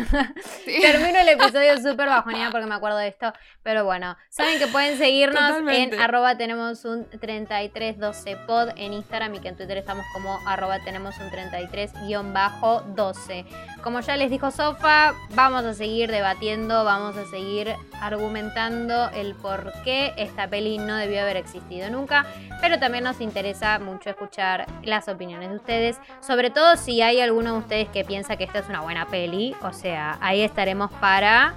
termino 0.65 1.19
el 1.19 1.29
episodio 1.29 1.77
súper 1.83 2.09
bajoneada 2.09 2.53
porque 2.53 2.67
me 2.67 2.77
acuerdo 2.77 2.99
de 2.99 3.09
esto. 3.09 3.33
Pero 3.65 3.85
bueno, 3.85 4.17
saben 4.29 4.61
que 4.61 4.69
pueden 4.69 4.97
seguirnos 4.97 5.41
Totalmente. 5.41 5.97
en 5.97 6.03
arroba 6.03 6.37
tenemos 6.37 6.85
un 6.85 7.11
3312pod 7.11 8.75
en 8.77 8.93
Instagram 8.93 9.35
y 9.35 9.41
que 9.41 9.49
en 9.49 9.57
Twitter 9.57 9.79
estamos 9.79 10.07
como 10.13 10.39
arroba 10.47 10.79
tenemos 10.85 11.17
un 11.19 11.31
33-12. 11.31 13.45
Como 13.83 13.99
ya 14.01 14.17
les 14.17 14.31
dijo 14.31 14.53
Sofa, 14.53 15.15
vamos 15.31 15.65
a 15.65 15.75
seguir 15.75 16.13
debatiendo, 16.13 16.85
vamos 16.85 17.17
a 17.17 17.27
seguir 17.27 17.75
argumentando 18.01 19.11
el 19.11 19.35
por 19.35 19.73
qué 19.85 20.15
esta 20.17 20.47
peli 20.49 20.79
no 20.79 20.95
debió 20.97 21.23
haber 21.23 21.39
existido 21.39 21.91
nunca 21.91 22.25
pero 22.61 22.79
también 22.79 22.99
nos 23.01 23.20
interesa 23.20 23.78
mucho 23.78 24.11
escuchar 24.11 24.66
las 24.82 25.09
opiniones 25.09 25.51
de 25.51 25.57
ustedes, 25.57 25.96
sobre 26.20 26.51
todo 26.51 26.76
si 26.76 27.03
hay 27.03 27.20
alguno 27.20 27.53
de 27.55 27.59
ustedes 27.59 27.88
que 27.88 28.05
piensa 28.05 28.36
que 28.36 28.44
esta 28.44 28.59
es 28.61 28.68
una 28.68 28.80
buena 28.80 29.07
peli, 29.07 29.55
o 29.62 29.72
sea, 29.72 30.18
ahí 30.20 30.42
estaremos 30.42 30.90
para 30.92 31.55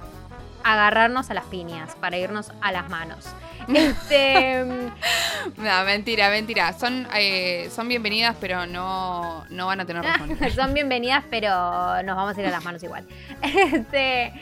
agarrarnos 0.62 1.30
a 1.30 1.34
las 1.34 1.44
piñas, 1.44 1.94
para 2.00 2.16
irnos 2.16 2.50
a 2.60 2.72
las 2.72 2.88
manos. 2.88 3.26
Este, 3.74 4.62
No, 5.56 5.84
mentira, 5.86 6.28
mentira. 6.28 6.74
Son, 6.74 7.08
eh, 7.14 7.70
son 7.74 7.88
bienvenidas, 7.88 8.36
pero 8.38 8.66
no, 8.66 9.44
no 9.48 9.66
van 9.66 9.80
a 9.80 9.86
tener 9.86 10.02
razón. 10.04 10.36
son 10.54 10.74
bienvenidas, 10.74 11.24
pero 11.30 12.02
nos 12.02 12.14
vamos 12.16 12.36
a 12.36 12.40
ir 12.42 12.46
a 12.46 12.50
las 12.50 12.62
manos 12.62 12.82
igual. 12.82 13.06
Este, 13.42 14.32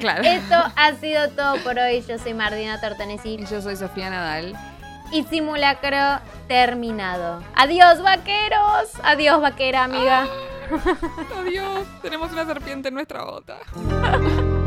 claro. 0.00 0.22
esto 0.24 0.56
ha 0.74 0.94
sido 0.94 1.28
todo 1.30 1.58
por 1.58 1.78
hoy. 1.78 2.02
Yo 2.08 2.18
soy 2.18 2.34
Martina 2.34 2.80
Tortonesi 2.80 3.34
Y 3.34 3.46
yo 3.46 3.62
soy 3.62 3.76
Sofía 3.76 4.10
Nadal. 4.10 4.56
Y 5.12 5.24
simulacro 5.24 6.20
terminado. 6.48 7.42
Adiós, 7.54 8.02
vaqueros. 8.02 8.90
Adiós, 9.02 9.40
vaquera, 9.40 9.84
amiga. 9.84 10.26
Adiós. 11.38 11.86
Tenemos 12.00 12.32
una 12.32 12.46
serpiente 12.46 12.88
en 12.88 12.94
nuestra 12.94 13.24
bota. 13.24 13.58